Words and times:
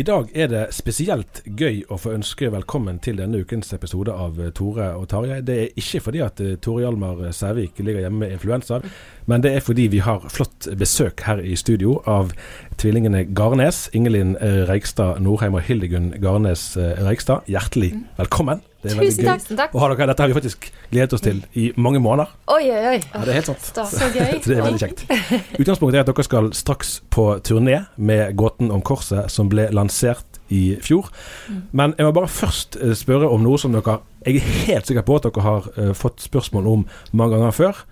I 0.00 0.02
dag 0.02 0.30
er 0.32 0.46
det 0.48 0.60
spesielt 0.72 1.42
gøy 1.44 1.82
å 1.92 1.98
få 2.00 2.14
ønske 2.16 2.48
velkommen 2.54 3.02
til 3.04 3.18
denne 3.18 3.42
ukens 3.42 3.74
episode 3.76 4.14
av 4.14 4.38
eh, 4.40 4.48
Tore 4.56 4.86
og 4.96 5.04
Tarjei. 5.12 5.42
Det 5.44 5.56
er 5.60 5.82
ikke 5.82 6.00
fordi 6.06 6.22
at 6.24 6.40
eh, 6.40 6.54
Tore 6.56 6.86
Hjalmar 6.86 7.20
Sævik 7.36 7.82
ligger 7.84 8.06
hjemme 8.06 8.22
med 8.22 8.32
influensa, 8.38 8.78
men 9.28 9.44
det 9.44 9.52
er 9.58 9.66
fordi 9.66 9.90
vi 9.92 10.00
har 10.06 10.24
flott 10.32 10.70
besøk 10.80 11.26
her 11.26 11.44
i 11.44 11.52
studio 11.52 11.98
av 12.08 12.32
tvillingene 12.80 13.26
Garnes. 13.36 13.90
Ingelin 13.92 14.38
eh, 14.40 14.62
Reigstad 14.70 15.20
Norheim 15.20 15.60
og 15.60 15.68
Hildegunn 15.68 16.14
Garnes 16.22 16.70
eh, 16.80 16.96
Reigstad. 17.04 17.44
Hjertelig 17.50 17.92
velkommen. 18.22 18.64
Det 18.80 18.94
er 18.94 18.96
veldig 18.96 19.12
Tusen 19.12 19.26
gøy 19.26 19.28
takk, 19.28 19.56
takk. 19.58 19.74
å 19.76 19.80
ha 19.82 19.88
dere 19.90 20.00
her. 20.00 20.08
Dette 20.08 20.24
har 20.24 20.30
vi 20.30 20.36
faktisk 20.38 20.66
gledet 20.88 21.16
oss 21.16 21.24
til 21.24 21.42
i 21.52 21.66
mange 21.76 22.00
måneder. 22.00 22.30
Oi, 22.48 22.62
oi, 22.64 22.84
oi. 22.94 23.00
Ja, 23.02 23.20
det 23.26 23.34
er 23.34 23.38
helt 23.42 23.50
sant. 23.50 23.66
Så 23.92 24.08
gøy. 24.14 24.38
det 24.46 24.56
er 24.56 24.64
veldig 24.64 24.80
kjekt. 24.80 25.04
Utgangspunktet 25.60 25.98
er 25.98 26.04
at 26.06 26.08
dere 26.08 26.24
skal 26.24 26.48
straks 26.56 26.94
på 27.12 27.26
turné 27.44 27.82
med 28.00 28.32
Gåten 28.40 28.72
om 28.72 28.80
korset, 28.80 29.28
som 29.32 29.52
ble 29.52 29.68
lansert 29.76 30.40
i 30.48 30.62
fjor. 30.82 31.10
Men 31.76 31.92
jeg 31.98 32.08
må 32.08 32.14
bare 32.16 32.32
først 32.32 32.80
eh, 32.80 32.96
spørre 32.96 33.28
om 33.28 33.44
noe 33.44 33.60
som 33.60 33.76
dere 33.76 34.00
Jeg 34.24 34.40
er 34.40 34.48
helt 34.66 34.88
sikker 34.88 35.04
på 35.06 35.20
at 35.20 35.28
dere 35.28 35.44
har 35.44 35.70
eh, 35.76 35.92
fått 35.96 36.24
spørsmål 36.24 36.72
om 36.72 36.88
mange 37.12 37.36
ganger 37.36 37.56
før, 37.56 37.84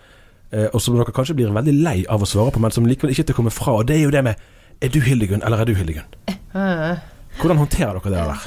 eh, 0.57 0.71
og 0.73 0.81
som 0.83 0.97
dere 0.97 1.15
kanskje 1.15 1.37
blir 1.39 1.53
veldig 1.55 1.77
lei 1.85 1.99
av 2.09 2.25
å 2.25 2.29
svare 2.29 2.57
på, 2.57 2.65
men 2.65 2.75
som 2.75 2.89
likevel 2.89 3.13
ikke 3.13 3.29
til 3.29 3.37
å 3.37 3.43
komme 3.43 3.55
fra. 3.55 3.77
Og 3.77 3.89
det 3.89 4.01
er 4.01 4.07
jo 4.09 4.15
det 4.15 4.25
med 4.25 4.47
Er 4.81 4.93
du 4.95 5.01
Hildegunn, 5.03 5.43
eller 5.43 5.61
er 5.61 5.67
du 5.67 5.75
Hildegunn? 5.75 6.07
Hvordan 7.39 7.59
håndterer 7.59 7.99
dere 7.99 8.13
det 8.15 8.27
der? 8.33 8.45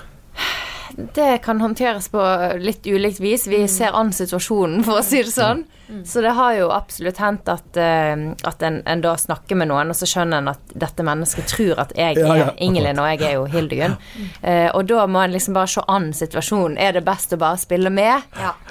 Det 0.96 1.38
kan 1.44 1.62
håndteres 1.62 2.10
på 2.10 2.24
litt 2.60 2.88
ulikt 2.88 3.20
vis. 3.20 3.48
Vi 3.48 3.68
ser 3.68 3.96
an 3.98 4.12
situasjonen, 4.16 4.84
for 4.88 5.02
å 5.02 5.06
si 5.06 5.24
det 5.24 5.34
sånn. 5.36 5.66
Så 6.06 6.22
det 6.22 6.30
har 6.30 6.54
jo 6.56 6.70
absolutt 6.72 7.18
hendt 7.20 7.50
at, 7.52 7.78
eh, 7.78 8.16
at 8.48 8.64
en, 8.64 8.80
en 8.88 9.02
da 9.04 9.16
snakker 9.20 9.58
med 9.60 9.68
noen, 9.72 9.92
og 9.92 9.98
så 9.98 10.08
skjønner 10.08 10.40
en 10.40 10.52
at 10.54 10.72
dette 10.72 11.04
mennesket 11.04 11.50
tror 11.52 11.82
at 11.84 11.92
jeg 11.98 12.16
Ja, 12.22 12.36
ja, 12.38 12.46
er 12.52 12.62
Ingelin, 12.64 13.00
og 13.02 13.10
jeg 13.12 13.22
er 13.28 13.34
jo 13.36 13.46
Hildegunn. 13.52 13.98
Eh, 14.42 14.70
og 14.72 14.86
da 14.88 15.06
må 15.12 15.24
en 15.24 15.34
liksom 15.36 15.58
bare 15.58 15.72
se 15.72 15.84
an 15.92 16.12
situasjonen. 16.16 16.78
Er 16.80 16.96
det 16.96 17.04
best 17.08 17.36
å 17.36 17.40
bare 17.42 17.60
spille 17.60 17.92
med? 17.92 18.24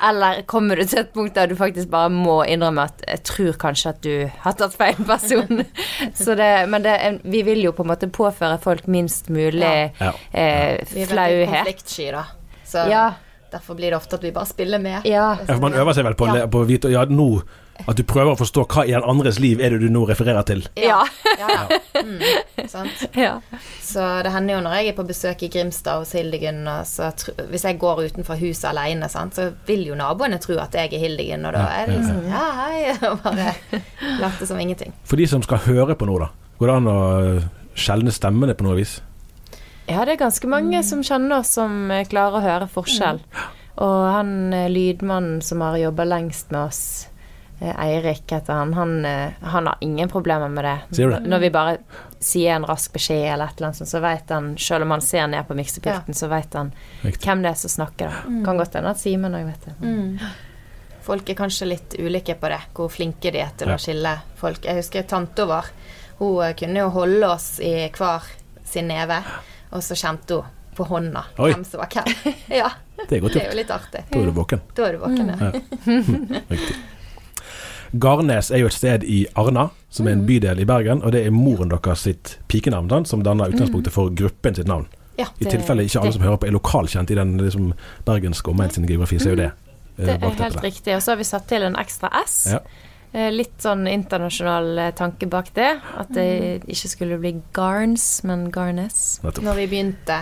Eller 0.06 0.42
kommer 0.48 0.80
du 0.80 0.86
til 0.86 1.02
et 1.02 1.12
punkt 1.12 1.36
der 1.36 1.50
du 1.50 1.56
faktisk 1.58 1.90
bare 1.92 2.08
må 2.12 2.40
innrømme 2.48 2.88
at 2.88 3.04
jeg 3.04 3.24
tror 3.28 3.60
kanskje 3.66 3.92
at 3.92 4.00
du 4.06 4.14
har 4.46 4.56
tatt 4.56 4.76
feil 4.80 5.04
person? 5.04 5.64
så 6.22 6.36
det, 6.38 6.50
men 6.72 6.86
det, 6.86 6.96
vi 7.28 7.44
vil 7.46 7.64
jo 7.66 7.74
på 7.76 7.84
en 7.84 7.92
måte 7.92 8.08
påføre 8.08 8.56
folk 8.62 8.88
minst 8.88 9.28
mulig 9.28 9.60
Ja. 9.60 9.90
Ja. 10.00 10.10
Er 10.32 10.80
veldig 10.88 11.06
flauhet. 11.10 11.66
Konfliktsky, 12.10 12.12
da. 12.12 12.24
Så 12.64 12.88
Ja. 12.90 13.14
derfor 13.50 13.74
blir 13.74 13.90
det 13.90 13.96
ofte 13.96 14.14
at 14.14 14.22
vi 14.22 14.30
bare 14.30 14.46
spiller 14.46 14.78
med. 14.78 15.04
Ja. 15.04 15.36
Ja, 15.46 15.54
for 15.54 15.60
Man 15.60 15.72
øver 15.72 15.92
seg 15.94 16.04
vel 16.04 16.14
på, 16.14 16.26
ja. 16.26 16.46
på 16.46 16.62
å 16.62 16.66
vite 16.66 16.90
ja, 16.90 17.04
nå 17.04 17.42
at 17.88 17.96
du 17.96 18.02
prøver 18.02 18.34
å 18.34 18.36
forstå 18.36 18.66
hva 18.68 18.86
i 18.86 18.92
en 18.92 19.02
andres 19.02 19.38
liv 19.40 19.58
er 19.60 19.70
det 19.70 19.80
du 19.80 19.88
nå 19.88 20.06
refererer 20.06 20.42
til. 20.44 20.66
Ja. 20.76 21.02
Ja, 21.38 21.48
ja. 21.48 22.02
Mm, 22.02 22.20
sant? 22.68 23.06
ja. 23.14 23.40
Så 23.82 24.22
det 24.22 24.30
hender 24.30 24.54
jo 24.54 24.60
når 24.60 24.74
jeg 24.76 24.88
er 24.88 24.96
på 24.98 25.06
besøk 25.08 25.42
i 25.42 25.48
Grimstad 25.48 25.98
hos 25.98 26.12
Hildegunn, 26.12 26.68
og 26.68 26.84
så 26.84 27.08
tr 27.16 27.32
hvis 27.48 27.64
jeg 27.64 27.78
går 27.80 28.04
utenfor 28.04 28.36
huset 28.36 28.68
alene, 28.70 29.08
sant, 29.08 29.34
så 29.34 29.52
vil 29.66 29.86
jo 29.86 29.94
naboene 29.94 30.38
tro 30.38 30.58
at 30.60 30.74
jeg 30.76 30.92
er 30.92 30.98
Hildegunn, 30.98 31.46
og 31.46 31.52
da 31.56 31.66
er 31.80 31.86
det 31.86 31.96
liksom 31.96 32.28
Ja, 32.28 32.44
hei, 32.60 32.92
og 33.10 33.22
bare 33.24 33.54
late 34.20 34.46
som 34.46 34.60
ingenting. 34.60 34.92
For 35.04 35.16
de 35.16 35.26
som 35.26 35.42
skal 35.42 35.58
høre 35.64 35.96
på 35.96 36.06
noe, 36.06 36.18
da. 36.20 36.28
Går 36.60 36.66
det 36.66 36.76
an 36.76 36.86
å 36.92 36.98
skjelne 37.74 38.12
stemmene 38.12 38.54
på 38.54 38.64
noe 38.68 38.76
vis? 38.76 38.98
Ja, 39.90 40.04
det 40.06 40.12
er 40.16 40.20
ganske 40.24 40.48
mange 40.50 40.82
som 40.86 41.02
kjenner 41.02 41.40
oss 41.42 41.54
som 41.58 41.90
eh, 41.90 42.04
klarer 42.08 42.38
å 42.38 42.44
høre 42.44 42.68
forskjell. 42.70 43.20
Og 43.80 44.00
han 44.14 44.52
eh, 44.54 44.68
lydmannen 44.70 45.40
som 45.42 45.60
har 45.64 45.76
jobba 45.80 46.04
lengst 46.06 46.50
med 46.54 46.60
oss, 46.68 46.82
eh, 47.60 47.72
Eirik 47.74 48.30
heter 48.32 48.52
han, 48.60 48.74
han, 48.78 48.94
han 49.42 49.66
har 49.70 49.78
ingen 49.84 50.08
problemer 50.12 50.48
med 50.52 50.64
det. 50.64 50.76
Sier 50.96 51.10
du 51.10 51.16
det? 51.18 51.28
Når 51.32 51.42
vi 51.46 51.50
bare 51.54 51.76
sier 52.20 52.54
en 52.58 52.66
rask 52.68 52.92
beskjed 52.92 53.26
eller 53.32 53.48
et 53.50 53.56
eller 53.58 53.70
annet 53.70 53.80
sånt, 53.80 53.88
så 53.94 54.00
vet 54.04 54.30
han, 54.34 54.52
selv 54.60 54.84
om 54.86 54.94
han 54.96 55.00
ser 55.04 55.26
ned 55.32 55.46
på 55.48 55.56
miksepulten, 55.58 56.14
så 56.14 56.28
vet 56.30 56.54
han 56.58 56.70
Riktig. 57.02 57.24
hvem 57.26 57.42
det 57.46 57.50
er 57.54 57.60
som 57.62 57.72
snakker. 57.78 58.12
Da. 58.12 58.38
Kan 58.46 58.60
godt 58.60 58.76
hende 58.76 58.92
at 58.94 59.00
Simen 59.00 59.36
òg 59.38 59.46
vet 59.48 59.68
det. 59.70 60.30
Folk 61.02 61.30
er 61.32 61.38
kanskje 61.38 61.66
litt 61.70 61.94
ulike 61.98 62.34
på 62.38 62.50
det, 62.52 62.58
hvor 62.76 62.90
flinke 62.92 63.32
de 63.32 63.40
er 63.40 63.54
til 63.56 63.68
Ja. 63.72 63.78
å 63.78 63.80
skille 63.80 64.12
folk. 64.36 64.60
Jeg 64.68 64.76
husker 64.82 65.02
tanta 65.08 65.46
vår. 65.48 65.70
Hun 66.20 66.52
kunne 66.60 66.82
jo 66.84 66.90
holde 66.92 67.30
oss 67.32 67.54
i 67.64 67.88
hver 67.96 68.26
sin 68.68 68.86
neve, 68.92 69.16
og 69.70 69.82
så 69.84 69.96
kjente 69.98 70.40
hun 70.40 70.56
på 70.76 70.86
hånda 70.86 71.24
Oi. 71.42 71.50
hvem 71.50 71.64
som 71.66 71.82
var 71.82 71.90
hvem. 71.92 72.34
ja, 72.60 72.70
Det 73.08 73.18
er 73.18 73.20
godt 73.24 73.34
det 73.34 73.42
er 73.42 73.50
jo 73.50 73.58
litt 73.58 73.74
artig. 73.74 74.04
Da 74.10 74.20
er 74.20 74.30
du 74.30 74.32
våken. 74.36 74.62
Da 74.76 74.86
er 74.86 74.96
du 74.96 75.02
våken, 75.02 75.32
ja. 75.34 75.50
Riktig. 76.54 76.76
Garnes 77.90 78.52
er 78.54 78.62
jo 78.62 78.68
et 78.70 78.76
sted 78.76 79.04
i 79.04 79.24
Arna, 79.38 79.68
som 79.90 80.06
er 80.06 80.14
en 80.14 80.22
bydel 80.26 80.62
i 80.62 80.66
Bergen, 80.68 81.02
og 81.02 81.10
det 81.14 81.24
er 81.26 81.34
moren 81.34 81.72
deres 81.72 82.04
sitt 82.06 82.36
pikenavn, 82.50 82.90
sant, 82.92 83.10
som 83.10 83.24
danner 83.26 83.50
utgangspunktet 83.50 83.94
for 83.94 84.12
gruppen 84.14 84.54
sitt 84.54 84.70
navn. 84.70 84.86
Ja, 85.18 85.26
I 85.42 85.50
tilfelle 85.50 85.84
ikke 85.84 86.00
alle 86.00 86.14
som 86.14 86.22
hører 86.24 86.38
på 86.40 86.48
er 86.48 86.54
lokalkjent 86.54 87.10
i 87.12 87.18
den 87.18 87.34
liksom, 87.42 87.72
bergenske 88.06 88.52
omegn 88.52 88.70
sin 88.72 88.86
geografi, 88.88 89.18
så 89.20 89.32
er 89.32 89.34
jo 89.34 89.40
det 89.42 89.48
eh, 89.50 90.06
Det 90.06 90.14
er 90.14 90.38
helt 90.44 90.62
riktig. 90.64 90.94
Og 90.96 91.02
så 91.02 91.12
har 91.12 91.20
vi 91.20 91.26
satt 91.28 91.50
til 91.50 91.66
en 91.66 91.76
ekstra 91.82 92.12
S. 92.22 92.38
Ja. 92.54 92.62
Eh, 93.12 93.30
Litt 93.34 93.56
sånn 93.62 93.86
internasjonal 93.90 94.78
eh, 94.78 94.90
tanke 94.94 95.26
bak 95.30 95.48
det. 95.56 95.70
At 95.98 96.12
det 96.14 96.62
ikke 96.70 96.90
skulle 96.92 97.18
bli 97.18 97.32
Garns, 97.56 98.22
men 98.24 98.50
Garnes. 98.54 99.18
Når 99.24 99.56
vi 99.58 99.66
begynte 99.72 100.20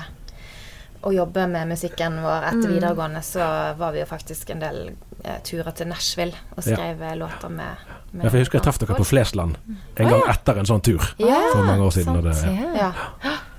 å 1.06 1.12
jobbe 1.14 1.44
med 1.46 1.68
musikken 1.70 2.16
vår 2.24 2.46
etter 2.48 2.64
Mm. 2.68 2.72
videregående, 2.74 3.20
så 3.22 3.44
var 3.78 3.92
vi 3.94 4.00
jo 4.00 4.06
faktisk 4.08 4.50
en 4.50 4.58
del 4.64 4.80
eh, 5.24 5.36
turer 5.46 5.70
til 5.76 5.86
Nashville 5.86 6.34
og 6.56 6.64
skrev 6.64 6.98
ja. 7.04 7.12
låter 7.14 7.48
med, 7.48 7.84
med 8.12 8.24
Ja, 8.24 8.30
for 8.30 8.36
jeg 8.38 8.46
husker 8.46 8.58
jeg 8.58 8.64
traff 8.64 8.78
dere 8.82 8.96
på 8.98 9.06
Flesland 9.06 9.56
en 9.96 10.08
gang 10.10 10.24
etter 10.32 10.58
en 10.58 10.66
sånn 10.66 10.82
tur 10.82 11.04
Ja, 11.22 11.38
for 11.52 11.62
mange 11.68 11.86
år 11.86 11.94
siden. 11.94 12.16
Og 12.18 12.24
det, 12.26 12.34
ja. 12.80 12.90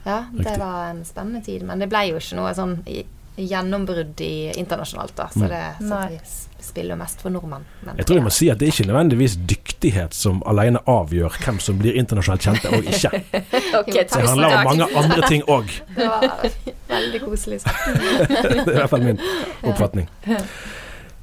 ja. 0.06 0.20
Det 0.34 0.58
var 0.60 0.90
en 0.90 1.06
spennende 1.06 1.42
tid. 1.46 1.64
Men 1.64 1.80
det 1.80 1.88
ble 1.92 2.02
jo 2.10 2.20
ikke 2.20 2.36
noe 2.42 2.52
sånn 2.58 2.75
i, 2.90 3.06
gjennombrudd 3.47 4.21
i 4.21 4.51
internasjonalt, 4.59 5.15
da. 5.15 5.30
Så, 5.33 5.47
det, 5.51 5.63
så 5.80 6.00
vi 6.09 6.19
spiller 6.63 6.95
mest 7.00 7.21
for 7.24 7.33
nordmenn. 7.33 7.63
jeg 7.97 8.06
tror 8.06 8.19
jeg 8.19 8.25
må 8.25 8.31
si 8.33 8.50
at 8.51 8.59
det 8.59 8.68
er 8.68 8.74
ikke 8.74 8.88
nødvendigvis 8.89 9.38
dyktighet 9.50 10.15
som 10.15 10.41
alene 10.50 10.81
avgjør 10.91 11.38
hvem 11.44 11.62
som 11.63 11.80
blir 11.80 11.97
internasjonalt 12.00 12.45
kjente 12.45 12.74
og 12.75 12.89
ikke. 12.91 13.13
okay, 13.80 14.03
det 14.03 14.25
handler 14.27 14.57
om 14.57 14.68
mange 14.68 14.89
andre 15.03 15.30
ting 15.31 15.45
òg. 15.47 15.71
Det 15.95 16.09
var 16.09 16.44
veldig 16.89 17.24
koselig 17.24 17.62
sagt. 17.63 17.88
det 18.30 18.51
er 18.51 18.59
i 18.59 18.81
hvert 18.81 18.91
fall 18.91 19.07
min 19.07 19.24
oppfatning. 19.63 20.12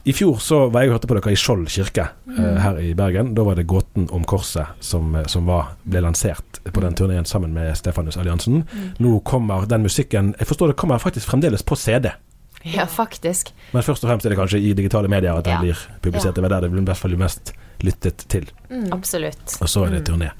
I 0.06 0.12
fjor 0.14 0.36
så 0.38 0.58
var 0.70 0.84
jeg 0.84 0.92
og 0.92 1.00
hørte 1.00 1.08
på 1.10 1.16
dere 1.18 1.32
i 1.34 1.38
Skjold 1.40 1.64
kirke 1.74 2.04
mm. 2.30 2.58
her 2.62 2.76
i 2.78 2.92
Bergen. 2.94 3.32
Da 3.34 3.42
var 3.42 3.56
det 3.58 3.64
'Gåten 3.66 4.06
om 4.14 4.22
korset' 4.24 4.76
som, 4.80 5.16
som 5.26 5.48
var, 5.50 5.72
ble 5.82 6.04
lansert 6.04 6.60
på 6.62 6.80
den 6.80 6.94
turneen 6.94 7.24
sammen 7.26 7.50
med 7.54 7.74
Stefanus 7.74 8.16
Alliansen. 8.16 8.62
Mm. 8.70 8.84
Nå 9.02 9.18
kommer 9.26 9.66
den 9.66 9.82
musikken 9.82 10.34
Jeg 10.38 10.46
forstår 10.46 10.70
det 10.70 10.76
kommer 10.78 11.02
faktisk 11.02 11.26
fremdeles 11.26 11.62
på 11.62 11.74
CD. 11.74 12.12
Ja, 12.62 12.86
faktisk. 12.86 13.50
Men 13.72 13.82
først 13.82 14.04
og 14.04 14.10
fremst 14.10 14.26
er 14.26 14.30
det 14.30 14.38
kanskje 14.38 14.60
i 14.62 14.72
digitale 14.78 15.10
medier 15.10 15.34
at 15.34 15.44
den 15.44 15.58
ja. 15.58 15.60
blir 15.60 15.82
publisert. 16.02 16.36
Det 16.36 16.44
er 16.44 16.54
der 16.54 16.60
det 16.60 16.70
blir 16.70 16.82
i 16.82 16.86
hvert 16.86 17.02
fall 17.02 17.18
mest 17.18 17.52
lyttet 17.82 18.26
til. 18.30 18.46
Mm. 18.70 18.92
Absolutt. 18.92 19.58
Og 19.58 19.68
så 19.68 19.84
er 19.88 19.96
det 19.96 20.04
mm. 20.04 20.06
turné. 20.06 20.30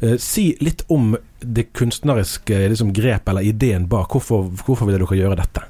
Uh, 0.00 0.16
si 0.16 0.54
litt 0.64 0.86
om 0.88 1.12
det 1.40 1.68
kunstneriske 1.76 2.64
liksom, 2.72 2.92
grep 2.96 3.28
eller 3.28 3.44
ideen 3.44 3.88
bak. 3.92 4.08
Hvorfor, 4.12 4.48
hvorfor 4.64 4.88
ville 4.88 5.04
dere 5.04 5.20
gjøre 5.20 5.40
dette? 5.44 5.68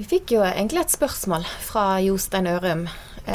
Vi 0.00 0.06
fikk 0.08 0.30
jo 0.32 0.40
egentlig 0.40 0.80
et 0.80 0.92
spørsmål 0.94 1.42
fra 1.60 1.98
Jostein 2.00 2.46
Ørum. 2.48 2.86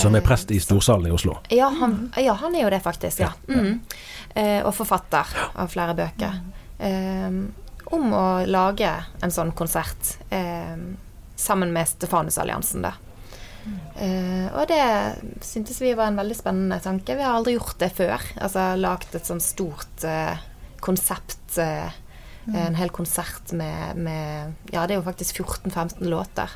Som 0.02 0.16
er 0.18 0.24
prest 0.26 0.50
i 0.50 0.58
Storsalen 0.58 1.06
i 1.06 1.12
Oslo? 1.14 1.36
Ja, 1.54 1.68
han, 1.70 2.08
ja, 2.18 2.34
han 2.42 2.56
er 2.58 2.64
jo 2.64 2.72
det, 2.74 2.80
faktisk. 2.82 3.22
ja. 3.22 3.30
Mm. 3.46 3.84
Eh, 4.34 4.66
og 4.66 4.74
forfatter 4.74 5.30
av 5.54 5.70
flere 5.70 5.94
bøker. 5.94 6.40
Eh, 6.82 7.38
om 7.94 8.16
å 8.18 8.26
lage 8.50 8.90
en 9.22 9.36
sånn 9.36 9.54
konsert 9.54 10.16
eh, 10.34 10.74
sammen 11.38 11.70
med 11.76 11.92
Stefanusalliansen, 11.92 12.88
da. 12.88 12.96
Uh, 13.66 14.50
og 14.60 14.68
det 14.70 14.82
syntes 15.42 15.80
vi 15.82 15.96
var 15.98 16.12
en 16.12 16.18
veldig 16.20 16.36
spennende 16.38 16.78
tanke. 16.82 17.16
Vi 17.18 17.26
har 17.26 17.38
aldri 17.38 17.56
gjort 17.56 17.78
det 17.82 17.92
før. 17.98 18.26
Altså 18.42 18.72
lagd 18.78 19.16
et 19.18 19.26
sånn 19.26 19.42
stort 19.42 20.06
uh, 20.06 20.38
konsept 20.86 21.58
eh, 21.62 21.90
Mm. 21.90 22.05
En 22.54 22.76
hel 22.78 22.92
konsert 22.94 23.52
med, 23.58 23.98
med, 23.98 24.54
Ja, 24.70 24.86
det 24.86 24.96
er 24.96 25.00
jo 25.00 25.08
faktisk 25.08 25.42
14-15 25.42 26.06
låter. 26.12 26.52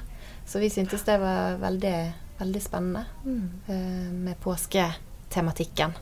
Så 0.46 0.60
vi 0.60 0.70
syntes 0.70 1.04
det 1.06 1.18
var 1.22 1.58
veldig, 1.62 1.98
veldig 2.38 2.62
spennende 2.62 3.06
mm. 3.26 3.50
uh, 3.70 4.14
med 4.14 4.40
påsketematikken. 4.42 5.94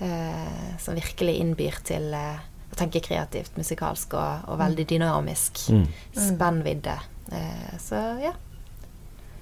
Uh, 0.00 0.76
som 0.80 0.94
virkelig 0.96 1.34
innbyr 1.42 1.80
til 1.84 2.14
uh, 2.14 2.38
å 2.70 2.78
tenke 2.78 3.02
kreativt, 3.04 3.58
musikalsk 3.60 4.14
og, 4.16 4.46
og 4.50 4.60
veldig 4.62 4.86
mm. 4.86 4.90
dynamisk. 4.94 5.64
Mm. 5.74 5.88
Spennvidde. 6.16 7.00
så 7.78 7.98
ja. 8.22 8.32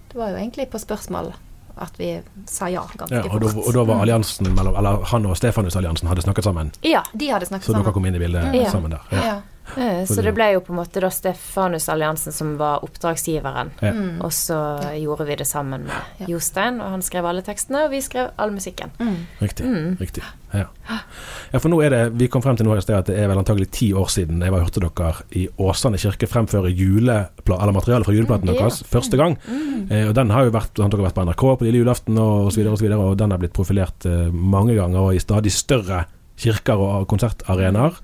Det 0.08 0.16
var 0.18 0.32
jo 0.32 0.40
egentlig 0.40 0.68
på 0.72 0.80
spørsmål 0.80 1.32
at 1.78 2.00
vi 2.00 2.08
sa 2.46 2.68
ja 2.68 2.82
ganske 2.96 3.14
ja, 3.14 3.22
og 3.24 3.30
fort. 3.30 3.44
Da, 3.44 3.62
og 3.62 3.74
da 3.76 3.84
var 3.86 4.02
alliansen 4.02 4.50
mellom 4.54 4.76
Eller 4.80 5.04
han 5.12 5.26
og 5.30 5.36
Stefanus-alliansen 5.38 6.08
hadde 6.10 6.24
snakket 6.24 6.48
sammen? 6.48 6.72
Ja, 6.82 7.04
de 7.12 7.30
hadde 7.30 7.46
snakket 7.46 7.68
sammen. 7.68 7.82
Så 7.82 7.86
dere 7.86 7.94
kom 7.94 8.08
inn 8.08 8.18
i 8.18 8.22
bildet 8.22 8.56
ja. 8.56 8.70
sammen 8.72 8.96
der? 8.96 9.04
Ja. 9.12 9.26
ja. 9.28 9.36
Eh, 9.76 10.04
så 10.08 10.22
det 10.24 10.32
ble 10.36 10.50
jo 10.54 10.62
på 10.64 10.72
en 10.72 10.80
måte 10.80 11.02
da 11.02 11.10
Stefanus-alliansen 11.12 12.34
som 12.34 12.56
var 12.60 12.84
oppdragsgiveren. 12.86 13.72
Ja. 13.84 13.92
Mm. 13.92 14.18
Og 14.24 14.32
så 14.34 14.58
gjorde 14.96 15.28
vi 15.28 15.38
det 15.40 15.48
sammen 15.48 15.86
med 15.88 16.22
ja. 16.22 16.30
Jostein, 16.32 16.80
og 16.80 16.94
han 16.96 17.04
skrev 17.04 17.28
alle 17.28 17.44
tekstene, 17.46 17.86
og 17.86 17.94
vi 17.94 18.02
skrev 18.04 18.32
all 18.36 18.54
musikken. 18.54 18.92
Mm. 18.98 19.16
Riktig. 19.42 19.66
Mm. 19.68 19.96
riktig. 20.00 20.24
Ja. 20.52 20.64
ja. 20.88 21.58
for 21.60 21.68
nå 21.68 21.82
er 21.84 21.92
det 21.92 21.98
Vi 22.16 22.24
kom 22.32 22.40
frem 22.40 22.56
til 22.56 22.64
nå 22.64 22.72
i 22.72 22.80
sted 22.80 22.96
at 22.96 23.10
det 23.10 23.18
er 23.20 23.26
vel 23.28 23.36
antagelig 23.36 23.66
ti 23.76 23.90
år 23.92 24.06
siden 24.08 24.40
jeg 24.40 24.52
var 24.54 24.62
hørte 24.64 24.80
dere 24.80 25.10
i 25.36 25.42
Åsane 25.60 26.00
kirke 26.00 26.24
fremføre 26.30 26.70
eller 26.72 27.74
materiale 27.76 28.06
fra 28.06 28.14
juleplaten 28.14 28.48
mm, 28.48 28.54
deres 28.56 28.80
første 28.88 29.20
gang. 29.20 29.36
Mm. 29.44 29.90
Eh, 29.90 30.06
og 30.08 30.14
den 30.16 30.32
har 30.32 30.46
jo 30.46 30.54
vært, 30.54 30.78
har 30.80 30.92
dere 30.92 31.04
vært 31.04 31.18
på 31.18 31.26
NRK 31.28 31.44
på 31.58 31.68
lille 31.68 31.82
julaften 31.82 32.20
og 32.20 32.48
osv., 32.48 32.64
og 32.64 32.78
så 32.78 32.86
videre, 32.86 33.00
og 33.02 33.18
den 33.20 33.34
har 33.34 33.40
blitt 33.42 33.56
profilert 33.56 34.08
eh, 34.08 34.32
mange 34.32 34.76
ganger 34.78 35.10
og 35.10 35.16
i 35.16 35.22
stadig 35.22 35.52
større 35.52 36.06
kirker 36.38 36.80
og 36.80 37.08
konsertarenaer. 37.10 37.98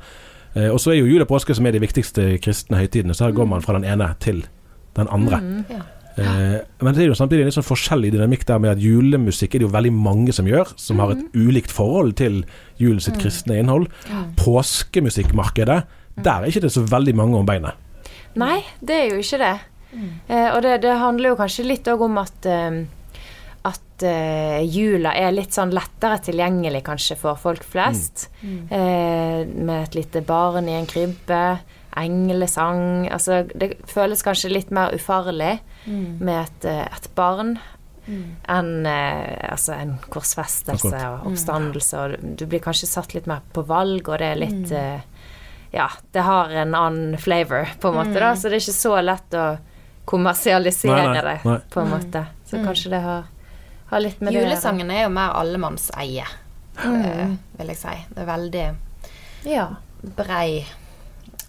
Eh, 0.54 0.70
og 0.70 0.78
så 0.80 0.92
er 0.92 1.00
jo 1.00 1.10
jul 1.10 1.24
og 1.24 1.30
påske 1.30 1.56
som 1.56 1.66
er 1.66 1.74
de 1.74 1.82
viktigste 1.82 2.36
kristne 2.42 2.78
høytidene, 2.78 3.16
så 3.16 3.28
her 3.28 3.36
går 3.36 3.50
man 3.50 3.64
fra 3.64 3.76
den 3.76 3.86
ene 3.88 4.12
til 4.22 4.44
den 4.94 5.10
andre. 5.10 5.40
Mm, 5.42 5.64
ja. 5.70 5.82
Eh, 6.14 6.58
men 6.80 6.94
det 6.94 7.02
er 7.02 7.08
jo 7.10 7.18
samtidig 7.18 7.42
en 7.42 7.50
litt 7.50 7.56
sånn 7.56 7.66
forskjellig 7.66 8.12
dynamikk 8.14 8.46
der 8.46 8.60
med 8.62 8.76
at 8.76 8.82
julemusikk 8.82 9.56
er 9.56 9.64
det 9.64 9.66
jo 9.66 9.74
veldig 9.74 9.94
mange 9.96 10.34
som 10.36 10.46
gjør, 10.46 10.70
som 10.78 10.96
mm. 10.96 11.02
har 11.02 11.14
et 11.14 11.22
mm. 11.24 11.30
ulikt 11.42 11.74
forhold 11.74 12.14
til 12.20 12.42
julens 12.78 13.08
sitt 13.08 13.18
mm. 13.18 13.22
kristne 13.24 13.58
innhold. 13.58 13.88
Påskemusikkmarkedet, 14.38 15.80
der 16.22 16.34
er 16.34 16.50
ikke 16.50 16.62
det 16.62 16.74
så 16.74 16.84
veldig 16.86 17.16
mange 17.18 17.40
om 17.40 17.48
beinet. 17.48 17.80
Nei, 18.38 18.60
det 18.82 19.00
er 19.00 19.08
jo 19.10 19.22
ikke 19.22 19.40
det. 19.42 19.54
Mm. 19.94 20.10
Eh, 20.28 20.48
og 20.52 20.60
det, 20.62 20.76
det, 20.86 20.94
handler 21.02 21.32
jo 21.32 21.40
kanskje 21.42 21.66
litt 21.66 21.90
òg 21.90 22.06
om 22.06 22.22
at 22.22 22.46
at 23.64 24.04
uh, 24.04 24.60
jula 24.60 25.14
er 25.16 25.32
litt 25.32 25.54
sånn 25.56 25.72
lettere 25.74 26.18
tilgjengelig 26.26 26.82
kanskje 26.84 27.16
for 27.16 27.40
folk 27.40 27.64
flest. 27.64 28.28
Mm. 28.42 28.50
Mm. 28.50 28.66
Uh, 28.72 29.54
med 29.70 29.78
et 29.78 29.96
lite 30.00 30.24
barn 30.26 30.68
i 30.68 30.76
en 30.76 30.88
krybbe, 30.90 31.44
englesang 31.94 33.04
Altså 33.14 33.44
det 33.54 33.76
føles 33.86 34.24
kanskje 34.26 34.48
litt 34.50 34.72
mer 34.74 34.90
ufarlig 34.96 35.60
mm. 35.86 36.18
med 36.18 36.40
et, 36.40 36.66
uh, 36.66 36.82
et 36.90 37.06
barn 37.14 37.54
mm. 38.08 38.24
enn 38.50 38.72
altså 38.84 39.76
en 39.78 39.94
korsfestelse 40.12 41.04
og 41.08 41.28
oppstandelse. 41.30 42.02
Og 42.02 42.34
du 42.36 42.44
blir 42.50 42.64
kanskje 42.64 42.90
satt 42.90 43.16
litt 43.16 43.30
mer 43.30 43.46
på 43.54 43.64
valg, 43.68 44.10
og 44.10 44.20
det 44.20 44.32
er 44.32 44.42
litt 44.42 44.74
mm. 44.74 45.12
Ja, 45.74 45.88
det 46.14 46.22
har 46.22 46.52
en 46.54 46.74
annen 46.78 47.16
flavor, 47.18 47.66
på 47.82 47.90
en 47.90 47.96
måte, 47.96 48.12
da, 48.14 48.28
mm. 48.30 48.36
så 48.38 48.46
det 48.46 48.60
er 48.60 48.62
ikke 48.62 48.74
så 48.76 48.92
lett 49.02 49.34
å 49.34 49.46
kommersialisere 50.06 51.00
nei, 51.00 51.16
nei, 51.16 51.22
nei. 51.24 51.38
det, 51.42 51.56
på 51.74 51.80
en 51.82 51.90
måte. 51.90 52.22
Så 52.46 52.60
kanskje 52.62 52.92
det 52.92 53.00
har 53.02 53.24
Julesangen 54.34 54.90
er 54.90 55.04
jo 55.04 55.12
mer 55.14 55.34
allemannseie, 55.38 56.24
mm. 56.80 57.36
vil 57.58 57.72
jeg 57.74 57.80
si. 57.80 57.94
Det 58.10 58.22
er 58.24 58.30
veldig 58.30 58.64
ja. 59.48 59.68
brei 60.16 60.64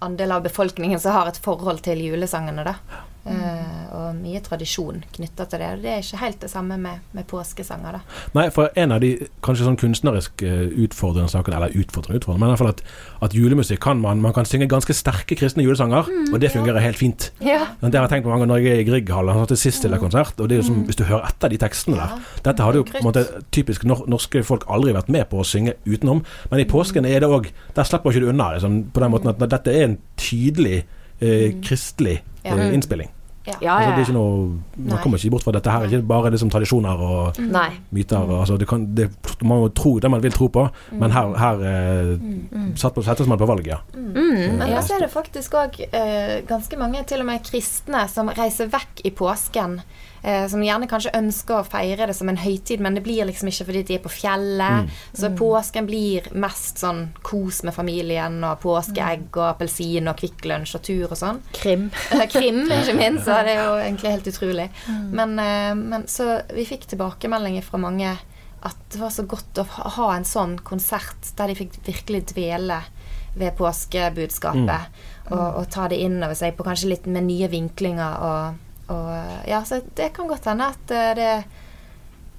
andel 0.06 0.36
av 0.36 0.44
befolkningen 0.46 1.00
som 1.00 1.16
har 1.16 1.32
et 1.32 1.40
forhold 1.42 1.82
til 1.86 2.04
julesangene, 2.04 2.66
da. 2.68 2.76
Uh, 3.26 3.85
og 3.96 4.20
mye 4.20 4.42
tradisjon 4.44 5.02
knytta 5.16 5.48
til 5.50 5.62
det. 5.64 5.72
Og 5.76 5.84
det 5.86 5.92
er 5.94 6.04
ikke 6.04 6.22
helt 6.22 6.42
det 6.44 6.52
samme 6.52 6.78
med, 6.82 7.04
med 7.16 7.28
påskesanger, 7.30 7.98
da. 7.98 8.20
Nei, 8.36 8.48
for 8.54 8.72
en 8.80 8.96
av 8.96 9.02
de 9.04 9.14
kanskje 9.46 9.68
sånn 9.68 9.80
kunstnerisk 9.80 10.44
uh, 10.46 10.66
utfordrende 10.86 11.32
sakene, 11.32 11.60
eller 11.60 11.76
utfordrende, 11.80 12.22
utfordrende, 12.22 12.44
men 12.44 12.52
i 12.52 12.56
hvert 12.56 12.64
fall 12.64 12.74
at, 12.74 12.84
at 13.30 13.38
julemusikk 13.38 13.82
kan 13.86 14.02
man 14.02 14.22
Man 14.26 14.34
kan 14.34 14.48
synge 14.48 14.68
ganske 14.72 14.94
sterke 14.96 15.36
kristne 15.38 15.64
julesanger, 15.64 16.08
mm, 16.10 16.34
og 16.34 16.42
det 16.42 16.52
fungerer 16.54 16.80
ja. 16.80 16.86
helt 16.88 16.98
fint. 16.98 17.28
Ja. 17.44 17.62
Det 17.82 17.94
har 17.94 18.08
jeg 18.08 18.14
tenkt 18.16 18.26
på 18.26 18.32
mange 18.32 18.46
ganger 18.46 18.54
når 18.54 18.64
jeg 18.64 18.74
er 18.74 18.84
i 18.84 18.88
Grieghallen, 18.88 19.38
sånn 19.38 19.52
til 19.52 19.60
sist 19.60 19.86
mm. 19.86 19.98
konsert, 20.02 20.40
og 20.40 20.50
det 20.50 20.58
er 20.58 20.62
jo 20.62 20.68
som, 20.70 20.80
mm. 20.82 20.86
hvis 20.90 21.00
du 21.00 21.06
hører 21.06 21.30
etter 21.30 21.54
de 21.54 21.60
tekstene 21.62 22.00
der 22.00 22.16
Dette 22.46 22.66
hadde 22.66 22.82
jo 22.82 22.88
på 22.88 23.00
en 23.00 23.08
måte 23.08 23.26
typisk 23.56 23.86
nor 23.88 24.06
norske 24.12 24.42
folk 24.46 24.66
aldri 24.72 24.96
vært 24.96 25.12
med 25.14 25.28
på 25.32 25.42
å 25.42 25.48
synge 25.48 25.76
utenom, 25.86 26.24
men 26.52 26.64
i 26.64 26.68
påsken 26.70 27.08
er 27.10 27.24
det 27.24 27.30
òg 27.32 27.52
Der 27.76 27.88
slipper 27.88 28.12
ikke 28.12 28.26
du 28.26 28.32
unna, 28.32 28.52
liksom, 28.56 28.80
på 28.94 29.04
den 29.04 29.14
måten 29.14 29.32
at 29.32 29.42
dette 29.42 29.74
er 29.74 29.90
en 29.90 30.00
tydelig 30.20 30.78
eh, 31.20 31.52
mm. 31.52 31.62
kristelig 31.66 32.20
eh, 32.44 32.66
innspilling. 32.74 33.12
Ja. 33.46 33.58
Ja, 33.62 33.76
er 33.92 34.00
ikke 34.02 34.16
noe, 34.16 34.56
man 34.76 35.02
kommer 35.04 35.22
ikke 35.22 35.36
bort 35.36 35.46
fra 35.46 35.54
dette 35.54 35.70
her. 35.70 35.86
Ikke 35.86 36.02
bare 36.10 36.32
liksom 36.34 36.50
tradisjoner 36.54 37.04
og 37.06 37.40
Nei. 37.42 37.68
myter. 37.94 38.24
Og, 38.24 38.40
altså, 38.42 38.58
det 38.62 38.68
kan, 38.70 38.88
det, 38.98 39.10
man 39.44 39.62
må 39.64 39.70
tro 39.78 39.96
det 40.02 40.12
man 40.12 40.24
vil 40.24 40.34
tro 40.34 40.50
på, 40.50 40.66
mm. 40.66 40.98
men 41.02 41.14
her, 41.14 41.36
her 41.40 41.64
eh, 41.70 42.12
mm. 42.16 42.74
settes 42.80 43.30
man 43.30 43.42
på 43.42 43.50
valg, 43.50 43.70
ja. 43.70 43.82
Mm. 43.94 44.10
mm. 44.16 44.58
Men 44.62 44.76
så 44.86 44.98
er 44.98 45.06
det 45.06 45.14
faktisk 45.14 45.58
òg 45.62 45.80
eh, 45.86 46.42
ganske 46.50 46.80
mange, 46.82 47.04
til 47.06 47.22
og 47.22 47.30
med 47.30 47.46
kristne, 47.46 48.08
som 48.12 48.34
reiser 48.34 48.72
vekk 48.74 49.06
i 49.06 49.14
påsken 49.16 49.80
eh, 50.26 50.46
som 50.50 50.64
gjerne 50.64 50.90
kanskje 50.90 51.14
ønsker 51.18 51.60
å 51.60 51.68
feire 51.68 52.08
det 52.10 52.16
som 52.18 52.30
en 52.32 52.40
høytid, 52.40 52.82
men 52.84 52.98
det 52.98 53.04
blir 53.06 53.28
liksom 53.30 53.50
ikke 53.52 53.68
fordi 53.70 53.84
de 53.88 53.98
er 53.98 54.04
på 54.04 54.12
fjellet. 54.14 54.86
Mm. 54.86 55.02
Så 55.14 55.30
mm. 55.32 55.38
påsken 55.40 55.90
blir 55.90 56.30
mest 56.46 56.82
sånn 56.82 57.04
kos 57.26 57.62
med 57.68 57.76
familien 57.78 58.40
og 58.44 58.60
påskeegg 58.66 59.30
og 59.36 59.48
appelsin 59.52 60.12
og 60.12 60.20
Kvikk 60.20 60.48
Lunsj 60.50 60.78
og 60.80 60.86
tur 60.90 61.08
og 61.10 61.18
sånn. 61.20 61.42
Krim. 61.56 61.90
Eh, 62.12 62.26
krim, 62.32 62.64
ikke 62.80 62.98
minst. 62.98 63.28
Så 63.28 63.42
det 63.46 63.56
er 63.56 63.64
jo 63.64 63.76
egentlig 63.80 64.16
helt 64.18 64.32
utrolig. 64.34 64.70
Mm. 64.90 65.04
Men, 65.22 65.36
eh, 65.46 65.74
men, 65.82 66.08
så 66.12 66.40
vi 66.56 66.68
fikk 66.68 66.90
tilbakemeldinger 66.92 67.66
fra 67.66 67.82
mange 67.82 68.16
at 68.66 68.78
det 68.90 68.98
var 68.98 69.12
så 69.14 69.28
godt 69.30 69.60
å 69.62 69.66
ha 70.00 70.08
en 70.16 70.26
sånn 70.26 70.58
konsert 70.66 71.28
der 71.38 71.52
de 71.52 71.58
fikk 71.60 71.76
virkelig 71.86 72.24
dvele 72.32 72.80
ved 73.36 73.54
påskebudskapet. 73.60 74.90
Mm. 74.90 75.34
Og, 75.36 75.48
og, 75.60 75.66
ta 75.74 75.90
det 75.92 76.00
inn 76.02 76.18
over 76.24 76.38
seg 76.38 76.56
på 76.58 76.66
kanskje 76.66 76.94
litt 76.94 77.10
med 77.10 77.28
nye 77.28 77.50
vinklinger 77.52 78.24
og 78.26 78.65
og 78.94 79.48
ja, 79.50 79.64
så 79.66 79.82
det 79.98 80.12
kan 80.16 80.28
godt 80.30 80.46
hende 80.50 80.68
at 80.74 80.92
eh, 80.94 81.14
det, 81.18 81.30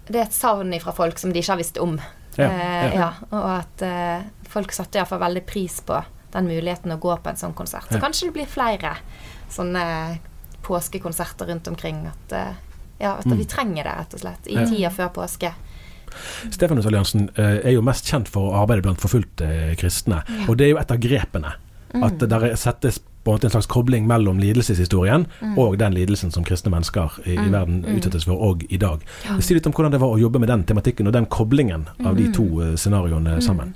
det 0.08 0.20
er 0.20 0.28
et 0.28 0.36
savn 0.36 0.74
fra 0.82 0.94
folk 0.94 1.18
som 1.18 1.32
de 1.34 1.42
ikke 1.42 1.54
har 1.54 1.60
visst 1.60 1.80
om. 1.82 1.96
Ja, 2.36 2.44
ja. 2.44 2.50
Eh, 2.50 2.94
ja 2.94 3.10
og 3.30 3.48
at 3.50 3.82
eh, 3.86 4.28
folk 4.50 4.74
satte 4.74 5.00
iallfall 5.00 5.22
veldig 5.22 5.42
pris 5.48 5.80
på 5.86 5.98
den 6.36 6.48
muligheten 6.50 6.92
å 6.92 7.00
gå 7.00 7.14
på 7.22 7.32
en 7.32 7.40
sånn 7.40 7.56
konsert. 7.56 7.88
Så 7.90 8.00
kanskje 8.02 8.28
det 8.28 8.36
blir 8.36 8.50
flere 8.50 8.96
sånne 9.52 9.84
påskekonserter 10.66 11.48
rundt 11.50 11.70
omkring. 11.70 12.04
At, 12.10 12.34
eh, 12.36 12.52
ja, 13.00 13.16
at 13.16 13.26
mm. 13.26 13.36
vi 13.40 13.48
trenger 13.48 13.86
det, 13.86 13.94
rett 14.02 14.18
og 14.18 14.24
slett, 14.24 14.50
i 14.50 14.58
tida 14.66 14.92
før 14.92 15.12
påske. 15.22 15.52
Stefanus 16.52 16.86
Alliansen 16.88 17.26
er 17.36 17.74
jo 17.74 17.82
mest 17.84 18.06
kjent 18.08 18.30
for 18.32 18.48
å 18.48 18.62
arbeide 18.62 18.86
blant 18.86 19.02
forfulgte 19.02 19.74
kristne. 19.80 20.22
Og 20.46 20.56
det 20.56 20.68
er 20.68 20.72
jo 20.72 20.78
et 20.80 20.92
av 20.94 21.00
grepene 21.02 21.50
At 22.06 22.22
det 22.22 22.52
settes 22.60 23.00
på 23.26 23.32
en 23.32 23.36
måte 23.40 23.48
en 23.50 23.54
slags 23.56 23.66
kobling 23.66 24.06
mellom 24.06 24.38
lidelseshistorien 24.42 25.26
Mm. 25.42 25.58
og 25.58 25.76
den 25.78 25.94
lidelsen 25.94 26.30
som 26.32 26.44
kristne 26.46 26.70
mennesker 26.72 27.18
i, 27.26 27.34
i 27.34 27.48
verden 27.50 27.82
utsettes 27.96 28.24
for 28.24 28.38
òg 28.52 28.62
i 28.70 28.78
dag. 28.78 29.02
Si 29.42 29.54
litt 29.54 29.66
om 29.66 29.72
hvordan 29.74 29.90
det 29.92 30.00
var 30.00 30.14
å 30.14 30.20
jobbe 30.20 30.38
med 30.40 30.48
den 30.48 30.62
tematikken 30.64 31.06
og 31.10 31.12
den 31.18 31.26
koblingen 31.26 31.88
av 32.04 32.14
Mm. 32.14 32.16
de 32.22 32.32
to 32.32 32.46
eh, 32.62 32.76
scenarioene 32.78 33.40
sammen. 33.42 33.74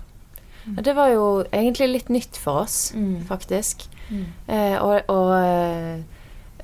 Ja, 0.77 0.83
Det 0.83 0.95
var 0.95 1.09
jo 1.11 1.45
egentlig 1.53 1.89
litt 1.93 2.09
nytt 2.09 2.37
for 2.39 2.63
oss, 2.63 2.93
Mm. 2.95 3.25
faktisk. 3.27 3.89
Eh, 4.49 4.77
og 4.83 5.03
og 5.09 5.33
eh, 5.35 5.99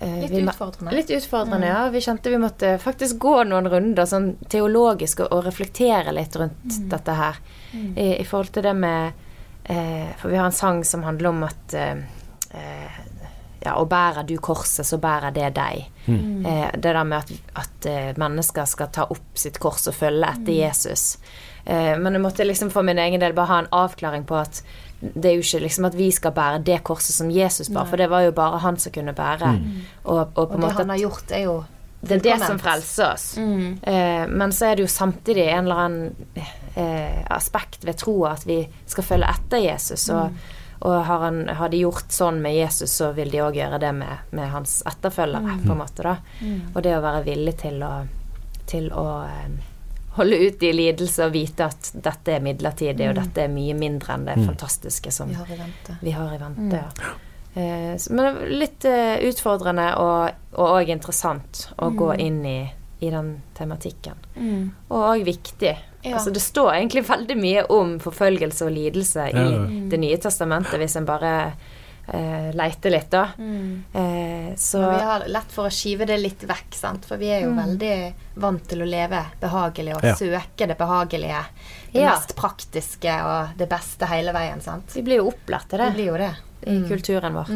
eh, 0.00 0.20
Litt 0.28 0.32
utfordrende. 0.48 0.92
Litt 0.92 1.10
utfordrende, 1.10 1.66
ja. 1.66 1.88
Vi 1.90 2.00
kjente 2.00 2.30
vi 2.30 2.36
måtte 2.38 2.78
faktisk 2.78 3.18
gå 3.18 3.44
noen 3.48 3.68
runder 3.70 4.04
sånn 4.06 4.34
teologisk 4.48 5.20
og, 5.20 5.32
og 5.32 5.44
reflektere 5.46 6.12
litt 6.12 6.36
rundt 6.36 6.88
dette 6.90 7.14
her. 7.14 7.36
I, 7.96 8.20
I 8.20 8.24
forhold 8.24 8.52
til 8.52 8.62
det 8.62 8.74
med 8.76 9.12
eh, 9.68 10.12
For 10.18 10.28
vi 10.30 10.36
har 10.36 10.46
en 10.46 10.52
sang 10.52 10.84
som 10.84 11.02
handler 11.02 11.28
om 11.28 11.42
at 11.44 11.74
eh, 11.74 11.94
ja, 13.66 13.74
og 13.74 13.88
bærer 13.90 14.26
du 14.26 14.36
korset, 14.42 14.86
så 14.86 14.98
bærer 15.02 15.34
det 15.34 15.50
deg. 15.56 15.86
Eh, 16.06 16.70
det 16.74 16.92
der 16.94 17.02
med 17.04 17.18
at, 17.18 17.32
at 17.56 17.86
eh, 17.90 18.12
mennesker 18.20 18.64
skal 18.68 18.90
ta 18.94 19.08
opp 19.10 19.38
sitt 19.38 19.58
kors 19.62 19.88
og 19.90 19.96
følge 19.96 20.28
etter 20.28 20.52
Jesus. 20.54 21.18
Eh, 21.64 21.94
men 21.98 22.14
jeg 22.14 22.22
måtte 22.22 22.46
liksom 22.46 22.70
for 22.70 22.86
min 22.86 22.98
egen 23.02 23.20
del 23.20 23.34
bare 23.34 23.50
ha 23.50 23.62
en 23.64 23.72
avklaring 23.74 24.26
på 24.28 24.38
at 24.38 24.62
det 25.00 25.28
er 25.28 25.34
jo 25.36 25.44
ikke 25.44 25.64
liksom 25.66 25.88
at 25.90 25.96
vi 25.98 26.10
skal 26.14 26.32
bære 26.32 26.62
det 26.64 26.78
korset 26.86 27.16
som 27.16 27.30
Jesus 27.30 27.68
bar, 27.68 27.84
for 27.90 28.00
det 28.00 28.06
var 28.08 28.22
jo 28.24 28.30
bare 28.32 28.62
han 28.62 28.78
som 28.80 28.92
kunne 28.94 29.12
bære. 29.12 29.50
Og, 30.04 30.20
og 30.20 30.34
på 30.34 30.42
Og 30.42 30.52
det 30.54 30.60
måte 30.62 30.78
han 30.84 30.94
har 30.94 31.02
gjort, 31.02 31.34
er 31.34 31.42
jo 31.44 31.56
det 32.06 32.16
er 32.16 32.22
det 32.22 32.36
som 32.44 32.58
frelser 32.60 33.12
oss. 33.12 33.26
Eh, 33.36 34.26
men 34.28 34.52
så 34.52 34.70
er 34.70 34.76
det 34.76 34.86
jo 34.86 34.92
samtidig 34.92 35.48
en 35.50 35.66
eller 35.66 35.82
annen 35.84 36.14
eh, 36.76 37.24
aspekt 37.34 37.84
ved 37.84 37.98
troa 37.98 38.36
at 38.36 38.46
vi 38.46 38.60
skal 38.86 39.04
følge 39.04 39.30
etter 39.32 39.64
Jesus. 39.64 40.08
Og, 40.14 40.30
og 40.80 41.04
har, 41.08 41.18
han, 41.24 41.48
har 41.48 41.68
de 41.72 41.80
gjort 41.84 42.12
sånn 42.12 42.42
med 42.42 42.54
Jesus, 42.56 42.92
så 42.92 43.12
vil 43.16 43.30
de 43.32 43.40
òg 43.44 43.56
gjøre 43.56 43.78
det 43.80 43.92
med, 43.96 44.26
med 44.36 44.50
hans 44.52 44.82
etterfølgere, 44.86 45.56
på 45.64 45.72
en 45.72 45.78
måte. 45.80 46.02
da. 46.04 46.16
Og 46.74 46.82
det 46.84 46.96
å 46.96 47.04
være 47.04 47.22
villig 47.26 47.56
til 47.62 47.80
å, 47.86 47.92
til 48.68 48.90
å 48.92 49.06
eh, 49.24 49.54
holde 50.18 50.36
ut 50.36 50.62
i 50.62 50.72
lidelse 50.72 51.26
og 51.26 51.32
vite 51.32 51.66
at 51.68 51.90
dette 51.94 52.36
er 52.36 52.44
midlertidig, 52.44 53.08
og 53.08 53.16
dette 53.22 53.44
er 53.46 53.52
mye 53.52 53.74
mindre 53.76 54.14
enn 54.14 54.28
det 54.28 54.36
fantastiske 54.46 55.12
som 55.12 55.28
Vi 55.32 55.34
har 55.40 55.50
i 55.52 55.58
vente. 55.60 55.96
vi 56.00 56.14
har 56.16 56.34
i 56.34 56.38
vente. 56.40 56.82
Ja. 57.00 57.14
Eh, 57.56 57.96
men 58.10 58.40
litt 58.60 58.84
eh, 58.84 59.16
utfordrende 59.28 59.90
og 59.96 60.60
òg 60.60 60.92
interessant 60.92 61.70
å 61.80 61.90
gå 61.96 62.14
inn 62.20 62.42
i, 62.44 62.58
i 63.00 63.10
den 63.12 63.38
tematikken. 63.56 64.20
Og 64.88 64.98
òg 65.00 65.24
viktig. 65.24 65.76
Ja. 66.06 66.16
Altså, 66.16 66.32
det 66.32 66.42
står 66.44 66.72
egentlig 66.76 67.02
veldig 67.08 67.36
mye 67.40 67.64
om 67.74 67.96
forfølgelse 67.98 68.66
og 68.68 68.72
lidelse 68.76 69.26
i 69.32 69.34
Ja, 69.34 69.48
ja. 69.50 69.64
Det 69.90 69.98
nye 70.00 70.16
testamentet, 70.22 70.78
hvis 70.78 70.94
en 71.00 71.04
bare 71.08 71.32
eh, 72.08 72.52
leiter 72.54 72.90
litt, 72.94 73.10
da. 73.10 73.24
Eh, 73.94 74.54
så 74.56 74.78
Men 74.80 74.94
vi 74.98 75.04
har 75.08 75.24
lett 75.28 75.50
for 75.52 75.66
å 75.66 75.72
skive 75.74 76.06
det 76.06 76.18
litt 76.20 76.44
vekk, 76.46 76.74
sant? 76.78 77.04
for 77.08 77.18
vi 77.18 77.26
er 77.34 77.42
jo 77.42 77.50
veldig 77.56 77.94
vant 78.42 78.62
til 78.70 78.84
å 78.84 78.86
leve 78.86 79.24
behagelig 79.42 79.96
og 79.96 80.04
Ja. 80.04 80.14
søke 80.14 80.68
det 80.70 80.78
behagelige. 80.78 81.42
Det 81.92 82.00
Ja. 82.02 82.10
mest 82.14 82.36
praktiske 82.36 83.10
og 83.24 83.56
det 83.58 83.68
beste 83.68 84.06
hele 84.06 84.32
veien, 84.32 84.60
sant. 84.62 84.92
vi 84.94 85.02
blir 85.02 85.16
jo 85.18 85.32
opplært 85.32 85.68
til 85.68 85.78
Det 85.78 85.90
Vi 85.94 86.02
blir 86.02 86.06
jo 86.12 86.16
det. 86.18 86.34
i 86.66 86.88
kulturen 86.88 87.32
vår. 87.34 87.48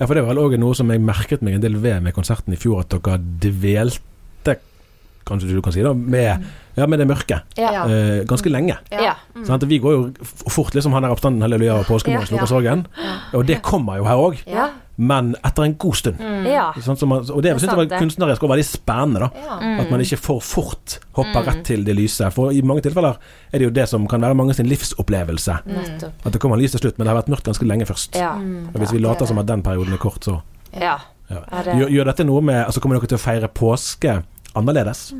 Ja, 0.00 0.06
for 0.06 0.14
det 0.14 0.24
var 0.24 0.34
vel 0.34 0.42
òg 0.44 0.58
noe 0.58 0.74
som 0.74 0.88
jeg 0.90 1.00
merket 1.00 1.42
meg 1.42 1.54
en 1.54 1.60
del 1.60 1.74
ved 1.76 2.02
med 2.02 2.14
konserten 2.14 2.52
i 2.52 2.56
fjor, 2.56 2.80
at 2.80 2.88
dere 2.88 3.18
dvelte, 3.18 4.00
kanskje 5.28 5.48
du 5.54 5.62
kan 5.62 5.72
si, 5.72 5.82
da, 5.82 5.92
med, 5.94 6.44
ja, 6.76 6.86
med 6.86 6.98
det 7.02 7.06
mørke. 7.08 7.40
Ja. 7.56 7.84
Eh, 7.86 8.22
ganske 8.28 8.50
lenge. 8.50 8.76
Ja. 8.90 9.14
Sant? 9.46 9.64
Vi 9.68 9.78
går 9.82 9.92
jo 9.92 10.12
fort 10.50 10.74
liksom 10.74 10.92
han 10.96 11.02
der 11.06 11.10
oppstanden, 11.14 11.42
halleluja 11.42 11.80
og 11.80 11.86
påskemorgen, 11.86 12.22
Ja. 12.22 12.30
slukker 12.30 12.46
sorgen. 12.50 12.86
Og 13.34 13.46
det 13.46 13.62
kommer 13.62 13.96
jo 14.00 14.04
her 14.04 14.16
òg, 14.16 14.40
men 14.96 15.34
etter 15.44 15.64
en 15.64 15.74
god 15.80 15.96
stund. 15.96 16.18
Mm. 16.20 16.44
Sånn 16.84 16.98
som 16.98 17.08
man, 17.08 17.20
og 17.24 17.42
det, 17.42 17.54
Det 17.54 17.62
syns 17.62 17.72
jeg 17.72 17.88
var 17.88 17.98
kunstnerisk 17.98 18.42
og 18.44 18.50
veldig 18.52 18.64
spennende. 18.68 19.20
da 19.20 19.30
Ja. 19.40 19.80
At 19.82 19.90
man 19.90 20.00
ikke 20.00 20.18
for 20.18 20.40
fort 20.40 20.98
hopper 21.16 21.42
rett 21.46 21.64
til 21.64 21.84
det 21.84 21.96
lyse. 21.96 22.30
For 22.32 22.52
i 22.52 22.60
mange 22.62 22.82
tilfeller 22.82 23.16
er 23.52 23.58
det 23.58 23.62
jo 23.64 23.70
det 23.70 23.88
som 23.88 24.06
kan 24.06 24.20
være 24.20 24.34
mange 24.34 24.54
sin 24.54 24.66
livsopplevelse. 24.66 25.58
Nettopp. 25.66 26.26
At 26.26 26.32
det 26.32 26.40
kommer 26.40 26.56
lys 26.56 26.72
til 26.72 26.80
slutt, 26.80 26.98
men 26.98 27.06
det 27.06 27.14
har 27.14 27.22
vært 27.22 27.28
mørkt 27.32 27.44
ganske 27.48 27.66
lenge 27.66 27.86
først. 27.88 28.14
Ja. 28.16 28.34
Og 28.34 28.78
hvis 28.80 28.92
vi 28.92 28.98
later 28.98 29.26
som 29.26 29.38
at 29.38 29.46
den 29.46 29.62
perioden 29.62 29.92
er 29.92 29.98
kort, 29.98 30.20
så 30.24 30.42
ja. 30.78 30.98
ja. 31.30 31.40
Ja, 31.50 31.62
gjør, 31.72 31.88
gjør 31.88 32.04
dette 32.04 32.24
noe 32.24 32.42
med 32.42 32.66
Altså 32.66 32.80
Kommer 32.80 32.98
dere 32.98 33.08
til 33.08 33.16
å 33.16 33.20
feire 33.20 33.48
påske 33.48 34.22
annerledes? 34.58 35.12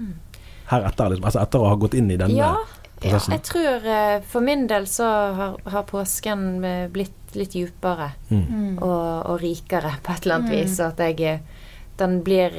Heretter, 0.71 1.09
liksom, 1.13 1.25
altså 1.29 1.41
etter 1.43 1.61
å 1.65 1.69
ha 1.73 1.75
gått 1.77 1.95
inn 1.99 2.11
i 2.11 2.17
denne 2.21 2.37
Ja, 2.39 2.53
prosessen? 3.01 3.33
Jeg 3.37 3.43
tror 3.49 3.89
eh, 3.97 4.21
for 4.29 4.41
min 4.47 4.67
del 4.71 4.87
så 4.89 5.09
har, 5.39 5.57
har 5.75 5.83
påsken 5.89 6.65
eh, 6.65 6.87
blitt 6.93 7.37
litt 7.37 7.55
djupere 7.57 8.11
Mm. 8.31 8.79
og, 8.83 9.27
og 9.33 9.39
rikere 9.41 9.95
på 10.05 10.13
et 10.13 10.27
eller 10.27 10.35
annet 10.41 10.53
vis. 10.53 10.79
Og 10.81 10.93
at 10.93 10.99
jeg 11.01 11.21
eh, 11.21 11.41
Den 11.97 12.23
blir 12.25 12.55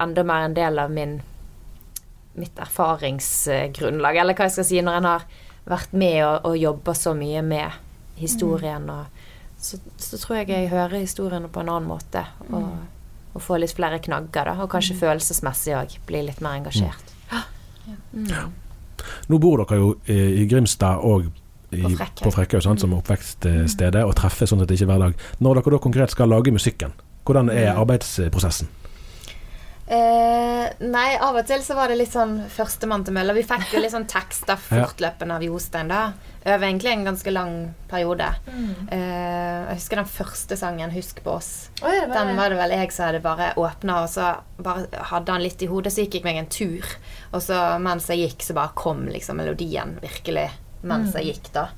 enda 0.00 0.22
mer 0.24 0.44
en 0.46 0.54
del 0.54 0.78
av 0.78 0.90
min 0.94 1.20
mitt 2.38 2.58
erfaringsgrunnlag, 2.62 4.16
eller 4.16 4.34
hva 4.38 4.46
jeg 4.46 4.52
skal 4.54 4.64
si, 4.68 4.78
når 4.86 4.98
en 5.00 5.08
har 5.08 5.24
vært 5.68 5.92
med 5.98 6.20
og, 6.24 6.46
og 6.46 6.56
jobba 6.58 6.94
så 6.94 7.14
mye 7.18 7.42
med 7.42 7.72
historien. 8.20 8.86
Og, 8.90 9.24
så, 9.58 9.80
så 9.98 10.20
tror 10.22 10.36
jeg 10.40 10.48
jeg 10.52 10.70
hører 10.70 11.00
historiene 11.02 11.50
på 11.50 11.60
en 11.64 11.72
annen 11.74 11.88
måte. 11.90 12.22
Og, 12.52 12.68
og 13.34 13.42
få 13.44 13.58
litt 13.60 13.74
flere 13.76 13.98
knagger, 14.02 14.50
da. 14.50 14.54
Og 14.64 14.70
kanskje 14.72 14.96
følelsesmessig 14.98 15.76
òg 15.78 15.98
Bli 16.08 16.24
litt 16.26 16.40
mer 16.44 16.58
engasjert. 16.60 17.12
Nå 19.28 19.38
bor 19.40 19.62
dere 19.62 19.78
jo 19.78 19.92
eh, 20.06 20.40
i 20.42 20.46
Grimstad 20.50 21.04
og 21.04 21.28
i, 21.70 21.82
På 22.22 22.32
Frekkhaug. 22.32 22.64
som 22.80 22.96
oppvekststedet, 22.96 24.00
og 24.04 24.14
treffes 24.16 24.48
sånn 24.50 24.62
sett 24.62 24.72
ikke 24.72 24.88
hver 24.88 25.02
dag. 25.04 25.24
Når 25.44 25.60
dere 25.60 25.74
da 25.76 25.80
konkret 25.84 26.14
skal 26.14 26.32
lage 26.32 26.54
musikken, 26.54 26.94
hvordan 27.28 27.50
er 27.52 27.76
arbeidsprosessen? 27.76 28.70
Eh, 29.88 30.64
nei, 30.84 31.16
av 31.16 31.36
og 31.40 31.46
til 31.48 31.62
så 31.64 31.72
var 31.72 31.88
det 31.88 31.96
litt 31.96 32.12
sånn 32.12 32.42
førstemann 32.52 33.06
til 33.06 33.14
mølla. 33.16 33.32
Vi 33.32 33.44
fikk 33.48 33.70
jo 33.72 33.80
litt 33.80 33.94
sånn 33.94 34.08
tekster 34.10 34.60
fortløpende 34.68 35.38
av 35.38 35.46
Jostein, 35.46 35.88
da. 35.88 36.02
Over 36.44 36.66
egentlig 36.68 36.92
en 36.92 37.06
ganske 37.08 37.32
lang 37.32 37.54
periode. 37.88 38.28
Eh, 38.92 38.98
jeg 38.98 39.80
husker 39.80 40.02
den 40.02 40.10
første 40.12 40.56
sangen, 40.60 40.92
'Husk 40.92 41.22
på 41.24 41.38
oss'. 41.38 41.70
Den 41.80 42.36
var 42.36 42.52
det 42.52 42.60
vel 42.60 42.76
jeg 42.76 42.92
som 42.92 43.08
hadde 43.08 43.24
bare 43.24 43.54
åpna, 43.56 44.02
og 44.04 44.12
så 44.12 44.36
bare 44.60 44.86
hadde 45.10 45.32
han 45.32 45.42
litt 45.42 45.62
i 45.64 45.70
hodet. 45.72 45.92
Så 45.92 46.04
gikk 46.04 46.20
jeg 46.20 46.28
meg 46.28 46.36
en 46.36 46.52
tur, 46.52 46.84
og 47.32 47.40
så 47.42 47.80
mens 47.80 48.08
jeg 48.12 48.28
gikk, 48.28 48.44
så 48.44 48.54
bare 48.54 48.76
kom 48.76 49.06
liksom 49.08 49.40
melodien 49.40 49.98
virkelig 50.04 50.50
mens 50.82 51.14
jeg 51.16 51.32
gikk, 51.32 51.52
da. 51.52 51.68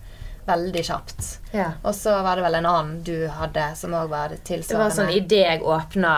Veldig 0.47 0.83
kjapt. 0.85 1.27
Ja. 1.53 1.73
Og 1.83 1.95
så 1.95 2.15
var 2.25 2.37
det 2.37 2.43
vel 2.47 2.55
en 2.61 2.67
annen 2.67 3.03
du 3.07 3.29
hadde, 3.29 3.69
som 3.77 3.93
òg 3.95 4.09
var 4.09 4.29
det 4.33 4.41
Det 4.45 4.51
var 4.51 4.57
tilsvarende. 4.57 4.95
sånn 4.97 5.11
idet 5.15 5.43
jeg 5.47 5.63
åpna, 5.63 6.15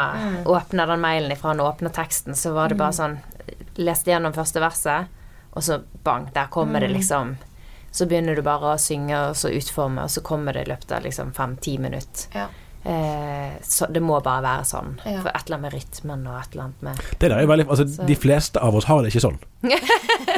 åpna 0.47 0.87
den 0.87 1.01
mailen 1.01 1.33
ifra 1.35 1.49
han 1.53 1.61
åpna 1.61 1.91
teksten, 1.93 2.35
så 2.35 2.53
var 2.55 2.69
det 2.69 2.79
bare 2.81 2.93
sånn 2.93 3.19
Leste 3.77 4.11
gjennom 4.13 4.33
første 4.37 4.61
verset, 4.61 5.07
og 5.53 5.63
så 5.63 5.79
bang, 6.05 6.27
der 6.35 6.47
kommer 6.53 6.81
det 6.81 6.91
liksom 6.93 7.37
Så 7.91 8.07
begynner 8.07 8.37
du 8.37 8.43
bare 8.43 8.75
å 8.75 8.79
synge 8.81 9.17
og 9.31 9.37
så 9.37 9.49
utforme, 9.53 10.03
og 10.05 10.11
så 10.11 10.21
kommer 10.25 10.53
det 10.53 10.67
i 10.67 10.71
løpet 10.71 10.93
av 10.93 11.03
liksom 11.03 11.33
fem-ti 11.37 11.79
minutter. 11.79 12.29
Ja. 12.33 12.47
Eh, 12.85 13.53
så 13.63 13.87
det 13.93 14.01
må 14.03 14.17
bare 14.25 14.43
være 14.43 14.65
sånn. 14.65 14.95
Ja. 15.07 15.21
For 15.23 15.29
et 15.31 15.45
eller 15.47 15.59
annet 15.59 15.67
med 15.69 15.73
rytmen 15.77 16.25
og 16.27 16.39
et 16.41 16.53
eller 16.55 16.65
annet 16.65 16.83
med 16.83 17.03
Det 17.21 17.29
der 17.31 17.37
er 17.39 17.47
veldig, 17.47 17.67
altså 17.69 18.07
De 18.07 18.17
fleste 18.17 18.59
av 18.61 18.75
oss 18.75 18.89
har 18.89 19.03
det 19.03 19.13
ikke 19.13 19.23
sånn. 19.29 19.39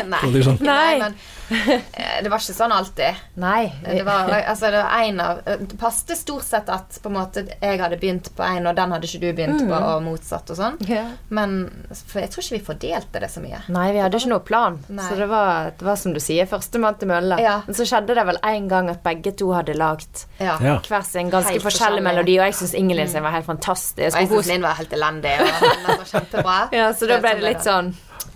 Nei. 0.14 0.20
Det 0.34 0.42
sånn. 0.46 0.58
Nei, 0.64 0.98
men 1.00 1.14
eh, 1.50 2.18
det 2.24 2.30
var 2.32 2.40
ikke 2.42 2.54
sånn 2.56 2.72
alltid. 2.74 3.20
Nei. 3.40 3.72
Det 3.84 4.02
var, 4.06 4.30
altså, 4.40 4.70
det 4.72 4.80
var 4.82 5.02
en 5.04 5.20
av 5.20 5.40
Det 5.44 5.78
passet 5.80 6.16
stort 6.18 6.44
sett 6.46 6.68
at 6.72 6.98
på 7.02 7.10
en 7.10 7.16
måte 7.18 7.44
jeg 7.48 7.80
hadde 7.80 7.98
begynt 8.00 8.30
på 8.36 8.44
en, 8.46 8.66
og 8.70 8.76
den 8.78 8.94
hadde 8.94 9.08
ikke 9.10 9.20
du 9.22 9.28
begynt 9.36 9.64
på, 9.68 9.74
og 9.74 10.02
motsatt 10.06 10.50
og 10.54 10.58
sånn. 10.60 10.78
Ja. 10.88 11.04
Men 11.34 11.56
for 11.92 12.22
jeg 12.22 12.32
tror 12.32 12.44
ikke 12.46 12.56
vi 12.58 12.62
fordelte 12.70 13.22
det 13.24 13.30
så 13.32 13.42
mye. 13.44 13.60
Nei, 13.74 13.86
vi 13.96 14.02
hadde 14.04 14.20
ikke 14.20 14.32
noe 14.32 14.44
plan. 14.46 14.78
Nei. 14.88 15.08
Så 15.08 15.18
det 15.20 15.28
var, 15.30 15.70
det 15.78 15.88
var 15.88 16.00
som 16.00 16.14
du 16.16 16.20
sier, 16.22 16.48
førstemann 16.50 16.98
til 17.00 17.10
mølla. 17.12 17.38
Ja. 17.42 17.56
Men 17.68 17.76
så 17.78 17.86
skjedde 17.88 18.16
det 18.18 18.26
vel 18.30 18.40
en 18.54 18.68
gang 18.72 18.90
at 18.92 19.02
begge 19.06 19.34
to 19.38 19.52
hadde 19.56 19.76
lagd 19.78 20.24
Ja. 20.40 20.56
Hver 20.60 21.04
sin 21.06 21.30
ganske 21.32 21.52
Helt 21.54 21.62
forskjellig 21.64 22.00
forskjellig. 22.00 22.02
melodi, 22.06 22.38
og 22.40 22.48
jeg 22.48 22.54
syns 22.60 22.74
Ingelin 22.78 23.08
sin 23.10 23.22
var 23.24 23.34
helt 23.36 23.46
fantastisk. 23.46 24.16
Og 24.16 24.20
jeg 24.22 24.28
syns 24.32 24.48
min 24.54 24.62
var 24.66 24.76
helt 24.80 24.92
elendig, 24.96 25.36
og 25.40 25.46
den 25.62 25.86
var 25.88 26.04
kjempebra. 26.14 26.58
ja, 26.72 26.90
så 26.96 27.08
da 27.10 27.18
ble 27.22 27.34
det 27.38 27.44
litt 27.50 27.64
sånn 27.64 27.92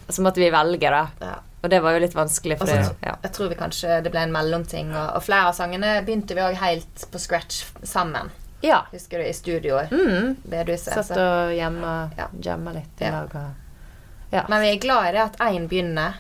Så 0.09 0.23
måtte 0.25 0.41
vi 0.41 0.49
velge, 0.53 0.91
da. 0.91 1.03
Ja. 1.21 1.35
Og 1.63 1.71
det 1.71 1.81
var 1.83 1.93
jo 1.97 1.99
litt 2.05 2.15
vanskelig, 2.15 2.59
for 2.59 2.69
Og 2.69 2.71
det 2.71 3.07
ja. 3.09 3.17
jeg 3.23 3.33
tror 3.35 3.49
vi 3.51 3.55
kanskje 3.59 4.03
det 4.05 4.11
ble 4.15 4.21
en 4.23 4.33
mellomting, 4.33 4.93
og, 4.95 5.17
og 5.17 5.23
flere 5.27 5.49
av 5.51 5.57
sangene 5.59 5.97
begynte 6.07 6.35
vi 6.39 6.41
òg 6.45 6.55
helt 6.61 7.07
på 7.11 7.19
scratch 7.19 7.65
sammen. 7.83 8.31
ja. 8.63 8.85
Husker 8.93 9.19
du, 9.19 9.25
i 9.25 9.33
studioet. 9.35 9.91
Mm. 9.91 10.37
Bedehuset. 10.45 10.95
Satt 10.95 11.17
og 11.19 11.55
jamma, 11.57 12.11
Ja. 12.19 12.29
jamma 12.43 12.73
litt 12.73 13.01
i 13.01 13.05
Ja. 13.05 13.11
lag 13.11 13.35
Ja. 14.31 14.45
Men 14.49 14.61
vi 14.61 14.69
er 14.75 14.79
glad 14.79 15.09
i 15.09 15.13
det 15.13 15.21
at 15.23 15.37
én 15.39 15.69
begynner, 15.69 16.15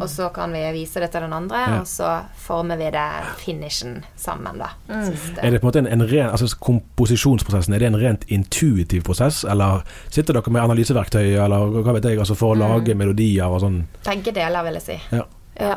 og 0.00 0.08
så 0.10 0.28
kan 0.34 0.52
vi 0.52 0.62
vise 0.72 1.00
det 1.00 1.10
til 1.12 1.20
den 1.26 1.32
andre, 1.32 1.56
Ja. 1.56 1.80
og 1.80 1.86
så 1.86 2.22
former 2.36 2.76
vi 2.76 2.90
det 2.90 3.06
finishen 3.38 4.04
sammen, 4.16 4.58
da. 4.58 4.68
Mm. 4.88 5.12
Er 5.42 5.50
det 5.50 5.60
på 5.60 5.66
en 5.66 5.70
måte 5.70 5.78
en, 5.78 5.86
en 5.86 6.06
ren, 6.10 6.30
altså 6.30 6.48
Komposisjonsprosessen, 6.60 7.74
er 7.74 7.78
det 7.78 7.86
en 7.92 8.00
rent 8.00 8.24
intuitiv 8.28 9.02
prosess, 9.06 9.44
eller 9.44 9.82
sitter 10.10 10.34
dere 10.34 10.50
med 10.54 10.62
analyseverktøy 10.62 11.36
eller 11.44 11.82
hva 11.82 11.92
vet 11.96 12.04
jeg, 12.10 12.18
altså 12.18 12.34
for 12.38 12.54
å 12.54 12.58
lage 12.58 12.94
melodier 12.98 13.46
og 13.50 13.60
sånn? 13.62 13.82
Begge 14.06 14.32
deler, 14.36 14.62
vil 14.66 14.80
jeg 14.80 14.82
si. 14.88 14.98
Ja. 15.16 15.26
ja. 15.60 15.76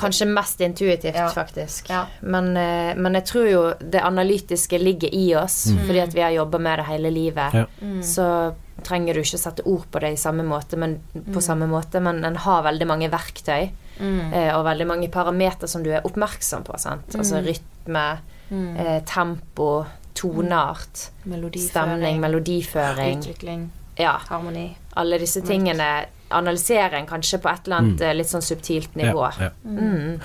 kanskje 0.00 0.24
mest 0.32 0.60
intuitivt, 0.64 1.14
Ja. 1.14 1.28
faktisk. 1.28 1.90
Ja. 1.90 2.06
Men, 2.22 2.56
eh, 2.56 2.94
men 2.96 3.12
jeg 3.18 3.24
tror 3.28 3.48
jo 3.50 3.62
det 3.80 4.00
analytiske 4.00 4.78
ligger 4.80 5.12
i 5.12 5.34
oss, 5.36 5.66
fordi 5.86 6.00
at 6.00 6.14
vi 6.14 6.22
har 6.24 6.30
jobba 6.30 6.58
med 6.58 6.78
det 6.78 6.86
hele 6.86 7.10
livet. 7.10 7.52
Ja. 7.54 7.66
Så 8.02 8.54
trenger 8.86 9.14
du 9.14 9.20
ikke 9.20 9.38
sette 9.40 9.62
ord 9.66 9.84
på 9.90 10.00
det 10.02 10.12
i 10.14 10.20
samme 10.20 10.44
måte, 10.46 10.76
men, 10.80 10.98
på 11.34 11.40
samme 11.44 11.66
måte, 11.70 12.00
men 12.00 12.22
en 12.24 12.36
har 12.36 12.62
veldig 12.66 12.86
mange 12.86 13.08
verktøy 13.12 13.70
eh, 14.00 14.50
og 14.56 14.64
veldig 14.64 14.86
mange 14.86 15.08
parametere 15.12 15.68
som 15.68 15.82
du 15.84 15.90
er 15.92 16.06
oppmerksom 16.08 16.64
på. 16.64 16.78
Sant? 16.78 17.14
Altså 17.18 17.42
rytme, 17.44 18.04
eh, 18.50 19.00
tempo, 19.06 19.84
toneart, 20.14 21.10
stemning, 21.56 22.20
melodiføring. 22.20 23.18
Utvikling. 23.24 23.70
Ja, 24.00 24.16
Harmoni. 24.30 24.76
alle 24.96 25.18
disse 25.20 25.42
tingene 25.44 26.06
analyserer 26.30 26.94
en 26.98 27.06
kanskje 27.06 27.38
på 27.42 27.48
et 27.50 27.66
eller 27.66 27.76
annet 27.82 28.00
eh, 28.06 28.14
litt 28.14 28.30
sånn 28.30 28.44
subtilt 28.44 28.94
nivå. 28.96 29.26
Ja, 29.38 29.50
ja. 29.50 29.50
Mm. 29.64 30.20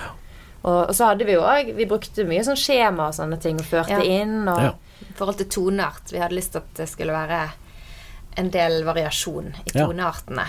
Og, 0.62 0.88
og 0.88 0.94
så 0.96 1.10
hadde 1.12 1.26
vi 1.28 1.34
jo 1.36 1.42
òg 1.46 1.68
Vi 1.76 1.84
brukte 1.86 2.24
mye 2.26 2.42
sånn 2.46 2.56
skjema 2.58 3.10
og 3.10 3.14
sånne 3.14 3.36
ting 3.42 3.58
og 3.60 3.66
førte 3.68 4.00
Ja. 4.00 4.22
inn 4.22 4.48
og 4.48 4.62
Ja. 4.64 4.72
I 5.04 5.12
forhold 5.18 5.36
til 5.36 5.46
toneart. 5.52 6.08
Vi 6.10 6.18
hadde 6.18 6.34
lyst 6.34 6.52
til 6.54 6.62
at 6.64 6.70
det 6.78 6.86
skulle 6.88 7.12
være 7.12 7.40
en 8.36 8.50
del 8.50 8.82
variasjon 8.84 9.52
i 9.64 9.70
toneartene. 9.74 10.46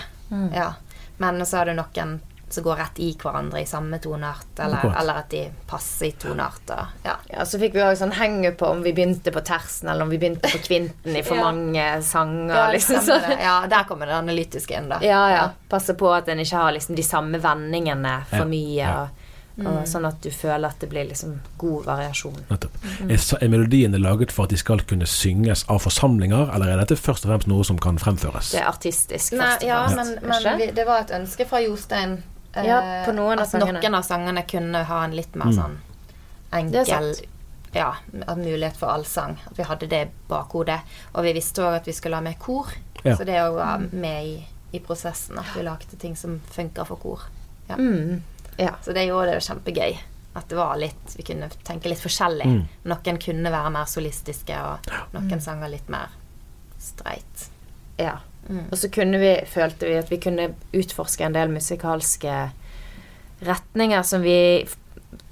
Ja. 0.54 0.72
Men 1.18 1.40
så 1.46 1.62
er 1.62 1.70
det 1.72 1.78
noen 1.80 2.18
som 2.48 2.64
går 2.64 2.76
rett 2.80 2.98
i 3.04 3.10
hverandre 3.20 3.60
i 3.60 3.66
samme 3.68 3.98
toneart, 4.00 4.54
eller, 4.64 4.86
eller 4.96 5.18
at 5.20 5.26
de 5.34 5.42
passer 5.68 6.06
i 6.06 6.12
tonearter. 6.16 6.86
Ja. 7.04 7.16
Ja, 7.28 7.44
så 7.44 7.58
fikk 7.60 7.74
vi 7.76 7.82
òg 7.84 7.98
sånn 8.00 8.14
henge 8.16 8.54
på 8.56 8.70
om 8.72 8.80
vi 8.86 8.94
begynte 8.96 9.32
på 9.34 9.42
tersen 9.44 9.90
eller 9.92 10.06
om 10.06 10.12
vi 10.14 10.16
begynte 10.22 10.48
på 10.48 10.60
kvinten 10.64 11.16
i 11.16 11.22
for 11.26 11.36
Ja. 11.36 11.42
mange 11.50 11.84
sanger. 12.02 12.54
Ja, 12.56 12.66
liksom. 12.72 13.02
Så, 13.04 13.18
ja, 13.42 13.58
der 13.68 13.84
kommer 13.84 14.08
det 14.08 14.16
analytiske 14.16 14.78
inn, 14.80 14.88
da. 14.88 14.96
ja, 15.04 15.20
ja. 15.34 15.42
Passe 15.68 15.92
på 15.94 16.08
at 16.16 16.28
en 16.32 16.40
ikke 16.40 16.56
har 16.62 16.72
liksom 16.72 16.96
de 16.96 17.04
samme 17.04 17.38
vendingene 17.44 18.14
for 18.30 18.46
Ja, 18.46 18.52
mye. 18.54 18.78
ja. 18.80 18.94
Og, 19.02 19.17
og 19.66 19.88
sånn 19.90 20.04
at 20.06 20.20
du 20.22 20.30
føler 20.30 20.68
at 20.68 20.78
det 20.78 20.88
blir 20.92 21.08
liksom 21.08 21.40
god 21.58 21.84
variasjon. 21.88 22.36
Nettopp. 22.50 22.76
Er, 23.08 23.18
er 23.42 23.48
melodiene 23.50 23.98
laget 23.98 24.30
for 24.32 24.46
at 24.46 24.50
de 24.54 24.58
skal 24.60 24.84
kunne 24.86 25.06
synges 25.10 25.64
av 25.68 25.80
forsamlinger, 25.82 26.52
eller 26.54 26.70
er 26.74 26.82
dette 26.84 26.96
først 26.96 27.26
og 27.26 27.32
fremst 27.32 27.50
noe 27.50 27.64
som 27.66 27.78
kan 27.82 27.98
fremføres? 27.98 28.52
Det 28.54 28.60
er 28.62 28.68
artistisk, 28.70 29.32
Nei, 29.40 29.56
ja, 29.66 29.80
men, 29.96 30.14
men 30.22 30.46
vi, 30.60 30.70
det 30.76 30.86
var 30.86 31.02
et 31.06 31.10
ønske 31.18 31.46
fra 31.50 31.58
Jostein 31.64 32.18
eh, 32.54 32.68
Ja, 32.68 32.78
på 33.06 33.16
noen 33.16 33.38
av 33.42 33.48
at 33.48 33.58
noen 33.58 33.98
av 33.98 34.06
sangene 34.06 34.44
kunne 34.46 34.84
ha 34.86 35.04
en 35.04 35.16
litt 35.18 35.34
mer 35.34 35.50
Mm. 35.50 35.58
sånn 35.58 35.78
enkel 36.52 37.14
ja, 37.74 37.96
mulighet 38.36 38.76
for 38.76 38.88
allsang. 38.88 39.36
At 39.50 39.58
vi 39.58 39.62
hadde 39.68 39.86
det 39.90 39.98
i 40.06 40.10
bakhodet. 40.30 40.78
Og 41.12 41.24
vi 41.26 41.34
visste 41.36 41.62
òg 41.66 41.74
at 41.82 41.86
vi 41.90 41.92
skulle 41.92 42.16
ha 42.16 42.24
med 42.24 42.38
kor. 42.40 42.70
Ja. 43.04 43.16
Så 43.16 43.26
det 43.28 43.36
òg 43.42 43.58
var 43.58 43.82
med 43.92 44.24
i, 44.26 44.38
i 44.72 44.80
prosessen. 44.80 45.38
At 45.38 45.52
vi 45.56 45.62
lagde 45.66 45.98
ting 46.00 46.16
som 46.16 46.38
funker 46.54 46.88
for 46.88 46.96
kor. 47.02 47.26
Ja. 47.68 47.76
Mm. 47.76 48.22
Ja. 48.58 48.74
Så 48.82 48.92
det 48.92 49.06
gjorde 49.08 49.36
det 49.36 49.44
kjempegøy. 49.46 49.98
At 50.38 50.48
det 50.50 50.58
var 50.58 50.76
litt 50.78 51.14
Vi 51.16 51.24
kunne 51.26 51.48
tenke 51.66 51.90
litt 51.90 52.02
forskjellig. 52.02 52.46
Mm. 52.46 52.64
Noen 52.90 53.20
kunne 53.22 53.52
være 53.54 53.74
mer 53.74 53.86
solistiske, 53.90 54.58
og 54.58 54.90
noen 55.14 55.42
sanger 55.42 55.72
litt 55.72 55.88
mer 55.92 56.12
streit. 56.78 57.48
Ja. 57.98 58.18
Mm. 58.48 58.68
Og 58.70 58.78
så 58.78 58.90
kunne 58.92 59.18
vi, 59.20 59.32
følte 59.50 59.88
vi 59.88 59.96
at 59.98 60.12
vi 60.12 60.20
kunne 60.22 60.52
utforske 60.72 61.26
en 61.26 61.34
del 61.36 61.50
musikalske 61.52 62.36
retninger 63.46 64.02
som 64.06 64.22
vi 64.22 64.66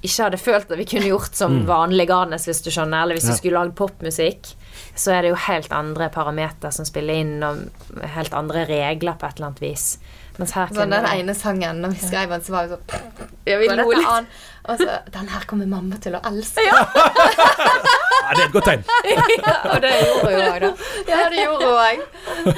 ikke 0.05 0.23
hadde 0.27 0.39
følt 0.39 0.71
at 0.71 0.79
vi 0.79 0.85
kunne 0.85 1.09
gjort 1.09 1.35
som 1.35 1.63
vanlig 1.67 2.07
garnes, 2.09 2.45
hvis 2.47 2.61
du 2.63 2.71
skjønner. 2.71 3.03
Eller 3.03 3.15
hvis 3.17 3.25
Ja. 3.27 3.33
vi 3.33 3.39
skulle 3.39 3.59
lagd 3.59 3.75
popmusikk, 3.79 4.53
så 4.95 5.13
er 5.17 5.23
det 5.23 5.31
jo 5.31 5.37
helt 5.47 5.73
andre 5.73 6.09
parametere 6.13 6.73
som 6.73 6.85
spiller 6.85 7.15
inn, 7.15 7.43
og 7.43 8.03
helt 8.15 8.35
andre 8.35 8.67
regler 8.69 9.17
på 9.19 9.27
et 9.27 9.37
eller 9.41 9.47
annet 9.49 9.61
vis. 9.61 9.99
Mens 10.39 10.53
her 10.53 10.67
Så 10.69 10.85
den 10.85 10.93
ene 10.93 11.33
sangen, 11.35 11.81
når 11.81 11.95
vi 11.95 12.07
skrev 12.07 12.29
den, 12.29 12.43
så 12.45 12.51
var 12.53 12.67
vi 12.67 12.75
sånn 12.75 13.29
Ja, 13.47 13.57
vi 13.57 13.69
lo 13.69 13.89
litt. 13.91 14.27
Og 14.69 14.79
så 14.79 14.99
Den 15.11 15.29
her 15.29 15.41
kommer 15.47 15.67
mamma 15.67 15.97
til 15.97 16.13
å 16.13 16.21
elske. 16.29 16.61
Ja, 16.67 16.85
det 18.35 18.43
er 18.43 18.47
et 18.47 18.53
godt 18.53 18.65
tegn! 18.65 18.85
Og 19.73 19.81
det 19.81 19.93
gjorde 20.03 20.35
hun 20.35 20.43
òg, 20.43 20.61
da. 20.61 20.71
Ja, 21.09 21.29
det 21.31 21.41
gjorde 21.41 21.65
hun 21.65 21.79
òg. 21.81 21.99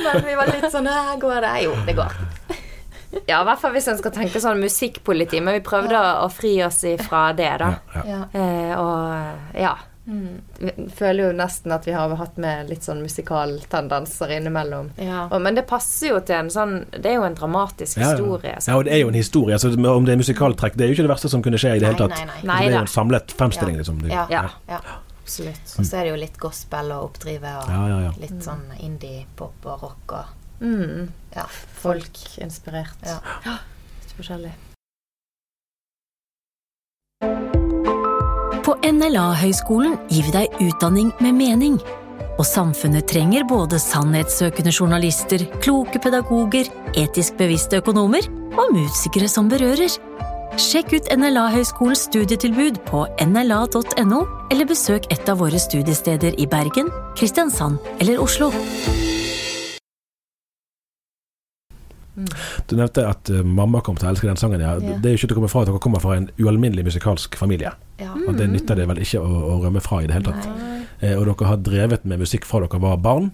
Men 0.03 0.25
vi 0.27 0.35
var 0.35 0.47
litt 0.51 0.73
sånn 0.73 0.89
Her 0.91 1.17
går 1.23 1.41
det. 1.45 1.55
Jo, 1.69 1.77
det 1.87 1.95
går. 2.01 2.13
Ja, 3.27 3.41
i 3.41 3.45
hvert 3.49 3.61
fall 3.61 3.73
hvis 3.73 3.89
en 3.89 3.99
skal 3.99 4.13
tenke 4.13 4.41
sånn 4.41 4.61
musikkpoliti, 4.61 5.41
men 5.41 5.55
vi 5.55 5.61
prøvde 5.65 5.97
å, 5.97 6.27
å 6.27 6.29
fri 6.33 6.57
oss 6.65 6.83
ifra 6.85 7.33
det, 7.37 7.53
da. 7.63 7.71
Ja, 7.95 8.03
ja. 8.05 8.19
Ja. 8.33 8.41
Eh, 8.41 8.75
og 8.79 9.61
ja. 9.61 9.77
Mm. 10.09 10.41
føler 10.97 11.27
jo 11.27 11.33
nesten 11.37 11.73
at 11.75 11.85
vi 11.85 11.93
har 11.93 12.09
hatt 12.17 12.39
med 12.41 12.71
litt 12.71 12.81
sånn 12.87 13.03
musikaltendenser 13.05 14.31
innimellom. 14.39 14.91
Ja. 14.97 15.27
Og, 15.31 15.41
men 15.45 15.55
det 15.59 15.67
passer 15.69 16.15
jo 16.15 16.21
til 16.25 16.39
en 16.39 16.49
sånn 16.53 16.79
Det 16.95 17.11
er 17.11 17.19
jo 17.19 17.27
en 17.27 17.37
dramatisk 17.37 17.99
Ja, 17.99 18.07
ja. 18.07 18.15
historie. 18.15 18.55
ja, 18.67 18.77
og 18.79 18.87
det 18.89 18.95
er 18.97 19.03
jo 19.03 19.11
en 19.13 19.19
historie. 19.19 19.53
Altså, 19.59 19.69
om 19.77 20.07
det 20.09 20.15
er 20.15 20.23
musikaltrekk, 20.23 20.79
det 20.81 20.87
er 20.87 20.89
jo 20.93 20.97
ikke 20.97 21.05
det 21.09 21.13
verste 21.13 21.29
som 21.29 21.45
kunne 21.45 21.61
skje 21.61 21.75
i 21.77 21.83
det 21.83 21.91
hele 21.91 22.01
tatt. 22.01 22.17
nei, 22.17 22.25
nei. 22.25 22.41
Nei 22.41 22.55
Altså, 22.55 22.65
det 22.65 22.73
er 22.73 22.79
jo 22.79 22.81
en 22.87 22.95
samlet 22.95 23.37
fremstilling, 23.37 23.75
Ja. 23.77 23.83
liksom. 23.83 24.01
Det- 24.03 24.11
Ja. 24.13 24.27
Ja. 24.31 24.43
ja. 24.69 24.81
Absolutt. 25.29 25.75
Og 25.79 25.85
så 25.85 25.97
er 25.99 26.05
det 26.05 26.11
jo 26.15 26.17
litt 26.17 26.39
gospel 26.41 26.93
og 26.93 27.05
oppdrive 27.11 27.51
og 27.61 27.69
Ja, 27.69 27.87
ja, 27.89 27.99
ja. 28.09 28.13
litt 28.19 28.41
sånn 28.43 28.65
indie-pop 28.81 29.67
og 29.67 29.83
rock 29.83 30.13
og 30.13 30.25
Mm. 30.61 31.13
Ja. 31.35 31.47
Folk-inspirert. 31.83 33.05
Ja. 33.07 33.21
Litt 34.03 34.17
forskjellig. 34.19 34.55
På 38.69 38.75
NLA-høgskolen 38.85 39.97
gir 40.13 40.27
vi 40.27 40.35
deg 40.35 40.59
utdanning 40.61 41.13
med 41.25 41.39
mening. 41.39 41.79
Og 42.39 42.47
samfunnet 42.47 43.09
trenger 43.11 43.47
både 43.49 43.81
sannhetssøkende 43.83 44.71
journalister, 44.71 45.43
kloke 45.65 45.99
pedagoger, 46.03 46.69
etisk 46.95 47.39
bevisste 47.41 47.81
økonomer 47.81 48.29
og 48.59 48.75
musikere 48.77 49.31
som 49.31 49.49
berører. 49.51 49.91
Sjekk 50.59 50.95
ut 50.95 51.11
NLA-høgskolens 51.15 52.07
studietilbud 52.09 52.81
på 52.89 53.05
nla.no, 53.25 54.23
eller 54.51 54.71
besøk 54.71 55.07
et 55.15 55.31
av 55.31 55.41
våre 55.43 55.59
studiesteder 55.63 56.39
i 56.39 56.47
Bergen, 56.51 56.91
Kristiansand 57.19 57.79
eller 57.99 58.23
Oslo. 58.23 58.53
Du 62.69 62.77
nevnte 62.77 63.07
at 63.09 63.31
uh, 63.33 63.43
mamma 63.45 63.83
kom 63.85 63.99
til 63.99 64.09
å 64.09 64.13
elske 64.13 64.29
den 64.29 64.41
sangen. 64.41 64.63
Ja. 64.65 64.77
Ja. 64.79 64.97
Det 64.99 65.11
er 65.11 65.17
jo 65.17 65.23
ikke 65.23 65.33
til 65.33 65.37
å 65.37 65.41
komme 65.43 65.53
fra 65.53 65.65
at 65.65 65.71
dere 65.71 65.83
kommer 65.83 66.03
fra 66.05 66.17
en 66.19 66.31
ualminnelig 66.39 66.89
musikalsk 66.91 67.39
familie. 67.39 67.75
Ja. 68.01 68.15
Og 68.27 68.39
Det 68.39 68.49
nytter 68.51 68.79
det 68.79 68.89
vel 68.91 69.03
ikke 69.03 69.23
å, 69.23 69.43
å 69.55 69.59
rømme 69.65 69.83
fra 69.85 70.03
i 70.03 70.09
det 70.11 70.19
hele 70.19 70.33
tatt. 70.33 70.49
Eh, 71.01 71.15
og 71.15 71.29
dere 71.29 71.53
har 71.53 71.63
drevet 71.63 72.07
med 72.09 72.23
musikk 72.23 72.47
fra 72.49 72.63
dere 72.65 72.81
var 72.83 72.99
barn, 73.03 73.31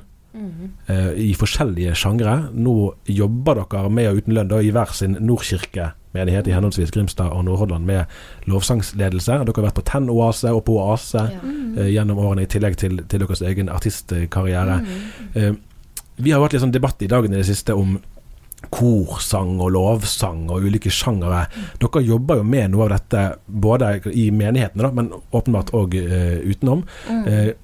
eh, 0.87 1.13
i 1.17 1.35
forskjellige 1.39 1.95
sjangre. 1.99 2.37
Nå 2.53 2.95
jobber 3.07 3.63
dere 3.63 3.91
med 3.91 4.11
og 4.11 4.23
uten 4.23 4.35
lønn 4.37 4.51
da, 4.51 4.61
i 4.61 4.73
hver 4.75 4.93
sin 4.97 5.17
Nordkirkemenighet 5.21 6.49
i 6.49 6.55
henholdsvis 6.55 6.93
Grimstad 6.95 7.33
og 7.33 7.45
Nordhordland 7.49 7.87
med 7.89 8.07
lovsangsledelse. 8.51 9.41
Dere 9.45 9.57
har 9.57 9.69
vært 9.69 9.79
på 9.81 9.87
Tenn 9.89 10.11
Oase 10.13 10.53
og 10.55 10.65
på 10.69 10.79
Oase 10.81 11.29
eh, 11.29 11.93
gjennom 11.95 12.21
årene, 12.23 12.45
i 12.45 12.51
tillegg 12.51 12.79
til, 12.81 13.01
til 13.09 13.25
deres 13.25 13.45
egen 13.45 13.71
artistkarriere. 13.73 14.81
Eh, 15.35 15.55
vi 16.17 16.31
har 16.31 16.39
jo 16.39 16.47
hatt 16.47 16.55
litt 16.55 16.63
sånn 16.63 16.75
debatt 16.75 17.01
i 17.03 17.11
dagene 17.11 17.39
i 17.39 17.43
det 17.43 17.49
siste 17.49 17.75
om 17.75 17.97
korsang 18.73 19.59
og 19.61 19.73
lovsang 19.75 20.47
og 20.53 20.65
ulike 20.67 20.93
sjangere. 20.93 21.45
Dere 21.83 22.03
jobber 22.05 22.41
jo 22.41 22.47
med 22.49 22.73
noe 22.73 22.87
av 22.87 22.95
dette 22.97 23.25
både 23.47 23.97
i 24.13 24.31
menighetene, 24.35 24.87
da, 24.87 24.91
men 24.95 25.13
åpenbart 25.35 25.75
òg 25.77 25.97
uh, 25.99 26.41
utenom. 26.45 26.85
Eh, 27.11 27.55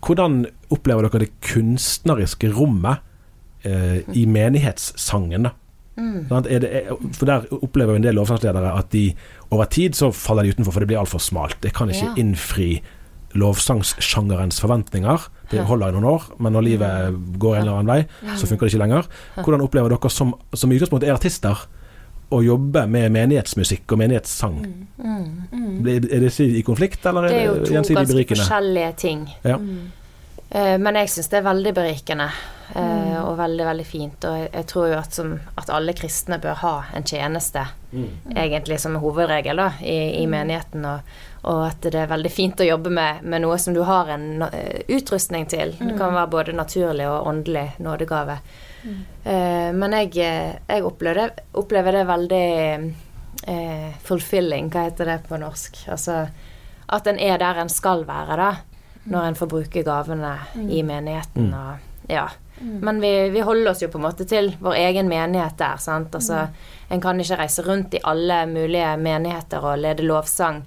hvordan 0.00 0.44
opplever 0.70 1.08
dere 1.08 1.24
det 1.24 1.32
kunstneriske 1.44 2.52
rommet 2.54 3.02
uh, 3.66 3.98
i 4.16 4.26
menighetssangen? 4.26 5.48
da? 5.48 5.56
Sant? 6.30 6.46
Er 6.48 6.62
det, 6.62 6.70
for 7.12 7.28
Der 7.28 7.44
opplever 7.52 7.98
en 7.98 8.04
del 8.06 8.16
lovsangsledere 8.16 8.72
at 8.78 8.88
de 8.94 9.10
over 9.50 9.68
tid 9.68 9.98
så 9.98 10.08
faller 10.14 10.46
de 10.46 10.54
utenfor, 10.54 10.72
for 10.72 10.80
det 10.80 10.88
blir 10.88 11.00
altfor 11.00 11.20
smalt. 11.20 11.58
Det 11.60 11.74
kan 11.76 11.90
ikke 11.90 12.06
Ja. 12.06 12.14
innfri 12.16 12.80
lovsangssjangerens 13.34 14.60
forventninger. 14.60 15.28
Det 15.50 15.64
holder 15.66 15.90
i 15.90 15.96
noen 15.98 16.08
år, 16.12 16.22
men 16.38 16.52
når 16.54 16.62
livet 16.66 17.18
går 17.42 17.56
en 17.56 17.62
eller 17.62 17.78
annen 17.80 17.92
vei, 17.92 18.34
så 18.38 18.46
funker 18.46 18.66
det 18.66 18.74
ikke 18.74 18.82
lenger. 18.84 19.08
Hvordan 19.40 19.64
opplever 19.66 19.94
dere 19.94 20.10
som, 20.14 20.34
som 20.54 20.70
i 20.70 20.78
utgangspunktet 20.78 21.08
er 21.10 21.16
artister, 21.18 21.64
å 22.30 22.38
jobbe 22.46 22.84
med 22.86 23.10
menighetsmusikk 23.10 23.90
og 23.90 23.98
menighetssang? 23.98 24.60
Blir- 25.82 26.12
Er 26.12 26.20
disse 26.20 26.44
i 26.44 26.62
konflikt, 26.62 27.04
eller 27.06 27.28
Det 27.28 27.32
er 27.32 27.40
er 27.40 27.46
jo 27.46 27.64
to 27.66 27.74
ganske 27.74 28.36
forskjellige 28.36 28.96
ting. 28.96 29.28
Ja. 29.44 29.58
Eh, 30.50 30.78
Men 30.78 30.94
jeg 30.94 31.08
syns 31.08 31.28
det 31.28 31.38
er 31.38 31.42
veldig 31.42 31.74
berikende 31.74 32.30
mm. 32.74 33.24
og 33.24 33.36
veldig, 33.38 33.64
veldig 33.66 33.86
fint. 33.86 34.24
Og 34.24 34.48
jeg, 34.52 34.66
tror 34.66 34.88
jo 34.88 34.98
at, 34.98 35.14
som, 35.14 35.40
at 35.58 35.70
alle 35.70 35.92
kristne 35.92 36.38
bør 36.40 36.54
ha 36.54 36.74
en 36.94 37.02
tjeneste, 37.06 37.66
egentlig 38.34 38.80
som 38.80 38.96
er 38.96 39.00
hovedregel 39.00 39.56
da, 39.56 39.72
i, 39.82 40.22
i 40.22 40.26
menigheten. 40.26 40.84
Og, 40.84 41.00
og 41.42 41.60
at 41.66 41.86
det 41.86 41.96
er 41.96 42.10
veldig 42.10 42.30
fint 42.32 42.60
å 42.60 42.66
jobbe 42.66 42.90
med, 42.92 43.22
med 43.24 43.44
noe 43.44 43.56
som 43.58 43.74
du 43.74 43.80
har 43.88 44.10
en 44.12 44.42
eh, 44.44 44.82
utrustning 44.92 45.46
til. 45.48 45.72
Det 45.78 45.94
kan 45.96 46.12
være 46.12 46.32
både 46.32 46.56
naturlig 46.56 47.06
og 47.08 47.28
åndelig 47.30 47.78
nådegave. 47.80 48.36
Eh, 49.24 49.70
men 49.72 49.96
jeg, 49.96 50.12
eh, 50.20 50.52
jeg 50.68 50.84
opplever, 50.84 51.22
det, 51.22 51.46
opplever 51.56 51.96
det 51.96 52.04
veldig 52.08 52.46
uh, 53.48 53.88
fulfilling, 54.04 54.68
hva 54.72 54.84
heter 54.88 55.14
det 55.14 55.18
på 55.28 55.40
norsk? 55.40 55.80
Altså 55.92 56.26
at 56.90 57.06
en 57.06 57.18
er 57.22 57.38
der 57.38 57.60
en 57.62 57.70
skal 57.72 58.04
være, 58.08 58.36
da. 58.36 58.50
Når 59.10 59.26
en 59.26 59.36
får 59.38 59.48
bruke 59.48 59.82
gavene 59.86 60.34
i 60.68 60.82
menigheten 60.84 61.54
og 61.54 61.88
Ja. 62.10 62.28
Men 62.60 62.98
vi, 63.00 63.30
vi 63.32 63.40
holder 63.40 63.70
oss 63.70 63.80
jo 63.80 63.88
på 63.88 63.96
en 63.96 64.04
måte 64.04 64.26
til 64.28 64.50
vår 64.60 64.74
egen 64.76 65.08
menighet 65.08 65.56
der. 65.56 65.78
sant? 65.80 66.14
Altså, 66.14 66.48
En 66.90 67.00
kan 67.00 67.20
ikke 67.20 67.38
reise 67.38 67.62
rundt 67.62 67.94
i 67.94 68.00
alle 68.04 68.42
mulige 68.46 68.96
menigheter 68.96 69.64
og 69.64 69.78
lede 69.78 70.04
lovsang 70.04 70.64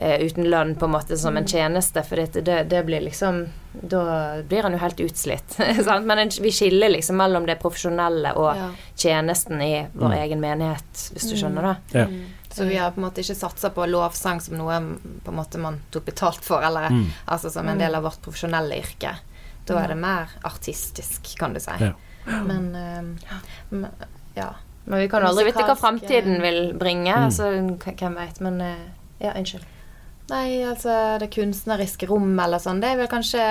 uten 0.00 0.46
lønn 0.50 0.74
på 0.80 0.84
en 0.88 0.92
måte 0.94 1.16
som 1.20 1.36
en 1.36 1.44
tjeneste, 1.46 2.02
for 2.08 2.16
det, 2.16 2.40
det, 2.46 2.62
det 2.70 2.82
blir 2.86 3.00
liksom 3.04 3.42
Da 3.72 4.00
blir 4.48 4.62
han 4.62 4.72
jo 4.72 4.78
helt 4.82 5.00
utslitt. 5.00 5.52
sant? 5.84 6.06
Men 6.06 6.18
en, 6.18 6.30
vi 6.42 6.50
skiller 6.52 6.88
liksom 6.90 7.16
mellom 7.20 7.44
det 7.46 7.58
profesjonelle 7.62 8.32
og 8.34 8.56
Ja. 8.56 8.70
tjenesten 8.96 9.60
i 9.62 9.86
vår 9.92 10.08
Mm. 10.08 10.18
egen 10.22 10.40
menighet, 10.40 11.04
hvis 11.14 11.28
du 11.30 11.36
skjønner 11.36 11.62
det. 11.68 11.76
Ja. 12.00 12.06
Så 12.50 12.64
vi 12.66 12.76
har 12.80 12.90
på 12.90 12.98
en 12.98 13.04
måte 13.06 13.20
ikke 13.22 13.36
satsa 13.38 13.70
på 13.70 13.84
lovsang 13.86 14.40
som 14.42 14.56
noe 14.58 14.80
på 15.24 15.30
en 15.30 15.36
måte 15.38 15.58
man 15.62 15.78
tok 15.94 16.04
betalt 16.08 16.42
for, 16.44 16.62
eller 16.66 16.88
Mm. 16.90 17.06
altså 17.28 17.50
som 17.50 17.68
en 17.68 17.78
del 17.78 17.94
av 17.94 18.02
vårt 18.02 18.20
profesjonelle 18.22 18.74
yrke. 18.80 19.14
Da 19.66 19.78
er 19.84 19.88
det 19.88 19.96
mer 20.00 20.28
artistisk, 20.42 21.36
kan 21.38 21.52
du 21.54 21.60
si. 21.60 21.70
Ja. 21.78 21.92
Men 22.26 22.74
um, 23.70 23.86
ja. 24.34 24.48
Men 24.84 24.98
vi 25.00 25.08
kan 25.08 25.22
aldri 25.22 25.44
vite 25.44 25.62
hva 25.62 25.76
framtiden 25.78 26.36
eh, 26.36 26.42
vil 26.42 26.72
bringe, 26.74 27.12
Mm. 27.14 27.24
Altså, 27.24 27.52
hvem 28.00 28.14
veit. 28.16 28.40
Men 28.40 28.60
eh, 28.60 28.82
ja, 29.20 29.32
unnskyld. 29.36 29.64
Nei, 30.30 30.62
altså 30.66 30.94
det 31.20 31.30
kunstneriske 31.34 32.06
rommet 32.10 32.44
eller 32.44 32.62
sånn, 32.62 32.80
det 32.82 32.92
er 32.92 33.00
vel 33.02 33.10
kanskje 33.10 33.42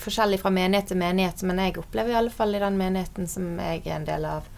forskjellig 0.00 0.40
fra 0.40 0.52
menighet 0.54 0.90
til 0.92 1.00
menighet, 1.00 1.42
men 1.48 1.60
jeg 1.60 1.78
opplever 1.80 2.14
i 2.14 2.18
alle 2.20 2.32
fall 2.32 2.54
i 2.56 2.62
den 2.62 2.78
menigheten 2.80 3.28
som 3.28 3.52
jeg 3.60 3.82
er 3.84 3.98
en 3.98 4.08
del 4.08 4.24
av, 4.28 4.48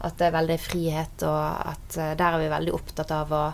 at 0.00 0.16
det 0.20 0.28
er 0.28 0.36
veldig 0.36 0.58
frihet, 0.60 1.24
og 1.28 1.70
at 1.72 1.96
eh, 2.00 2.14
der 2.16 2.36
er 2.36 2.42
vi 2.42 2.52
veldig 2.52 2.76
opptatt 2.76 3.12
av 3.16 3.32
å 3.36 3.44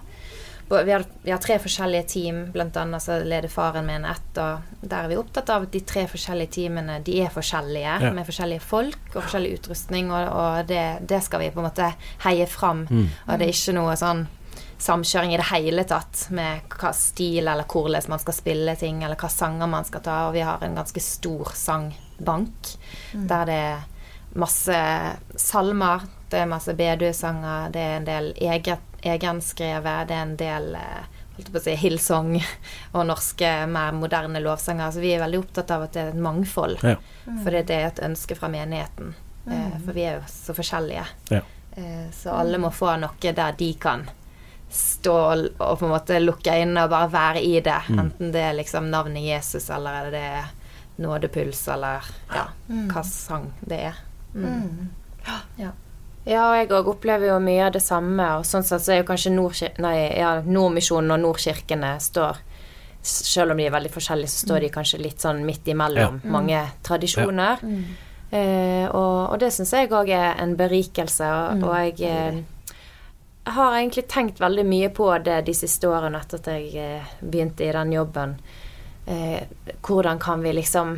vi 0.68 0.90
har, 0.90 1.04
vi 1.22 1.30
har 1.30 1.38
tre 1.38 1.60
forskjellige 1.62 2.02
team, 2.10 2.38
annet 2.58 3.02
så 3.02 3.20
leder 3.22 3.48
faren 3.48 3.86
min 3.86 4.04
ett, 4.04 4.38
og 4.42 4.80
der 4.82 5.04
er 5.04 5.12
vi 5.12 5.18
opptatt 5.20 5.50
av 5.54 5.68
at 5.68 5.70
de 5.70 5.82
tre 5.86 6.08
forskjellige 6.10 6.50
teamene 6.56 6.96
de 7.06 7.20
er 7.22 7.30
forskjellige, 7.30 7.92
Ja. 8.02 8.10
med 8.10 8.26
forskjellige 8.26 8.64
folk 8.66 9.14
og 9.14 9.20
forskjellig 9.22 9.60
utrustning, 9.60 10.10
og, 10.10 10.26
og 10.26 10.66
det, 10.66 11.06
det 11.06 11.22
skal 11.22 11.44
vi 11.44 11.52
på 11.54 11.62
en 11.62 11.68
måte 11.68 11.92
heie 12.24 12.48
fram. 12.50 12.82
Mm. 12.90 13.06
Og 13.28 13.38
det 13.38 13.46
er 13.46 13.54
ikke 13.54 13.76
noe 13.78 13.94
sånn 13.94 14.26
samkjøring 14.78 15.32
i 15.34 15.38
det 15.40 15.48
hele 15.50 15.84
tatt 15.88 16.26
med 16.36 16.66
hva 16.76 16.92
stil 16.96 17.48
eller 17.48 17.64
hvordan 17.64 18.10
man 18.12 18.22
skal 18.22 18.36
spille 18.36 18.76
ting, 18.76 19.02
eller 19.04 19.16
hva 19.16 19.30
sanger 19.32 19.70
man 19.70 19.84
skal 19.88 20.02
ta. 20.04 20.16
Og 20.28 20.34
vi 20.36 20.44
har 20.44 20.62
en 20.62 20.76
ganske 20.76 21.00
stor 21.00 21.52
sangbank 21.56 22.74
der 23.12 23.46
det 23.48 23.60
er 23.72 23.84
masse 24.36 24.78
salmer, 25.40 26.04
det 26.28 26.42
er 26.42 26.50
masse 26.50 26.74
bedøsanger, 26.76 27.70
det 27.72 27.80
er 27.80 27.96
en 27.96 28.08
del 28.08 28.32
eget, 28.36 28.82
egenskrevet, 29.06 30.08
det 30.08 30.16
er 30.16 30.22
en 30.26 30.36
del 30.36 30.74
eh, 30.76 31.06
holdt 31.36 31.52
på 31.52 31.60
å 31.60 31.64
si, 31.64 31.76
Hillsong 31.78 32.34
og 32.96 33.06
norske, 33.08 33.50
mer 33.70 33.96
moderne 33.96 34.40
lovsanger. 34.44 34.90
Så 34.92 35.00
vi 35.04 35.14
er 35.14 35.22
veldig 35.24 35.40
opptatt 35.44 35.72
av 35.72 35.86
at 35.86 35.94
det 35.96 36.02
er 36.02 36.12
et 36.12 36.22
mangfold. 36.26 36.80
Ja. 36.84 36.96
For 37.44 37.52
det 37.54 37.70
er 37.70 37.88
et 37.90 38.02
ønske 38.04 38.36
fra 38.38 38.50
menigheten. 38.52 39.14
Mm. 39.46 39.76
For 39.84 39.94
vi 39.94 40.06
er 40.08 40.18
jo 40.18 40.24
så 40.30 40.56
forskjellige. 40.56 41.04
Ja. 41.30 41.42
Eh, 41.76 42.06
Så 42.12 42.32
alle 42.34 42.58
må 42.58 42.72
få 42.74 42.96
noe 43.00 43.32
der 43.40 43.56
de 43.56 43.72
kan 43.80 44.08
stå 44.76 45.14
og- 45.58 45.78
på 45.80 45.86
en 45.88 45.92
måte 45.94 46.20
lukke 46.22 46.52
øynene 46.52 46.84
og 46.84 46.90
bare 46.92 47.08
være 47.12 47.42
i 47.42 47.60
det. 47.60 47.78
Mm. 47.88 47.98
Enten 48.04 48.32
det 48.32 48.42
er 48.44 48.54
liksom 48.58 48.90
navnet 48.92 49.22
Jesus, 49.24 49.70
eller 49.70 50.06
er 50.06 50.10
det 50.10 50.44
nådepuls, 50.98 51.66
eller 51.74 52.04
ja, 52.32 52.46
hva 52.68 53.02
sang 53.04 53.50
det 53.66 53.80
er. 53.90 53.98
Mm. 54.34 54.88
Ja. 55.58 55.72
Ja, 56.26 56.50
og 56.50 56.56
jeg 56.58 56.68
òg 56.74 56.88
opplever 56.90 57.28
jo 57.28 57.38
mye 57.38 57.66
av 57.68 57.72
det 57.76 57.82
samme, 57.82 58.24
og 58.38 58.44
sånn 58.44 58.64
sett 58.66 58.82
så 58.82 58.92
er 58.96 59.02
jo 59.02 59.06
kanskje 59.06 59.30
nei, 59.78 60.18
ja, 60.18 60.40
Nordmisjonen 60.42 61.12
og 61.14 61.20
Nordkirkene 61.22 61.96
står 62.02 62.36
Selv 63.06 63.52
om 63.52 63.56
de 63.60 63.66
er 63.66 63.70
veldig 63.70 63.90
forskjellige, 63.94 64.26
så 64.32 64.46
står 64.48 64.60
de 64.64 64.68
kanskje 64.74 64.98
litt 64.98 65.20
sånn 65.22 65.44
midt 65.46 65.68
imellom 65.70 66.16
mange 66.24 66.58
tradisjoner. 66.82 67.60
Eh, 68.32 68.88
og, 68.88 69.30
og 69.30 69.38
det 69.38 69.52
syns 69.54 69.70
jeg 69.70 69.88
òg 69.94 70.08
er 70.10 70.40
en 70.42 70.56
berikelse, 70.58 71.22
og, 71.22 71.62
og 71.62 71.76
jeg 71.76 72.00
eh, 72.02 72.40
har 73.46 73.76
egentlig 73.76 74.06
tenkt 74.10 74.40
veldig 74.40 74.64
mye 74.66 74.88
på 74.94 75.10
det 75.24 75.40
de 75.46 75.54
siste 75.54 75.88
årene 75.88 76.20
etter 76.22 76.40
at 76.40 76.48
jeg 76.50 76.72
eh, 76.82 77.12
begynte 77.20 77.66
i 77.66 77.74
den 77.74 77.92
jobben. 77.94 78.36
Eh, 79.06 79.42
hvordan 79.86 80.18
kan 80.22 80.42
vi 80.42 80.54
liksom 80.56 80.96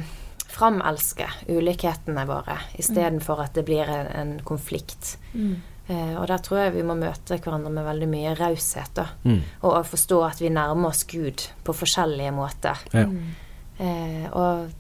framelske 0.49 1.29
ulikhetene 1.49 2.25
våre 2.27 2.57
istedenfor 2.81 3.43
at 3.45 3.59
det 3.59 3.67
blir 3.69 3.91
en, 3.93 4.09
en 4.21 4.31
konflikt. 4.45 5.19
Mm. 5.33 5.59
og 5.89 6.25
der 6.29 6.41
tror 6.45 6.59
jeg 6.59 6.73
vi 6.75 6.83
må 6.85 6.97
møte 6.99 7.37
hverandre 7.39 7.71
med 7.73 7.85
veldig 7.87 8.09
mye 8.11 8.33
raushet. 8.37 8.99
Mm. 9.23 9.39
Og, 9.63 9.77
forstå 9.87 10.19
at 10.27 10.41
vi 10.43 10.51
nærmer 10.53 10.91
oss 10.91 11.05
Gud 11.09 11.45
på 11.65 11.77
forskjellige 11.77 12.33
måter. 12.37 12.83
Ja. 12.93 13.07
Eh, 13.79 14.27
og 14.33 14.67
eh, 14.67 14.75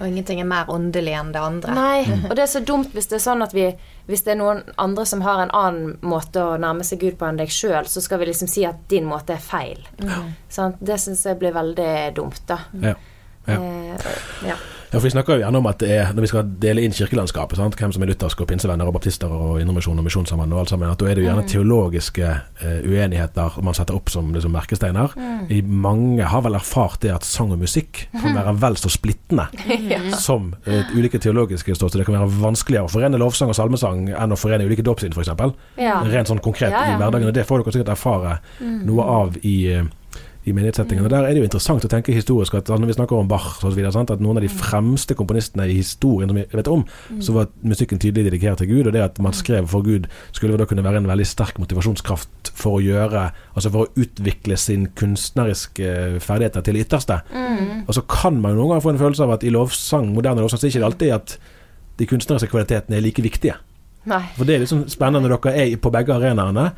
Og 0.00 0.08
ingenting 0.08 0.40
er 0.40 0.48
mer 0.48 0.70
åndelig 0.72 1.12
enn 1.14 1.32
det 1.34 1.40
andre. 1.42 1.74
Nei, 1.76 2.04
og 2.28 2.34
det 2.34 2.46
er 2.46 2.50
så 2.50 2.62
dumt 2.66 2.94
hvis 2.96 3.10
det 3.10 3.18
er 3.20 3.24
sånn 3.26 3.44
at 3.44 3.54
vi 3.54 3.68
Hvis 4.08 4.24
det 4.26 4.32
er 4.32 4.38
noen 4.40 4.64
andre 4.82 5.04
som 5.06 5.20
har 5.22 5.44
en 5.44 5.52
annen 5.54 5.92
måte 6.02 6.42
å 6.42 6.56
nærme 6.58 6.82
seg 6.82 6.98
Gud 7.04 7.20
på 7.20 7.28
enn 7.28 7.38
deg 7.38 7.52
sjøl, 7.54 7.86
så 7.86 8.02
skal 8.02 8.18
vi 8.18 8.26
liksom 8.32 8.48
si 8.50 8.64
at 8.66 8.80
din 8.90 9.06
måte 9.06 9.36
er 9.36 9.44
feil. 9.44 9.78
Sant? 10.50 10.80
Det 10.82 10.96
syns 10.98 11.22
jeg 11.28 11.38
blir 11.38 11.54
veldig 11.54 11.92
dumt, 12.16 12.42
da. 12.50 12.58
Ja. 12.82 12.96
Ja. 13.46 13.54
Eh, 13.54 14.10
ja. 14.48 14.56
Ja, 14.92 14.98
for 15.00 15.06
Vi 15.06 15.10
snakker 15.14 15.38
jo 15.38 15.40
gjerne 15.40 15.56
om 15.56 15.66
at 15.70 15.78
det 15.80 15.88
er, 15.88 16.10
når 16.12 16.20
vi 16.26 16.28
skal 16.28 16.48
dele 16.60 16.82
inn 16.84 16.92
kirkelandskapet, 16.92 17.56
sant? 17.56 17.76
hvem 17.80 17.92
som 17.94 18.02
er 18.04 18.10
lutherske 18.10 18.44
og 18.44 18.48
pinsevenner 18.50 18.90
og 18.90 18.92
baptister 18.92 19.30
og 19.32 19.54
indremisjon 19.62 19.96
og 19.96 20.04
misjonssambann 20.04 20.52
og 20.52 20.58
alt 20.60 20.72
sammen, 20.74 20.90
at 20.92 21.00
da 21.00 21.06
er 21.08 21.16
det 21.16 21.22
jo 21.22 21.28
gjerne 21.30 21.44
teologiske 21.48 22.26
eh, 22.28 22.82
uenigheter 22.84 23.56
man 23.64 23.78
setter 23.78 23.96
opp 23.96 24.12
som 24.12 24.28
liksom, 24.36 24.52
merkesteiner. 24.52 25.14
I 25.48 25.62
mange 25.64 26.26
har 26.28 26.44
vel 26.44 26.58
erfart 26.58 27.00
det 27.06 27.14
at 27.14 27.24
sang 27.24 27.54
og 27.56 27.62
musikk 27.62 28.02
kan 28.18 28.36
være 28.36 28.52
vel 28.66 28.76
så 28.82 28.92
splittende 28.92 29.48
som 30.26 30.52
eh, 30.66 30.92
ulike 30.92 31.22
teologiske 31.24 31.72
ståsted. 31.78 32.02
Det 32.02 32.10
kan 32.10 32.18
være 32.20 32.42
vanskeligere 32.44 32.90
å 32.90 32.92
forene 32.92 33.22
lovsang 33.22 33.48
og 33.48 33.56
salmesang 33.56 34.10
enn 34.12 34.36
å 34.36 34.40
forene 34.42 34.68
ulike 34.68 34.84
dåpssyn, 34.84 35.16
f.eks. 35.16 35.32
Ja. 35.80 36.02
Rent 36.04 36.28
sånn 36.28 36.44
konkret 36.44 36.68
Ja, 36.68 36.84
ja. 36.84 36.98
i 36.98 37.00
hverdagen. 37.00 37.32
Og 37.32 37.40
det 37.40 37.48
får 37.48 37.64
dere 37.64 37.78
sikkert 37.78 37.96
erfare 37.96 38.36
noe 38.60 39.08
av 39.08 39.40
i 39.40 39.56
eh, 39.72 39.88
i 40.42 40.52
menighetssettingene. 40.52 41.06
Og 41.06 41.10
Der 41.10 41.22
er 41.22 41.34
det 41.34 41.42
jo 41.42 41.46
interessant 41.46 41.84
å 41.86 41.90
tenke 41.90 42.14
historisk 42.14 42.56
at 42.58 42.70
når 42.70 42.90
vi 42.90 42.96
snakker 42.96 43.14
om 43.18 43.28
Bach 43.30 43.60
og 43.62 43.70
så 43.70 43.76
videre, 43.76 43.92
sant, 43.94 44.10
at 44.10 44.22
noen 44.22 44.40
av 44.40 44.42
de 44.42 44.50
fremste 44.50 45.14
komponistene 45.14 45.68
i 45.70 45.76
historien 45.78 46.30
som 46.30 46.38
vi 46.40 46.46
vet 46.50 46.70
om, 46.70 46.82
så 47.22 47.36
var 47.36 47.52
musikken 47.62 48.00
tydelig 48.02 48.26
dedikert 48.26 48.58
til 48.58 48.72
Gud. 48.72 48.88
Og 48.88 48.96
det 48.96 49.04
at 49.04 49.20
man 49.22 49.36
skrev 49.36 49.68
for 49.70 49.86
Gud 49.86 50.08
skulle 50.32 50.58
da 50.58 50.66
kunne 50.66 50.84
være 50.84 51.02
en 51.02 51.10
veldig 51.10 51.28
sterk 51.28 51.62
motivasjonskraft 51.62 52.52
for 52.58 52.78
å 52.78 52.82
gjøre 52.82 53.30
Altså 53.52 53.68
for 53.68 53.84
å 53.84 54.00
utvikle 54.00 54.56
sin 54.56 54.86
kunstneriske 54.96 56.20
ferdigheter 56.24 56.64
til 56.64 56.74
det 56.74 56.86
ytterste. 56.86 57.18
Og 57.86 57.92
så 57.94 58.02
kan 58.08 58.40
man 58.40 58.54
jo 58.54 58.62
noen 58.62 58.72
ganger 58.72 58.84
få 58.86 58.94
en 58.94 59.02
følelse 59.02 59.26
av 59.26 59.34
at 59.36 59.44
i 59.44 59.52
lovsang, 59.52 60.08
moderne 60.16 60.40
lovsang, 60.40 60.58
så 60.58 60.66
er 60.66 60.70
det 60.70 60.78
ikke 60.78 60.88
alltid 60.88 61.12
at 61.18 61.34
de 62.00 62.08
kunstneriske 62.08 62.48
kvalitetene 62.50 62.96
er 62.96 63.04
like 63.04 63.22
viktige. 63.22 63.58
Nei. 64.04 64.22
For 64.36 64.44
det 64.48 64.54
er 64.56 64.62
liksom 64.64 64.86
spennende 64.90 65.28
når 65.28 65.36
dere 65.44 65.52
er 65.62 65.76
på 65.78 65.90
begge 65.94 66.14
arenaene. 66.16 66.72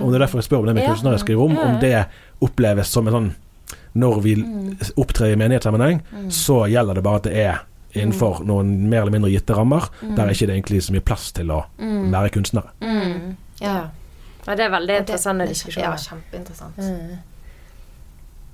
Og 0.00 0.12
det 0.12 0.18
er 0.20 0.24
derfor 0.26 0.38
jeg 0.38 0.46
spør 0.48 0.60
om 0.62 0.66
det 0.66 0.74
med 0.76 0.84
Ja. 0.84 0.92
kunstneriske 0.94 1.34
rom, 1.34 1.56
om 1.58 1.80
det 1.80 2.06
oppleves 2.40 2.88
som 2.88 3.08
en 3.08 3.14
sånn 3.14 3.30
Når 3.98 4.20
vi 4.22 4.34
opptrer 4.96 5.32
i 5.32 5.36
menighetssammenheng, 5.36 6.02
så 6.30 6.68
gjelder 6.70 6.94
det 6.94 7.02
bare 7.02 7.16
at 7.16 7.22
det 7.24 7.32
er 7.36 7.58
innenfor 7.94 8.44
noen 8.44 8.88
mer 8.88 9.02
eller 9.02 9.10
mindre 9.10 9.30
gitte 9.30 9.56
rammer. 9.56 9.88
Der 10.02 10.22
er 10.26 10.30
ikke 10.30 10.46
det 10.46 10.54
egentlig 10.56 10.82
så 10.84 10.92
mye 10.92 11.00
plass 11.04 11.32
til 11.32 11.50
å 11.50 11.64
være 11.78 12.30
kunstnere. 12.30 12.70
Ja. 12.80 13.72
ja. 14.46 14.54
Det 14.54 14.60
er 14.64 14.70
veldig 14.70 14.98
interessante 15.02 15.48
diskusjoner. 15.48 15.88
Ja, 15.88 15.96
kjempeinteressant. 15.96 16.78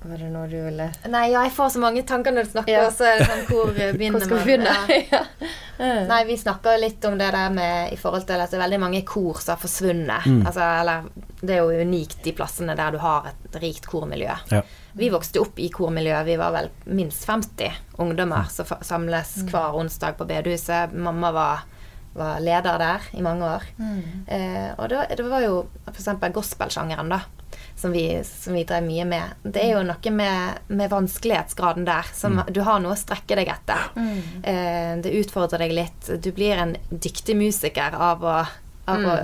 Var 0.05 0.17
det 0.21 0.27
noe 0.29 0.45
du 0.51 0.55
ville 0.61 0.85
Nei, 1.09 1.23
ja, 1.31 1.41
jeg 1.47 1.51
får 1.55 1.69
så 1.73 1.79
mange 1.81 2.03
tanker 2.05 2.31
når 2.35 2.45
du 2.45 2.49
snakker, 2.51 2.71
Ja. 2.75 2.89
så 2.93 3.07
er 3.09 3.19
det 3.21 3.25
sånn 3.29 3.45
Hvor 3.49 3.71
eh, 3.73 3.93
begynner 3.97 4.19
Hvor 4.19 4.25
skal 4.27 4.37
man? 4.37 4.45
vi 4.45 4.51
begynne? 4.51 4.99
Ja. 5.11 5.21
Nei, 6.11 6.19
vi 6.29 6.37
snakker 6.39 6.77
litt 6.79 7.03
om 7.09 7.17
det 7.19 7.31
der 7.35 7.49
med 7.51 7.91
i 7.91 7.97
forhold 7.99 8.23
til 8.29 8.39
at 8.39 8.51
det 8.53 8.55
er 8.59 8.63
veldig 8.63 8.79
mange 8.79 9.01
kor 9.07 9.41
som 9.43 9.55
har 9.55 9.59
forsvunnet. 9.59 10.23
Mm. 10.29 10.45
Altså, 10.47 10.63
eller 10.79 11.09
det 11.41 11.57
er 11.57 11.63
jo 11.65 11.83
unikt 11.83 12.21
de 12.23 12.31
plassene 12.37 12.77
der 12.79 12.95
du 12.95 12.99
har 13.03 13.27
et 13.33 13.57
rikt 13.59 13.89
kormiljø. 13.91 14.31
Ja. 14.53 14.61
Vi 14.95 15.09
vokste 15.11 15.41
opp 15.43 15.59
i 15.59 15.67
kormiljø. 15.73 16.15
Vi 16.29 16.37
var 16.39 16.53
vel 16.55 16.69
minst 16.95 17.25
50 17.27 17.75
ungdommer 17.99 18.47
som 18.53 18.69
samles 18.87 19.35
Mm. 19.43 19.49
hver 19.51 19.75
onsdag 19.81 20.15
på 20.17 20.25
bedehuset. 20.29 20.93
Mamma 20.95 21.31
var, 21.35 21.65
var 22.15 22.39
leder 22.39 22.79
der 22.79 23.09
i 23.11 23.21
mange 23.25 23.43
år. 23.57 23.67
Mm. 23.77 24.01
Eh, 24.31 24.69
og 24.79 24.87
det, 24.93 25.03
det 25.19 25.27
var 25.27 25.43
jo 25.43 25.65
f.eks. 25.91 26.07
gospelsjangeren, 26.39 27.09
da. 27.11 27.19
Som 27.75 27.91
vi, 27.91 28.05
som 28.23 28.55
vi 28.55 28.63
drev 28.63 28.85
mye 28.85 29.03
med. 29.05 29.33
Det 29.43 29.59
er 29.59 29.73
jo 29.75 29.81
noe 29.83 30.11
med, 30.15 30.61
med 30.67 30.89
vanskelighetsgraden 30.89 31.85
der. 31.85 32.07
Som 32.15 32.39
Du 32.47 32.61
har 32.63 32.79
noe 32.79 32.95
å 32.95 32.99
strekke 32.99 33.35
deg 33.35 33.51
etter. 33.51 33.89
Eh, 34.43 34.93
det 35.03 35.11
utfordrer 35.19 35.65
deg 35.65 35.75
litt. 35.75 36.07
Du 36.23 36.31
blir 36.31 36.55
en 36.55 36.77
dyktig 36.89 37.35
musiker 37.35 37.97
av 37.99 38.23
å, 38.23 38.37
av 38.85 39.03
å 39.03 39.17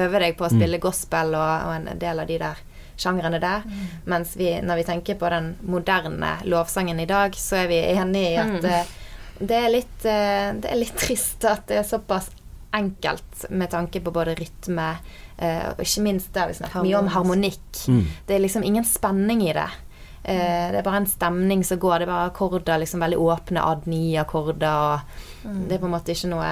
øve 0.00 0.22
deg 0.24 0.38
på 0.38 0.48
å 0.48 0.50
spille 0.54 0.80
gospel 0.80 1.36
og, 1.36 1.68
og 1.68 1.74
en 1.76 2.00
del 2.00 2.24
av 2.24 2.32
de 2.32 2.40
der 2.40 2.64
sjangrene 2.98 3.38
der. 3.38 3.62
Mens 4.04 4.36
vi, 4.36 4.50
når 4.62 4.80
vi 4.80 4.88
tenker 4.88 5.18
på 5.20 5.30
den 5.30 5.52
moderne 5.62 6.36
lovsangen 6.44 7.00
i 7.00 7.06
dag, 7.06 7.36
så 7.36 7.62
er 7.62 7.70
vi 7.70 7.78
enige 7.92 8.32
i 8.32 8.40
at 8.42 8.64
eh, 8.64 8.90
det, 9.38 9.60
er 9.60 9.70
litt, 9.72 9.98
eh, 10.04 10.50
det 10.58 10.72
er 10.72 10.80
litt 10.80 10.98
trist 10.98 11.44
at 11.48 11.68
det 11.70 11.82
er 11.82 11.86
såpass 11.86 12.30
enkelt 12.74 13.46
med 13.50 13.70
tanke 13.72 14.00
på 14.04 14.12
både 14.12 14.34
rytme 14.36 14.90
og 15.38 15.82
ikke 15.84 16.02
minst 16.02 16.32
der 16.34 16.50
vi 16.50 16.56
snakker 16.58 16.82
mye 16.82 16.98
om 16.98 17.10
harmonikk. 17.14 17.84
Mm. 17.86 18.06
Det 18.26 18.34
er 18.34 18.42
liksom 18.42 18.64
ingen 18.66 18.86
spenning 18.86 19.44
i 19.46 19.52
det. 19.54 19.68
Eh, 20.28 20.70
det 20.72 20.80
er 20.80 20.82
bare 20.82 20.96
en 20.96 21.06
stemning 21.06 21.64
som 21.64 21.78
går. 21.78 21.98
Det 21.98 22.08
er 22.08 22.12
bare 22.12 22.30
akkorder, 22.32 22.78
liksom 22.82 23.00
veldig 23.00 23.18
åpne 23.18 23.62
ad-ni-akkorder. 23.64 25.06
Og 25.46 25.62
det 25.68 25.78
er 25.78 25.80
på 25.80 25.88
en 25.88 25.94
måte 25.94 26.12
ikke 26.12 26.32
noe 26.32 26.50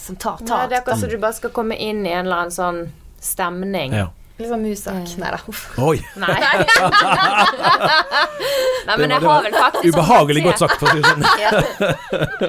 som 0.00 0.16
tar 0.16 0.40
Nei, 0.46 0.62
det 0.68 0.78
er 0.78 0.80
akkurat 0.80 1.00
som 1.02 1.10
du 1.12 1.18
bare 1.20 1.36
skal 1.36 1.52
komme 1.52 1.76
inn 1.76 2.06
i 2.06 2.12
en 2.12 2.24
eller 2.24 2.44
annen 2.44 2.54
sånn 2.54 2.80
stemning. 3.20 3.96
Ja. 3.98 4.08
Liksom 4.40 4.62
musak. 4.64 5.10
Nei 5.20 5.30
da. 5.34 5.38
Oi! 5.84 5.98
Nei. 6.22 6.36
Nei, 8.86 8.96
men 8.96 9.12
jeg 9.12 9.20
har 9.24 9.42
vel 9.44 9.56
faktisk 9.56 9.90
Ubehagelig 9.92 10.44
godt 10.46 10.62
sagt, 10.62 10.78
for 10.80 10.88
å 10.88 10.94
si 10.94 11.00
det 11.04 11.10
sånn. 11.10 11.24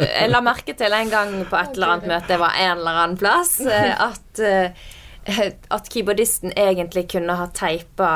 Jeg 0.06 0.30
la 0.32 0.42
merke 0.46 0.76
til 0.80 0.96
en 0.96 1.12
gang 1.12 1.34
på 1.50 1.60
et 1.60 1.76
eller 1.76 1.96
annet 1.96 2.08
møte, 2.14 2.30
det 2.32 2.40
var 2.42 2.56
en 2.62 2.74
eller 2.78 3.02
annen 3.04 3.18
plass, 3.20 3.58
eh, 3.66 3.92
at, 4.08 4.42
eh, 4.46 5.52
at 5.76 5.92
keyboardisten 5.92 6.56
egentlig 6.56 7.08
kunne 7.12 7.36
ha 7.42 7.50
teipa 7.56 8.12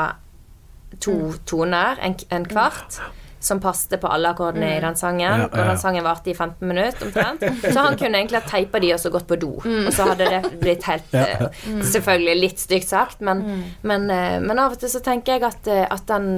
to 1.04 1.34
toner, 1.48 2.00
en, 2.00 2.16
en 2.32 2.48
kvart. 2.48 3.00
Som 3.46 3.60
passte 3.62 3.98
på 4.02 4.10
alle 4.10 4.32
akkordene 4.34 4.72
i 4.74 4.80
den 4.82 4.96
sangen. 4.98 5.22
Ja, 5.22 5.44
ja, 5.44 5.48
Og 5.50 5.68
den 5.70 5.78
sangen 5.78 6.02
varte 6.06 6.32
i 6.32 6.34
15 6.34 6.66
minutter 6.66 7.06
omtrent. 7.06 7.44
Så 7.62 7.84
han 7.84 7.98
kunne 8.00 8.18
egentlig 8.18 8.40
ha 8.40 8.48
teipa 8.50 8.80
de 8.82 8.90
og 8.96 9.02
så 9.02 9.12
gått 9.14 9.28
på 9.30 9.38
do. 9.38 9.52
Og 9.62 9.92
så 9.94 10.08
hadde 10.10 10.26
det 10.32 10.40
blitt 10.62 10.88
helt 10.90 11.14
eh, 11.14 11.46
Selvfølgelig 11.92 12.36
litt 12.40 12.62
stygt 12.64 12.90
sagt, 12.90 13.22
men, 13.26 13.44
men, 13.86 14.08
eh, 14.10 14.40
men 14.42 14.58
av 14.62 14.74
og 14.74 14.82
til 14.82 14.90
så 14.90 15.02
tenker 15.04 15.36
jeg 15.36 15.46
at, 15.46 15.70
eh, 15.70 15.84
at 15.86 16.08
den 16.10 16.32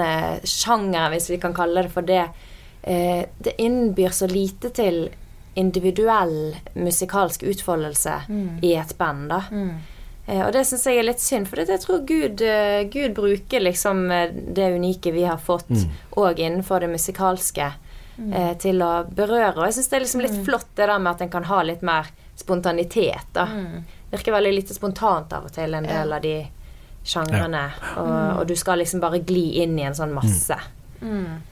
sjangeren, 0.44 1.14
hvis 1.14 1.31
vi 1.33 1.40
kan 1.40 1.57
kalle 1.57 1.87
det 1.87 1.94
for 1.94 2.05
det, 2.07 2.27
eh, 2.83 3.25
det 3.38 3.57
innbyr 3.64 4.12
så 4.14 4.29
lite 4.31 4.71
til 4.77 5.09
individuell 5.59 6.57
musikalsk 6.79 7.42
utfoldelse 7.42 8.18
i 8.62 8.75
et 8.79 8.92
band, 8.99 9.29
da. 9.33 9.40
Eh, 9.53 9.94
og 10.45 10.53
det 10.53 10.64
syns 10.69 10.85
jeg 10.85 11.01
er 11.01 11.07
litt 11.09 11.23
synd, 11.25 11.49
for 11.49 11.62
jeg 11.62 11.81
tror 11.81 12.03
Gud, 12.09 12.43
eh, 12.45 12.83
Gud 12.93 13.14
bruker 13.17 13.62
liksom 13.64 14.11
eh, 14.12 14.33
det 14.33 14.71
unike 14.77 15.12
vi 15.14 15.25
har 15.25 15.41
fått, 15.41 15.71
òg 16.21 16.43
innenfor 16.43 16.85
det 16.85 16.91
musikalske, 16.93 17.71
mm. 18.19 18.35
til 18.61 18.83
å 18.85 18.93
berøre. 19.09 19.57
Og 19.57 19.67
jeg 19.69 19.79
syns 19.79 19.88
det 19.88 19.99
er 19.99 20.05
liksom 20.05 20.25
litt 20.27 20.38
flott 20.45 20.69
det 20.77 20.88
der 20.91 20.99
med 20.99 21.14
at 21.14 21.25
en 21.25 21.33
kan 21.33 21.49
ha 21.49 21.62
litt 21.64 21.85
mer 21.87 22.11
spontanitet, 22.38 23.31
da. 23.33 23.49
Virker 24.12 24.37
veldig 24.37 24.55
lite 24.55 24.77
spontant 24.77 25.33
av 25.37 25.49
og 25.49 25.53
til, 25.53 25.75
en 25.75 25.87
del 25.88 26.12
av 26.17 26.23
de 26.25 26.37
sjangrene. 27.09 27.64
Og, 28.01 28.17
og 28.41 28.45
du 28.49 28.55
skal 28.57 28.81
liksom 28.83 29.03
bare 29.05 29.21
gli 29.25 29.62
inn 29.62 29.79
i 29.79 29.87
en 29.88 29.97
sånn 29.97 30.14
masse. 30.17 30.57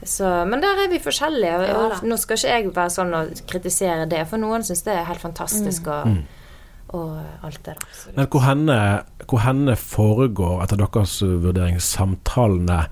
Så, 0.03 0.27
men 0.49 0.61
der 0.61 0.83
er 0.83 0.89
vi 0.91 0.99
forskjellige. 0.99 1.57
Og, 1.57 1.67
Ja 1.69 1.99
nå 2.03 2.17
skal 2.19 2.39
ikke 2.39 2.55
jeg 2.55 2.71
være 2.75 2.93
sånn 2.93 3.13
og 3.15 3.43
kritisere 3.49 4.07
det, 4.09 4.25
for 4.29 4.41
noen 4.41 4.65
syns 4.67 4.83
det 4.85 4.95
er 4.95 5.07
helt 5.07 5.23
fantastisk 5.23 5.87
og, 5.91 6.17
og 6.95 7.17
alt 7.43 7.59
det 7.65 7.73
der. 7.75 8.13
Men 8.15 8.27
hvor 8.31 8.45
henne, 8.45 8.77
hvor 9.27 9.39
henne 9.43 9.75
foregår, 9.75 10.61
etter 10.63 10.77
deres 10.77 11.17
vurdering, 11.23 11.79
samtalene 11.83 12.85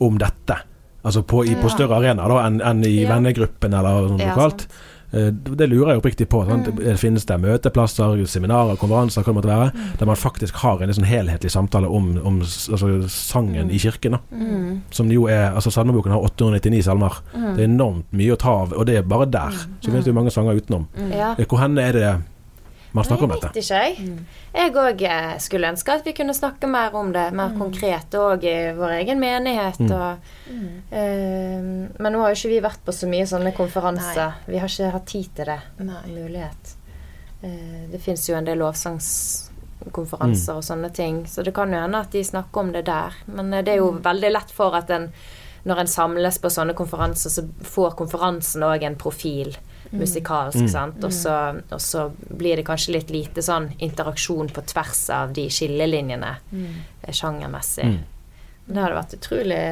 om 0.00 0.18
dette? 0.18 0.58
Altså 1.06 1.22
på, 1.22 1.44
i, 1.46 1.54
på 1.54 1.70
større 1.70 2.00
arenaer 2.00 2.40
enn 2.46 2.60
enn 2.66 2.84
i 2.84 3.02
Ja. 3.04 3.14
vennegruppen 3.14 3.74
eller 3.78 4.08
noe 4.10 4.18
lokalt? 4.18 4.66
Ja, 5.14 5.30
Det 5.30 5.68
lurer 5.70 5.92
jeg 5.94 6.00
oppriktig 6.02 6.26
på. 6.28 6.40
Sant? 6.44 6.66
Det 6.76 6.96
Finnes 6.98 7.24
det 7.24 7.36
møteplasser, 7.40 8.18
seminarer, 8.26 8.74
konferanser, 8.76 9.22
hva 9.22 9.30
det 9.30 9.34
måtte 9.36 9.48
være, 9.52 9.70
der 10.00 10.06
man 10.10 10.16
faktisk 10.18 10.54
har 10.64 10.82
en 10.82 10.92
sånn 10.92 11.06
helhetlig 11.06 11.48
samtale 11.54 11.86
om, 11.88 12.08
om 12.26 12.40
altså, 12.42 12.90
sangen 13.08 13.70
i 13.70 13.78
kirken? 13.78 14.12
Da? 14.18 14.18
Som 14.90 15.08
jo 15.14 15.28
er 15.30 15.54
altså 15.54 15.70
Salmeboken 15.70 16.10
har 16.12 16.26
899 16.26 16.82
salmer. 16.84 17.20
Det 17.32 17.62
er 17.62 17.68
enormt 17.70 18.10
mye 18.12 18.34
å 18.34 18.36
ta 18.42 18.50
av, 18.66 18.74
og 18.76 18.84
det 18.90 18.96
er 18.98 19.02
bare 19.06 19.30
der. 19.30 19.54
Så 19.80 19.92
finnes 19.92 20.04
det 20.04 20.10
jo 20.10 20.18
mange 20.18 20.34
sanger 20.34 20.58
utenom. 20.58 20.88
Ja. 21.14 21.36
Eh, 21.38 21.46
Hvor 21.46 21.62
henne 21.62 21.86
er 21.86 21.92
det 21.92 22.10
man 22.96 23.06
snakket 23.06 23.24
om 23.26 23.30
Jeg 23.34 23.40
dette? 23.42 23.52
vet 23.52 23.62
ikke, 23.62 23.80
jeg. 23.84 23.92
Jeg 24.56 24.70
òg 24.82 24.98
skulle 25.44 25.70
ønske 25.72 25.94
at 25.94 26.06
vi 26.06 26.12
kunne 26.16 26.34
snakke 26.36 26.66
mer 26.70 26.90
om 26.98 27.12
det, 27.14 27.26
mer 27.36 27.50
konkret 27.58 28.10
òg 28.18 28.44
i 28.48 28.72
vår 28.76 28.90
egen 29.00 29.18
menighet. 29.22 29.80
Og, 29.86 30.10
uh, 30.50 31.60
men 31.98 32.10
nå 32.12 32.18
har 32.22 32.28
jo 32.32 32.38
ikke 32.40 32.54
vi 32.54 32.60
vært 32.64 32.82
på 32.86 32.92
så 32.96 33.06
mye 33.10 33.26
sånne 33.28 33.52
konferanser. 33.56 34.30
Vi 34.48 34.58
har 34.62 34.68
ikke 34.70 34.94
hatt 34.96 35.08
tid 35.12 35.28
til 35.36 35.46
det. 35.52 35.60
Nei. 35.86 36.04
Mulighet. 36.16 36.62
Uh, 37.44 37.82
det 37.92 38.00
fins 38.02 38.22
jo 38.30 38.34
en 38.38 38.48
del 38.48 38.58
lovsangskonferanser 38.64 40.54
og 40.56 40.64
sånne 40.66 40.90
ting, 40.96 41.14
så 41.30 41.38
det 41.46 41.54
kan 41.56 41.72
jo 41.72 41.80
hende 41.82 42.04
at 42.06 42.12
de 42.14 42.22
snakker 42.24 42.58
om 42.64 42.70
det 42.74 42.84
der. 42.88 43.10
Men 43.30 43.52
eh, 43.52 43.64
det 43.66 43.72
er 43.74 43.82
jo 43.82 43.90
veldig 44.02 44.30
lett 44.32 44.50
for 44.54 44.70
at 44.78 44.88
en 44.94 45.10
når 45.66 45.80
en 45.82 45.88
samles 45.90 46.36
på 46.38 46.50
sånne 46.52 46.76
konferanser, 46.78 47.32
så 47.32 47.42
får 47.66 47.96
konferansen 47.98 48.62
òg 48.62 48.84
en 48.86 48.94
profil 48.98 49.50
musikalsk, 49.92 50.68
sant. 50.70 51.04
Og 51.04 51.14
så, 51.14 51.36
og 51.70 51.80
så 51.82 52.08
blir 52.28 52.60
det 52.60 52.66
kanskje 52.66 52.96
litt 52.98 53.12
lite 53.14 53.44
sånn 53.44 53.70
interaksjon 53.78 54.50
på 54.54 54.64
tvers 54.72 55.06
av 55.14 55.32
de 55.36 55.46
skillelinjene 55.52 56.34
mm. 56.50 56.68
sjangermessig. 57.10 57.88
Men 58.66 58.74
det 58.74 58.82
hadde 58.82 59.00
vært 59.00 59.18
utrolig 59.18 59.64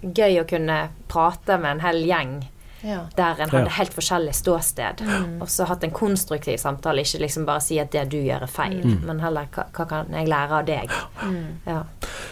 gøy 0.00 0.40
å 0.40 0.48
kunne 0.48 0.80
prate 1.10 1.60
med 1.60 1.78
en 1.78 1.86
hel 1.88 2.02
gjeng 2.08 2.40
Ja. 2.80 3.02
der 3.12 3.42
en 3.44 3.50
hadde 3.52 3.68
helt 3.76 3.92
forskjellig 3.92 4.32
ståsted, 4.38 5.02
og 5.42 5.48
så 5.52 5.66
hatt 5.68 5.82
en 5.84 5.92
konstruktiv 5.92 6.56
samtale. 6.56 7.02
Ikke 7.04 7.20
liksom 7.20 7.44
bare 7.44 7.60
si 7.60 7.76
at 7.78 7.92
det 7.92 8.06
du 8.08 8.16
gjør, 8.16 8.46
er 8.46 8.48
feil, 8.48 8.78
men 9.04 9.20
heller 9.20 9.50
hva, 9.52 9.66
hva 9.76 9.84
kan 9.90 10.16
jeg 10.16 10.30
lære 10.32 10.60
av 10.62 10.64
deg? 10.64 10.94
Ja. 11.66 11.82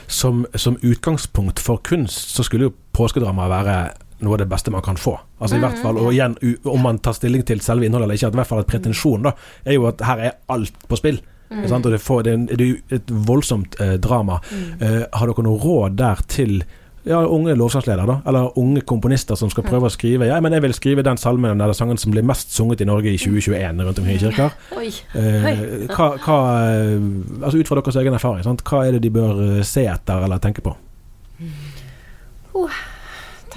som, 0.07 0.47
som 0.57 0.79
utgangspunkt 0.81 1.61
for 1.61 1.77
kunst, 1.85 2.33
så 2.33 2.47
skulle 2.49 2.71
jo 2.71 2.77
påskedrama 2.97 3.49
være 3.53 3.77
noe 4.25 4.35
av 4.35 4.43
det 4.43 4.49
beste 4.51 4.73
man 4.75 4.85
kan 4.85 4.99
få. 4.99 5.17
Altså 5.39 5.59
i 5.59 5.63
hvert 5.63 5.81
fall, 5.83 5.99
og 6.01 6.13
igjen, 6.13 6.37
Om 6.65 6.83
man 6.83 6.99
tar 6.99 7.17
stilling 7.17 7.45
til 7.47 7.61
selve 7.65 7.87
innholdet 7.87 8.09
eller 8.09 8.19
ikke, 8.19 8.31
at 8.33 8.39
i 8.39 8.41
hvert 8.41 8.51
fall 8.51 8.63
at 8.65 8.71
pretensjonen 8.71 9.29
da, 9.29 9.35
er 9.65 9.79
jo 9.79 9.87
at 9.91 10.03
her 10.07 10.25
er 10.31 10.39
alt 10.55 10.89
på 10.89 10.99
spill. 10.99 11.21
Sant? 11.49 11.87
Og 11.87 11.93
det, 11.93 12.01
får, 12.05 12.27
det, 12.27 12.35
er 12.59 12.97
et 12.99 13.15
voldsomt 13.29 13.79
eh, 13.81 13.95
drama. 14.03 14.41
Eh, 14.53 15.05
har 15.13 15.31
dere 15.31 15.47
noe 15.47 15.61
råd 15.63 15.97
der 15.97 16.21
til 16.29 16.59
ja, 17.09 17.23
unge 17.25 17.55
lovsangsledere? 17.57 18.19
Eller 18.29 18.59
unge 18.59 18.83
komponister 18.87 19.39
som 19.39 19.51
skal 19.53 19.65
prøve 19.67 19.89
å 19.89 19.93
skrive 19.93 20.29
Ja, 20.29 20.41
men 20.45 20.53
jeg 20.57 20.65
vil 20.67 20.77
skrive 20.77 21.05
den 21.07 21.21
salmen 21.21 21.57
eller 21.57 21.77
sangen 21.77 22.01
som 22.01 22.13
blir 22.13 22.27
mest 22.27 22.53
sunget 22.53 22.83
i 22.85 22.89
Norge 22.89 23.15
i 23.15 23.21
2021 23.21 23.81
rundt 23.87 24.03
omkring 24.03 24.19
i 24.19 24.23
kirker. 24.23 24.53
Eh, 25.17 25.89
hva, 25.89 26.11
hva, 26.21 26.39
eh, 26.67 26.99
altså 27.41 27.63
ut 27.63 27.71
fra 27.71 27.81
deres 27.81 28.01
egen 28.03 28.19
erfaring, 28.19 28.45
sant? 28.45 28.65
hva 28.69 28.85
er 28.85 28.97
det 28.97 29.07
de 29.07 29.15
bør 29.15 29.43
eh, 29.47 29.65
se 29.67 29.87
etter 29.89 30.29
eller 30.29 30.43
tenke 30.43 30.65
på? 30.65 30.77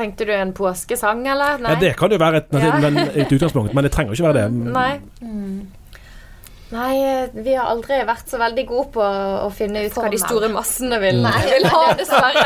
Tenkte 0.02 0.26
du 0.26 0.34
en 0.34 0.54
påskesang, 0.58 1.22
eller? 1.30 1.62
Nei. 1.62 1.76
Ja, 1.76 1.82
det 1.84 1.94
kan 2.00 2.12
jo 2.14 2.18
være 2.22 2.42
et, 2.42 2.50
Ja. 2.58 2.80
men, 2.82 2.98
et 2.98 3.30
utgangspunkt, 3.30 3.74
men 3.78 3.86
det 3.86 3.94
trenger 3.94 4.16
jo 4.16 4.20
ikke 4.20 4.34
være 4.34 4.42
det. 4.42 4.74
Nei. 4.80 4.92
Nei, 6.72 6.92
eh, 7.04 7.30
vi 7.36 7.54
har 7.58 7.68
aldri 7.68 7.98
vært 8.08 8.30
så 8.32 8.40
veldig 8.40 8.64
gode 8.70 8.94
på 8.96 9.04
å 9.04 9.50
finne 9.52 9.84
ut 9.84 9.98
hva 9.98 10.08
de 10.12 10.20
store 10.22 10.48
massene 10.54 11.02
vil, 11.04 11.20
vil 11.20 11.68
ha, 11.74 11.82
dessverre. 12.00 12.46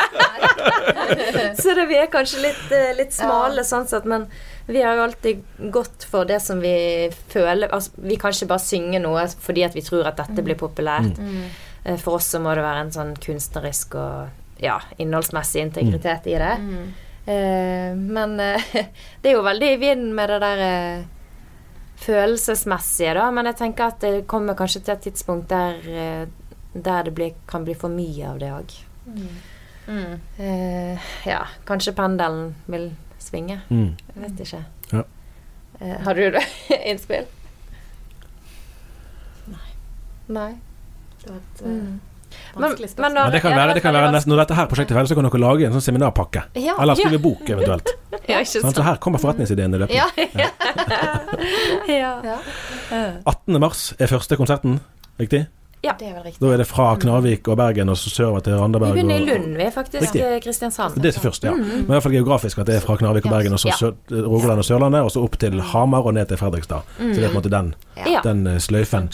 så 1.62 1.76
det, 1.78 1.86
vi 1.92 2.00
er 2.02 2.10
kanskje 2.12 2.42
litt, 2.48 2.64
eh, 2.74 2.96
litt 2.98 3.14
smale 3.14 3.64
sånn 3.68 3.86
sett, 3.88 4.08
men 4.10 4.26
vi 4.66 4.82
har 4.82 4.98
jo 4.98 5.06
alltid 5.06 5.44
gått 5.72 6.08
for 6.10 6.26
det 6.26 6.40
som 6.42 6.58
vi 6.58 7.12
føler 7.30 7.70
altså, 7.70 7.92
Vi 8.02 8.18
kan 8.18 8.34
ikke 8.34 8.50
bare 8.50 8.64
synge 8.66 8.98
noe 9.04 9.28
fordi 9.30 9.62
at 9.68 9.78
vi 9.78 9.84
tror 9.86 10.10
at 10.10 10.18
dette 10.18 10.42
blir 10.42 10.58
populært. 10.58 11.22
Mm. 11.22 11.46
For 12.02 12.18
oss 12.18 12.32
så 12.34 12.42
må 12.42 12.56
det 12.58 12.66
være 12.66 12.88
en 12.88 12.96
sånn 12.96 13.14
kunstnerisk 13.22 13.94
og 14.02 14.34
ja, 14.58 14.80
innholdsmessig 14.98 15.62
integritet 15.62 16.26
i 16.32 16.38
det. 16.42 16.54
Eh, 16.58 17.05
men 17.26 18.40
eh, 18.40 18.62
det 19.22 19.30
er 19.32 19.34
jo 19.38 19.44
veldig 19.46 19.70
i 19.74 19.78
vinden 19.82 20.12
med 20.16 20.30
det 20.30 20.40
der 20.44 20.60
eh, 20.66 21.06
følelsesmessige, 22.06 23.14
da. 23.18 23.30
Men 23.34 23.46
jeg 23.50 23.58
tenker 23.62 23.88
at 23.90 24.00
det 24.04 24.28
kommer 24.30 24.54
kanskje 24.60 24.84
til 24.86 24.94
et 24.94 25.04
tidspunkt 25.08 25.50
der, 25.50 25.80
eh, 25.90 26.28
der 26.76 27.04
det 27.08 27.14
blir, 27.18 27.34
kan 27.50 27.66
bli 27.66 27.74
for 27.74 27.90
mye 27.94 28.30
av 28.30 28.40
det 28.44 28.52
òg. 28.54 28.76
Eh, 29.88 30.98
ja, 31.30 31.42
kanskje 31.66 31.94
pendelen 31.98 32.56
vil 32.66 32.92
svinge. 33.22 33.60
Mm. 33.70 33.92
Jeg 34.16 34.24
vet 34.24 34.40
ikke. 34.46 34.64
Ja. 34.92 35.04
Eh, 35.80 35.98
har 36.06 36.14
du 36.18 36.24
det 36.38 36.44
innspill? 36.92 37.26
Nei. 39.50 39.72
Nei. 40.28 40.52
Det 41.22 41.30
var 41.32 41.38
et 41.42 41.62
Mm. 41.66 41.80
eh, 41.80 42.12
vanskelig 42.64 42.90
spørsmål. 42.90 43.14
men 43.14 43.14
men, 43.14 43.24
Men 43.24 43.32
det 43.36 43.42
kan 43.42 43.56
være, 43.58 43.74
det 43.74 43.82
kan 43.84 43.94
være 43.94 44.12
nesten, 44.16 44.30
Når 44.32 44.38
dette 44.44 44.56
her 44.56 44.66
prosjektet 44.72 44.92
er 44.92 45.00
ferdig, 45.00 45.10
så 45.12 45.16
kan 45.20 45.28
dere 45.30 45.42
lage 45.44 45.66
en 45.68 45.76
sånn 45.76 45.86
seminarpakke. 45.88 46.44
Ja, 46.56 46.76
Eller 46.80 46.96
ja. 46.96 47.04
skrive 47.04 47.20
bok, 47.22 47.50
eventuelt. 47.50 47.88
Ja, 48.32 48.40
ikke 48.40 48.50
Sant? 48.50 48.64
sant. 48.64 48.76
Så 48.80 48.84
her 48.86 48.96
kommer 49.04 49.20
forretningsideen 49.22 49.74
i 49.76 49.78
løpet. 49.78 49.96
Ja. 49.96 50.08
ja. 52.02 52.38
18. 53.26 53.60
mars 53.62 53.94
er 54.00 54.08
første 54.10 54.38
konserten, 54.40 54.80
riktig? 55.20 55.46
Det 56.00 56.08
er 56.10 56.14
vel 56.14 56.24
riktig. 56.24 56.42
Da 56.42 56.54
er 56.54 56.58
det 56.58 56.68
fra 56.68 56.96
Knarvik 56.96 57.48
og 57.48 57.58
Bergen 57.58 57.90
og 57.90 57.98
så 57.98 58.10
sørover 58.10 58.40
til 58.40 58.54
Vi 58.54 58.80
begynner 58.92 59.16
i 59.16 59.26
Lund, 59.26 59.56
vi 59.56 59.64
er 59.64 59.72
faktisk 59.72 60.02
Riktig. 60.02 60.22
eh, 60.22 60.40
Kristiansand. 60.42 60.96
Det 61.02 61.16
er 61.16 61.20
først, 61.20 61.44
ja. 61.44 61.52
Men 61.54 61.82
i 61.82 61.92
hvert 61.94 62.04
fall 62.04 62.12
geografisk 62.12 62.58
at 62.58 62.68
det 62.68 62.76
er 62.76 62.80
fra 62.80 62.96
Knarvik 62.96 63.26
og 63.26 63.32
Bergen 63.32 63.54
og 63.54 63.60
så 63.60 63.68
Ja. 63.70 63.92
Rogaland 64.26 64.60
og 64.60 64.66
Sørlandet, 64.66 65.02
og 65.02 65.12
så 65.12 65.24
opp 65.24 65.38
til 65.40 65.62
Hamar 65.62 66.02
og 66.06 66.14
ned 66.14 66.26
til 66.26 66.38
Fredrikstad. 66.38 66.82
Så 66.98 67.04
det 67.14 67.24
er 67.24 67.30
på 67.30 67.38
en 67.38 67.42
måte 67.44 67.50
den, 67.52 67.76
Ja. 67.98 68.22
den 68.24 68.48
eh, 68.48 68.58
sløyfen. 68.60 69.10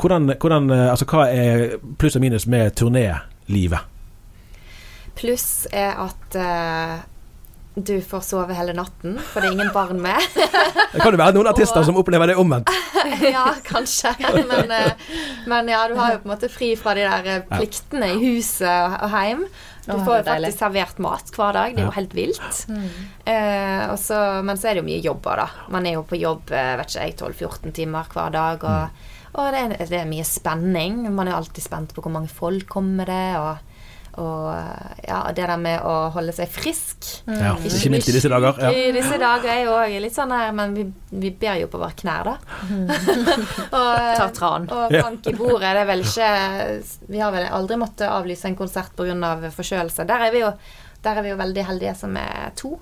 Hvordan, 0.00 0.34
hvordan, 0.40 0.70
eh, 0.70 0.90
altså, 0.90 1.04
hva 1.04 1.26
er 1.28 1.76
pluss 1.98 2.16
og 2.16 2.20
minus 2.22 2.46
med 2.46 2.70
turnélivet? 2.80 3.78
Pluss 5.14 5.66
er 5.72 5.92
at 6.06 6.36
eh, 6.40 7.00
du 7.74 7.94
får 8.04 8.20
sove 8.26 8.52
hele 8.52 8.74
natten, 8.76 9.14
for 9.32 9.40
det 9.40 9.48
er 9.48 9.54
ingen 9.56 9.70
barn 9.72 10.00
med. 10.04 10.20
Det 10.92 11.00
kan 11.00 11.14
jo 11.14 11.18
være 11.20 11.32
noen 11.38 11.48
artister 11.48 11.84
som 11.86 11.96
opplever 11.96 12.28
det 12.28 12.36
omvendt. 12.36 12.68
ja, 13.36 13.46
kanskje. 13.64 14.12
Men, 14.50 14.70
eh, 14.76 14.92
men 15.48 15.70
ja, 15.72 15.86
du 15.88 15.94
har 15.96 16.12
jo 16.12 16.18
på 16.20 16.28
en 16.28 16.34
måte 16.34 16.50
fri 16.52 16.74
fra 16.76 16.92
de 16.98 17.06
der 17.08 17.30
eh, 17.38 17.46
pliktene 17.48 18.10
i 18.12 18.18
huset 18.26 18.68
og, 18.68 18.98
og 19.06 19.14
heim. 19.16 19.46
Du 19.82 19.96
får 20.04 20.20
jo 20.20 20.26
faktisk 20.28 20.60
servert 20.62 21.00
mat 21.02 21.32
hver 21.34 21.56
dag. 21.56 21.72
Det 21.74 21.82
er 21.82 21.88
jo 21.88 21.94
helt 21.96 22.12
vilt. 22.14 22.60
Eh, 23.26 23.90
og 23.90 23.96
så- 23.98 24.42
men 24.44 24.56
så 24.56 24.68
er 24.68 24.74
det 24.74 24.82
jo 24.84 24.88
mye 24.90 25.02
jobber, 25.02 25.36
da. 25.42 25.48
Man 25.74 25.86
er 25.86 25.96
jo 25.96 26.02
på 26.06 26.20
jobb 26.20 26.52
eh, 26.52 26.76
vet 26.78 26.92
ikke 26.92 27.08
jeg, 27.08 27.16
12-14 27.18 27.72
timer 27.80 28.04
hver 28.12 28.30
dag. 28.36 28.62
Og, 28.62 29.02
og 29.40 29.50
det, 29.52 29.64
er, 29.80 29.86
det 29.90 30.00
er 30.04 30.06
mye 30.12 30.24
spenning. 30.28 31.02
Man 31.14 31.26
er 31.28 31.34
alltid 31.40 31.64
spent 31.64 31.94
på 31.96 32.04
hvor 32.04 32.12
mange 32.14 32.28
folk 32.30 32.68
kommer 32.68 33.08
det. 33.10 33.24
Og, 33.40 33.56
og 34.20 34.48
ja, 35.06 35.18
det 35.32 35.46
der 35.48 35.56
med 35.56 35.80
å 35.88 35.92
holde 36.12 36.34
seg 36.36 36.50
frisk. 36.52 37.06
Ja, 37.24 37.54
ikke 37.56 37.92
minst 37.94 38.10
i 38.10 38.14
disse 38.16 38.28
dager. 38.28 38.58
Ja. 38.60 38.68
I 38.76 38.90
disse 38.92 39.16
dager 39.20 39.48
er 39.54 39.62
jo 39.64 39.72
òg 39.78 39.94
litt 40.04 40.12
sånn 40.12 40.34
her 40.36 40.52
Men 40.52 40.74
vi, 40.76 40.84
vi 41.22 41.30
ber 41.40 41.56
jo 41.62 41.70
på 41.72 41.80
våre 41.80 41.96
knær, 41.96 42.28
da. 42.28 42.34
og, 43.78 43.90
Tar 44.20 44.34
tran. 44.36 44.68
og 44.68 44.92
bank 44.92 45.30
i 45.32 45.34
bordet. 45.38 45.72
Det 45.72 45.84
er 45.84 45.88
vel 45.88 46.04
ikke 46.04 46.30
Vi 47.08 47.22
har 47.24 47.32
vel 47.32 47.48
aldri 47.48 47.80
måttet 47.80 48.08
avlyse 48.10 48.50
en 48.50 48.58
konsert 48.58 48.92
pga. 48.98 49.34
forkjølelse. 49.56 50.04
Der 50.08 50.26
er, 50.28 50.34
vi 50.34 50.44
jo, 50.44 50.52
der 51.04 51.20
er 51.20 51.24
vi 51.24 51.32
jo 51.32 51.40
veldig 51.40 51.68
heldige 51.72 51.96
som 52.04 52.16
er 52.20 52.52
to. 52.58 52.76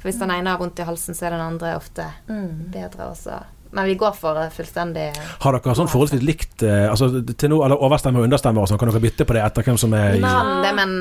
For 0.00 0.10
hvis 0.10 0.18
den 0.20 0.34
ene 0.34 0.50
har 0.52 0.58
vondt 0.60 0.82
i 0.82 0.88
halsen, 0.90 1.14
så 1.14 1.28
er 1.28 1.36
den 1.36 1.46
andre 1.46 1.76
ofte 1.78 2.10
bedre 2.26 3.12
også. 3.12 3.38
Men 3.74 3.88
vi 3.90 3.96
går 3.98 4.14
for 4.14 4.38
eh, 4.38 4.50
fullstendig 4.54 5.08
Har 5.42 5.56
dere 5.56 5.74
sånn 5.74 5.90
forholdsvis 5.90 6.22
likt 6.22 6.62
eh, 6.66 6.86
altså, 6.90 7.10
til 7.34 7.50
nå, 7.50 7.60
eller 7.66 7.82
overstemme 7.82 8.22
og 8.22 8.28
understemme 8.28 8.62
og 8.62 8.70
sånn? 8.70 8.80
Kan 8.80 8.92
dere 8.92 9.02
bytte 9.02 9.26
på 9.26 9.36
det 9.36 9.42
etter 9.44 9.66
hvem 9.66 9.80
som 9.80 9.96
er 9.98 10.18
i 10.18 10.22
Kan 10.22 10.62
det, 10.64 10.72
men 10.78 10.94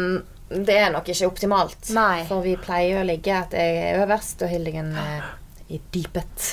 det 0.67 0.75
er 0.77 0.91
nok 0.93 1.07
ikke 1.09 1.29
optimalt. 1.29 1.87
Nei. 1.95 2.25
For 2.29 2.43
vi 2.45 2.57
pleier 2.61 3.01
å 3.01 3.07
ligge 3.07 3.33
at 3.33 3.55
jeg 3.57 3.79
er 3.87 4.03
øverst, 4.03 4.43
og 4.45 4.51
Hildegunn 4.51 4.91
er 5.01 5.23
i 5.73 5.79
dypet. 5.95 6.49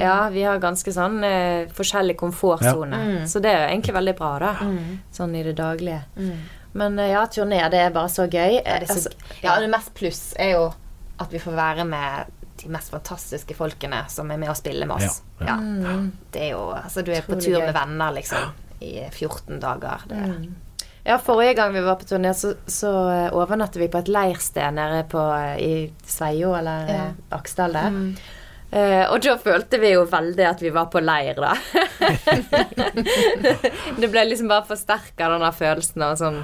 Ja, 0.00 0.16
vi 0.32 0.42
har 0.42 0.58
ganske 0.58 0.90
sånn 0.90 1.20
eh, 1.22 1.70
forskjellig 1.76 2.16
komfortsone. 2.18 3.26
Så 3.30 3.42
det 3.44 3.52
er 3.52 3.60
jo 3.60 3.68
egentlig 3.68 3.94
veldig 3.94 4.14
bra, 4.18 4.32
da. 4.42 4.52
Sånn 5.14 5.36
i 5.38 5.44
det 5.46 5.54
daglige. 5.60 6.00
Men 6.74 6.98
eh, 6.98 7.12
ja, 7.12 7.26
turné, 7.30 7.60
det 7.70 7.84
er 7.84 7.92
bare 7.94 8.10
så 8.10 8.26
gøy. 8.26 8.58
Ja, 8.58 8.80
det, 8.82 8.88
så, 8.90 8.96
Altså, 8.96 9.36
ja, 9.44 9.54
det 9.62 9.70
mest 9.70 9.94
pluss 9.94 10.24
er 10.40 10.56
jo 10.56 10.64
at 11.22 11.30
vi 11.30 11.38
får 11.38 11.54
være 11.54 11.86
med 11.86 12.32
de 12.64 12.72
mest 12.74 12.90
fantastiske 12.92 13.54
folkene 13.58 14.02
som 14.10 14.30
er 14.32 14.40
med 14.40 14.50
å 14.52 14.56
spille 14.58 14.86
med 14.88 14.96
oss. 15.04 15.22
Ja, 15.40 15.56
Ja, 15.60 15.96
Det 16.34 16.42
er 16.48 16.52
jo 16.56 16.66
Altså, 16.74 17.04
du 17.04 17.12
er 17.14 17.22
på 17.22 17.38
tur 17.40 17.58
med 17.60 17.74
venner, 17.76 18.12
liksom, 18.16 18.52
i 18.80 18.98
14 19.10 19.60
dager. 19.60 20.06
Det, 20.08 20.20
Ja, 21.04 21.18
forrige 21.20 21.54
gang 21.58 21.74
vi 21.74 21.82
var 21.84 21.98
på 22.00 22.06
turné, 22.08 22.30
så, 22.32 22.54
så 22.66 22.90
eh, 23.12 23.34
overnattet 23.36 23.76
vi 23.76 23.90
på 23.92 23.98
et 24.00 24.08
leirsted 24.08 24.72
nede 24.72 25.02
på, 25.12 25.20
eh, 25.36 25.58
i 25.60 25.92
Sveio, 26.08 26.54
eller 26.56 26.88
Ja. 26.88 26.94
ja. 26.94 27.10
Aksdal 27.36 27.76
der. 27.76 27.98
Eh, 28.72 29.04
og 29.12 29.20
da 29.22 29.36
følte 29.38 29.78
vi 29.78 29.92
jo 29.92 30.06
veldig 30.10 30.46
at 30.48 30.62
vi 30.64 30.70
var 30.74 30.88
på 30.90 31.02
leir, 31.04 31.36
da. 31.36 31.52
det 34.00 34.08
ble 34.10 34.24
liksom 34.30 34.48
bare 34.50 34.64
forsterka, 34.66 35.28
den 35.28 35.44
der 35.44 35.54
følelsen 35.54 36.02
av 36.08 36.16
sånn 36.18 36.40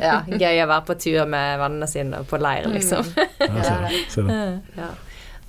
Ja, 0.00 0.22
gøy 0.26 0.62
å 0.64 0.68
være 0.68 0.84
på 0.88 0.96
tur 1.00 1.24
med 1.28 1.58
vennene 1.60 1.88
sine 1.90 2.22
og 2.22 2.28
på 2.30 2.40
leir, 2.40 2.68
liksom. 2.72 3.08
Ja, 3.14 3.62
ser 3.62 3.82
det, 3.86 4.04
ser 4.12 4.28
det. 4.28 4.36
ja. 4.82 4.90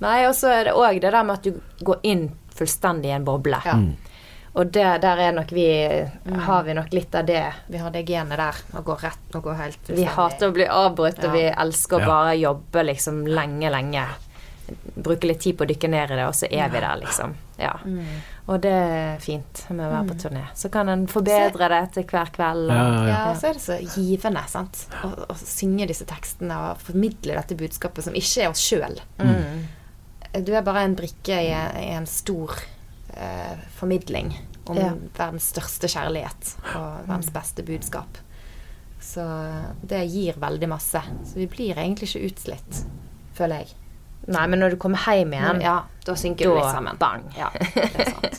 Nei, 0.04 0.18
og 0.28 0.34
så 0.36 0.50
er 0.52 0.64
det 0.68 0.74
òg 0.76 1.00
det 1.02 1.10
der 1.14 1.24
med 1.24 1.38
at 1.40 1.46
du 1.48 1.84
går 1.88 2.02
inn 2.12 2.26
fullstendig 2.54 3.10
i 3.10 3.16
en 3.16 3.24
boble. 3.26 3.58
Ja. 3.66 3.78
Og 4.54 4.68
det, 4.70 4.84
der 5.02 5.18
er 5.18 5.32
nok 5.34 5.50
vi 5.50 5.64
Har 6.46 6.60
vi 6.62 6.74
nok 6.78 6.92
litt 6.94 7.14
av 7.18 7.24
det. 7.26 7.40
vi 7.66 7.78
har 7.82 7.90
det 7.90 8.04
genet 8.06 8.38
der. 8.38 8.60
Å 8.78 8.82
gå 8.86 8.94
rett 9.02 9.34
og 9.34 9.42
gå 9.48 9.54
helt 9.58 9.88
Vi 9.90 10.04
hater 10.06 10.52
å 10.52 10.54
bli 10.54 10.68
avbrutt, 10.70 11.18
og 11.26 11.32
vi 11.34 11.48
elsker 11.50 11.96
å 11.98 12.00
Ja. 12.04 12.06
bare 12.12 12.36
jobbe 12.38 12.84
liksom 12.86 13.24
lenge, 13.26 13.70
lenge. 13.74 14.04
Bruke 14.94 15.26
litt 15.26 15.40
tid 15.42 15.58
på 15.58 15.64
å 15.66 15.68
dykke 15.68 15.88
ned 15.90 16.12
i 16.14 16.16
det, 16.20 16.24
og 16.28 16.32
så 16.38 16.46
er 16.50 16.68
vi 16.72 16.80
der, 16.80 16.96
liksom. 17.02 17.34
Ja. 17.58 17.72
Og 18.46 18.60
det 18.62 18.70
er 18.72 19.18
fint 19.20 19.64
med 19.70 19.84
å 19.86 19.90
være 19.90 20.08
på 20.08 20.16
turné. 20.22 20.44
Så 20.54 20.70
kan 20.72 20.88
en 20.88 21.06
forbedre 21.10 21.68
det 21.68 21.82
til 21.98 22.04
hver 22.04 22.30
kveld. 22.32 22.70
Og, 22.70 22.76
Ja, 22.76 23.04
ja. 23.04 23.18
Ja, 23.26 23.34
så 23.34 23.48
er 23.50 23.52
det 23.58 23.62
så 23.66 23.76
givende 23.98 24.46
sant? 24.48 24.86
Å, 25.02 25.10
å 25.28 25.34
synge 25.36 25.86
disse 25.90 26.06
tekstene 26.06 26.56
og 26.70 26.78
formidle 26.78 27.34
dette 27.34 27.56
budskapet 27.58 28.04
som 28.04 28.14
ikke 28.14 28.44
er 28.46 28.50
oss 28.54 28.62
sjøl. 28.62 29.00
Du 30.42 30.50
er 30.56 30.62
bare 30.66 30.82
en 30.84 30.96
brikke 30.98 31.36
i, 31.46 31.52
i 31.84 31.90
en 31.94 32.06
stor 32.10 32.56
eh, 33.14 33.54
formidling 33.78 34.32
om 34.66 34.76
Ja. 34.80 34.94
verdens 35.16 35.50
største 35.52 35.86
kjærlighet 35.92 36.54
og 36.74 37.04
verdens 37.06 37.30
beste 37.30 37.62
budskap. 37.62 38.18
Så 39.04 39.22
det 39.84 40.00
gir 40.10 40.38
veldig 40.40 40.68
masse. 40.72 41.02
Så 41.28 41.34
vi 41.36 41.46
blir 41.46 41.76
egentlig 41.76 42.08
ikke 42.08 42.30
utslitt, 42.32 42.84
føler 43.36 43.62
jeg. 43.62 43.74
Nei, 44.26 44.46
men 44.48 44.58
når 44.62 44.70
du 44.72 44.76
kommer 44.80 44.96
hjem 45.04 45.34
igjen 45.36 45.58
Ja, 45.60 45.82
da 46.06 46.14
synker 46.16 46.48
du 46.48 46.54
litt 46.56 46.70
sammen. 46.72 46.96
bang. 46.96 47.26
Ja, 47.36 47.50
det 47.52 47.90
er 47.92 48.08
sant. 48.14 48.38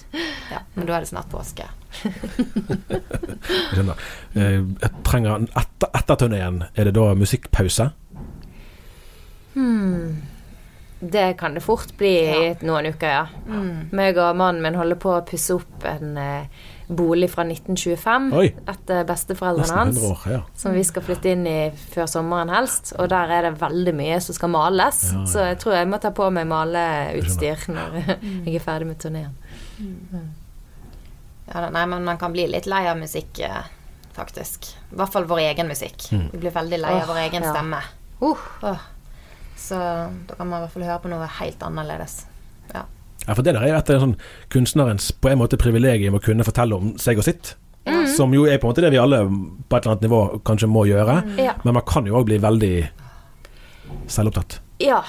Ja, 0.50 0.64
men 0.74 0.88
da 0.90 0.96
er 0.98 1.06
det 1.06 1.10
snart 1.12 1.30
påske. 1.30 1.68
Jeg 2.02 3.76
skjønner. 3.78 4.02
Eh, 4.34 4.58
Jeg 4.82 4.92
trenger 5.06 5.36
en 5.38 5.48
etter, 5.54 5.92
etter 6.02 6.16
turneen, 6.26 6.64
er 6.76 6.90
det 6.90 6.96
da 6.98 7.06
musikkpause? 7.16 7.92
Det 11.00 11.34
kan 11.38 11.54
det 11.54 11.62
fort 11.62 11.92
bli 11.98 12.14
i 12.32 12.54
noen 12.64 12.88
uker, 12.94 13.10
ja. 13.10 13.26
Meg 13.96 14.16
og 14.16 14.38
mannen 14.40 14.64
min 14.64 14.78
holder 14.80 15.00
på 15.00 15.12
å 15.12 15.26
pusse 15.28 15.58
opp 15.58 15.84
en 15.90 16.16
eh, 16.18 16.64
bolig 16.88 17.28
fra 17.34 17.44
1925 17.44 18.30
Oi. 18.38 18.46
etter 18.72 19.04
besteforeldrene 19.10 19.80
hans. 19.80 20.00
år. 20.08 20.24
Ja. 20.32 20.40
Som 20.56 20.78
vi 20.78 20.84
skal 20.88 21.04
flytte 21.06 21.34
inn 21.34 21.44
i 21.50 21.58
før 21.76 22.08
sommeren 22.10 22.54
helst. 22.54 22.94
Og 23.00 23.10
der 23.12 23.34
er 23.34 23.50
det 23.50 23.56
veldig 23.62 23.96
mye 23.98 24.22
som 24.24 24.38
skal 24.38 24.54
males. 24.56 25.04
Ja, 25.12 25.20
ja. 25.20 25.26
Så 25.34 25.46
jeg 25.50 25.60
tror 25.64 25.78
jeg 25.80 25.92
må 25.92 26.00
ta 26.02 26.14
på 26.16 26.30
meg 26.34 26.48
maleutstyr 26.50 27.68
når 27.76 28.00
jeg 28.48 28.56
er 28.56 28.66
ferdig 28.66 28.90
med 28.94 29.02
turneen. 29.02 29.36
Ja, 31.52 31.68
nei, 31.70 31.86
men 31.92 32.08
man 32.08 32.18
kan 32.22 32.34
bli 32.34 32.48
litt 32.50 32.70
lei 32.70 32.86
av 32.90 32.98
musikk, 32.98 33.44
eh, 33.46 33.68
faktisk. 34.16 34.72
I 34.94 35.00
hvert 35.02 35.14
fall 35.14 35.28
vår 35.30 35.44
egen 35.52 35.70
musikk. 35.70 36.08
Vi 36.10 36.40
blir 36.40 36.56
veldig 36.56 36.82
lei 36.82 36.98
av 37.04 37.10
vår 37.12 37.26
egen 37.28 37.46
ja. 37.46 37.54
stemme. 37.54 37.84
Uh. 38.24 38.94
Så 39.58 39.76
da 40.28 40.36
kan 40.38 40.48
man 40.50 40.60
i 40.60 40.66
hvert 40.66 40.74
fall 40.74 40.84
høre 40.88 41.02
på 41.04 41.12
noe 41.12 41.28
helt 41.40 41.62
annerledes. 41.64 42.26
Ja. 42.74 42.84
Ja, 43.26 43.34
for 43.34 43.42
det 43.42 43.56
der 43.56 43.64
er 43.64 43.72
jo 43.72 43.78
et 43.80 43.90
av 43.96 44.02
sånn 44.04 44.18
kunstnerens 44.54 45.12
på 45.12 45.32
en 45.32 45.40
måte 45.40 45.58
privilegium 45.58 46.18
å 46.18 46.22
kunne 46.24 46.46
fortelle 46.46 46.76
om 46.78 46.94
seg 47.02 47.18
og 47.22 47.26
sitt. 47.28 47.56
Som 48.16 48.34
jo 48.34 48.48
er 48.50 48.58
på 48.58 48.66
en 48.66 48.72
måte 48.74 48.82
det 48.82 48.90
vi 48.94 48.98
alle 49.02 49.20
på 49.26 49.78
et 49.78 49.86
eller 49.86 49.94
annet 49.96 50.06
nivå 50.08 50.20
kanskje 50.46 50.70
må 50.70 50.86
gjøre. 50.90 51.20
Ja. 51.42 51.54
Men 51.64 51.78
man 51.78 51.86
kan 51.86 52.06
jo 52.10 52.18
òg 52.20 52.26
bli 52.30 52.40
veldig 52.42 52.76
selvopptatt 54.12 54.60
ja. 54.84 55.04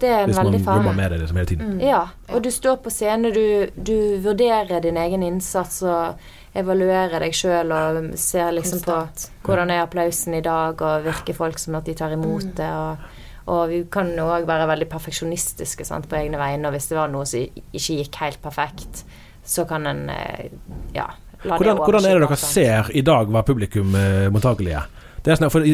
Det 0.00 0.08
er 0.10 0.24
en 0.24 0.30
hvis 0.30 0.36
man 0.40 0.48
veldig 0.48 0.64
fare. 0.66 0.80
jobber 0.82 0.96
med 0.98 1.12
det 1.12 1.18
liksom 1.20 1.36
hele 1.38 1.46
tiden. 1.46 1.74
Ja, 1.80 2.00
og 2.34 2.40
du 2.42 2.48
står 2.50 2.80
på 2.82 2.90
scene, 2.90 3.30
du, 3.30 3.70
du 3.76 4.16
vurderer 4.24 4.80
din 4.82 4.96
egen 4.98 5.22
innsats 5.22 5.76
og 5.86 6.24
evaluerer 6.58 7.22
deg 7.22 7.36
sjøl 7.36 7.70
og 7.70 8.00
ser 8.18 8.50
liksom 8.56 8.80
Konstant. 8.82 9.28
på 9.44 9.52
hvordan 9.52 9.70
er 9.70 9.84
applausen 9.84 10.34
i 10.34 10.42
dag, 10.42 10.82
og 10.82 11.06
virker 11.06 11.38
folk 11.38 11.62
som 11.62 11.78
at 11.78 11.86
de 11.86 11.94
tar 11.94 12.16
imot 12.16 12.50
det. 12.58 12.66
Og, 12.74 13.06
og 13.46 13.68
vi 13.68 13.82
kan 13.92 14.08
òg 14.24 14.46
være 14.48 14.68
veldig 14.70 14.88
perfeksjonistiske 14.92 15.84
sant, 15.84 16.08
på 16.08 16.16
egne 16.16 16.38
vegne, 16.40 16.68
og 16.68 16.72
hvis 16.76 16.88
det 16.90 16.96
var 16.98 17.12
noe 17.12 17.26
som 17.28 17.44
ikke 17.44 17.98
gikk 18.00 18.20
helt 18.22 18.40
perfekt, 18.42 19.04
så 19.44 19.66
kan 19.68 19.84
en 19.86 20.06
eh, 20.08 20.48
ja, 20.96 21.10
la 21.44 21.58
Hvordan, 21.58 21.76
det 21.76 21.84
hvordan 21.84 22.06
er 22.08 22.14
det 22.18 22.26
dere 22.28 22.36
sant? 22.40 22.52
ser 22.56 22.92
i 22.96 23.02
dag 23.04 23.28
hva 23.28 23.42
publikum 23.44 23.92
eh, 24.00 24.30
mottakelige? 24.32 24.86
Det 25.24 25.32
er 25.32 25.38
sånn, 25.40 25.48
for, 25.48 25.64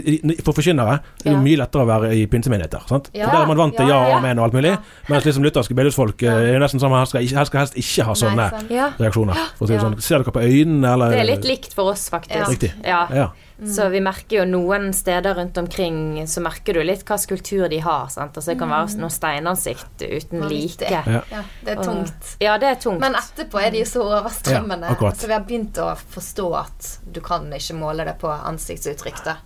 for 0.46 0.54
forkynnere 0.54 0.92
er 1.00 1.24
det 1.24 1.32
Ja. 1.32 1.38
mye 1.42 1.58
lettere 1.58 1.82
å 1.82 1.86
være 1.88 2.10
i 2.14 2.20
pinsemenigheter. 2.30 2.84
Sant? 2.86 3.08
Ja. 3.10 3.26
For 3.26 3.34
Der 3.34 3.42
er 3.42 3.48
man 3.50 3.58
vant 3.58 3.74
til 3.74 3.88
ja, 3.90 3.96
Ja, 3.96 4.08
ja. 4.12 4.18
amen 4.20 4.38
og 4.38 4.44
alt 4.44 4.54
mulig. 4.54 4.76
Mens 5.10 5.24
liksom 5.26 5.42
lutherske 5.42 5.74
bedehusfolk 5.74 6.22
ja. 6.22 6.36
er 6.38 6.52
jo 6.54 6.60
nesten 6.62 6.78
sånn 6.78 6.94
at 6.94 7.02
her 7.02 7.10
skal, 7.10 7.26
her 7.40 7.48
skal 7.48 7.60
helst 7.64 7.74
ikke 7.82 8.06
ha 8.06 8.14
sånne 8.14 8.46
Nei, 8.46 8.60
sånn. 8.62 8.94
Reaksjoner. 9.02 9.40
For 9.58 9.66
å 9.66 9.70
si 9.70 9.74
det 9.74 9.80
sånn. 9.82 9.96
Ser 10.06 10.22
dere 10.22 10.34
på 10.36 10.44
øynene, 10.46 10.92
eller 10.94 11.16
det 11.16 11.22
er 11.24 11.28
litt 11.32 11.48
likt 11.50 11.74
for 11.74 11.90
oss, 11.90 12.06
faktisk. 12.14 12.38
Ja. 12.38 12.46
Riktig. 12.46 12.70
Ja. 12.86 13.26
Så 13.66 13.88
vi 13.92 14.00
merker 14.00 14.38
jo 14.40 14.44
noen 14.48 14.92
steder 14.96 15.34
rundt 15.34 15.58
omkring 15.58 16.26
Så 16.26 16.40
merker 16.40 16.74
du 16.74 16.82
litt 16.82 17.04
hva 17.04 17.18
kultur 17.28 17.68
de 17.68 17.78
har. 17.84 18.08
Sant? 18.08 18.36
Altså, 18.36 18.52
det 18.54 18.58
kan 18.58 18.70
være 18.72 18.96
noe 19.00 19.10
steinansikt 19.12 20.00
uten 20.06 20.48
like. 20.48 20.88
Ja. 20.90 21.02
Ja, 21.30 21.42
det 21.64 21.74
er 21.74 21.78
Og- 21.78 21.84
tungt. 21.84 22.36
Ja, 22.40 22.56
det 22.58 22.68
er 22.68 22.74
tungt. 22.80 23.00
Men 23.00 23.14
etterpå 23.14 23.60
er 23.60 23.70
de 23.70 23.84
så 23.84 24.02
overstrømmende. 24.06 24.88
Ja, 24.88 25.10
så 25.12 25.26
vi 25.26 25.32
har 25.32 25.44
begynt 25.44 25.76
å 25.78 25.96
forstå 25.96 26.48
at 26.58 26.98
du 27.12 27.20
kan 27.20 27.50
ikke 27.52 27.74
måle 27.76 28.04
det 28.04 28.18
på 28.18 28.28
ansiktsuttrykk. 28.28 29.24
da. 29.24 29.36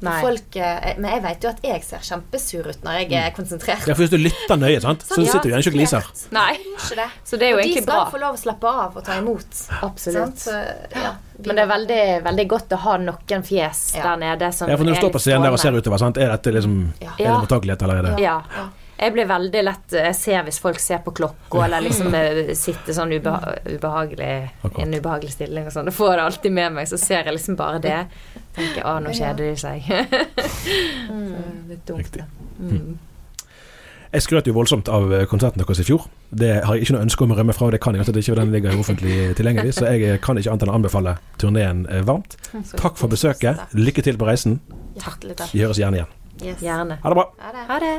Folk, 0.00 0.56
eh, 0.56 0.94
men 0.98 1.10
jeg 1.12 1.22
vet 1.22 1.42
jo 1.44 1.48
at 1.50 1.58
jeg 1.62 1.82
ser 1.84 1.98
kjempesur 1.98 2.66
ut 2.70 2.82
når 2.86 2.92
jeg 3.02 3.12
er 3.20 3.30
konsentrert. 3.36 3.86
ja, 3.86 3.92
for 3.94 4.00
hvis 4.04 4.10
du 4.10 4.16
lytter 4.16 4.56
nøye, 4.56 4.80
sant? 4.80 5.02
så 5.04 5.14
Sånn, 5.18 5.26
ja, 5.26 5.32
sitter 5.32 5.42
du 5.44 5.52
gjerne 5.52 5.60
ikke 5.66 5.72
og 5.74 5.76
gliser. 5.76 6.08
Nei. 6.32 6.52
Ikke 6.72 6.96
det. 6.96 7.08
Så 7.24 7.36
det 7.36 7.46
er 7.46 7.50
jo 7.50 7.58
og 7.58 7.62
de 7.64 7.72
skal 7.82 7.86
bra. 7.90 8.10
få 8.10 8.20
lov 8.22 8.34
å 8.34 8.40
slappe 8.40 8.66
av 8.86 8.96
og 8.96 9.04
ta 9.04 9.18
imot. 9.20 9.60
Absolutt. 9.82 10.38
Så, 10.38 10.56
ja, 10.96 11.12
Men 11.44 11.56
det 11.56 11.62
er 11.64 11.70
veldig, 11.70 12.00
veldig 12.24 12.48
godt 12.48 12.68
å 12.76 12.76
ha 12.86 12.96
noen 12.98 13.42
fjes 13.44 13.94
Ja. 13.96 14.02
der 14.02 14.16
nede 14.24 14.52
som 14.54 14.68
Ja, 14.68 14.76
for 14.76 14.84
når 14.84 14.94
du 14.94 15.00
står 15.00 15.12
på 15.12 15.20
scenen 15.20 15.42
der 15.42 15.52
og 15.52 15.58
ser 15.58 15.72
utover, 15.72 15.98
sant? 15.98 16.16
er 16.18 16.28
dette 16.36 16.52
liksom 16.52 16.92
Ja. 17.00 17.10
Er 17.18 17.24
det 17.24 17.40
mottakelighet, 17.44 17.82
eller 17.82 17.96
er 17.96 18.02
det 18.02 18.18
Ja. 18.22 18.42
Ja. 18.56 18.68
Jeg 19.00 19.14
blir 19.14 19.24
veldig 19.24 19.60
lett 19.64 19.94
Jeg 19.96 20.16
ser 20.18 20.42
hvis 20.44 20.58
folk 20.60 20.80
ser 20.82 21.00
på 21.04 21.14
klokka, 21.16 21.62
eller 21.64 21.84
liksom 21.86 22.12
sitter 22.58 22.96
sånn 22.96 23.14
ubeha 23.16 23.54
ubehagelig 23.64 24.30
i 24.76 24.82
en 24.84 24.92
ubehagelig 24.92 25.32
stilling 25.38 25.70
og 25.70 25.74
sånn. 25.74 25.88
Da 25.88 25.94
får 25.96 26.12
jeg 26.12 26.18
det 26.20 26.26
alltid 26.26 26.56
med 26.58 26.76
meg, 26.76 26.90
så 26.90 27.00
ser 27.00 27.22
jeg 27.24 27.36
liksom 27.38 27.56
bare 27.60 27.80
det. 27.84 28.00
Tenker 28.56 28.84
å, 28.84 28.98
nå 29.00 29.14
kjeder 29.16 29.40
de 29.46 29.54
seg. 29.56 29.86
Så, 31.10 31.44
litt 31.70 31.86
dumt. 31.86 32.02
Riktig. 32.02 32.26
Mm. 32.58 32.98
Jeg 34.10 34.24
skrøt 34.24 34.48
jo 34.50 34.54
voldsomt 34.56 34.88
av 34.90 35.12
eh, 35.14 35.24
konserten 35.30 35.62
deres 35.62 35.80
i 35.80 35.86
fjor. 35.86 36.08
Det 36.34 36.50
har 36.66 36.74
jeg 36.76 36.88
ikke 36.88 36.96
noe 36.96 37.06
ønske 37.06 37.24
om 37.24 37.34
å 37.34 37.38
rømme 37.38 37.54
fra, 37.54 37.68
og 37.68 37.76
det 37.76 37.82
kan 37.84 37.94
jeg 37.94 38.02
at 38.02 38.10
det 38.10 38.24
ikke 38.24 38.38
den 38.40 38.54
ligger 38.54 38.78
offentlig 38.82 39.18
tilgjengelig, 39.38 39.76
så 39.78 39.92
jeg 39.94 40.18
kan 40.24 40.38
ikke 40.40 40.50
annet 40.50 40.66
enn 40.66 40.72
å 40.74 40.78
anbefale 40.80 41.16
turneen 41.40 41.84
eh, 41.86 42.02
varmt. 42.06 42.34
Takk 42.74 42.98
for 42.98 43.12
besøket. 43.12 43.62
Lykke 43.78 44.04
til 44.06 44.18
på 44.18 44.26
reisen. 44.28 44.58
Takk. 44.98 45.30
Vi 45.54 45.62
høres 45.62 45.78
gjerne 45.78 46.02
igjen. 46.02 46.16
Yes. 46.40 46.64
Gjerne. 46.64 46.98
Ha 47.04 47.12
det 47.12 47.20
bra. 47.22 47.30
Ha 47.44 47.54
det. 47.54 47.68
Ha 47.70 47.84
det. 47.86 47.98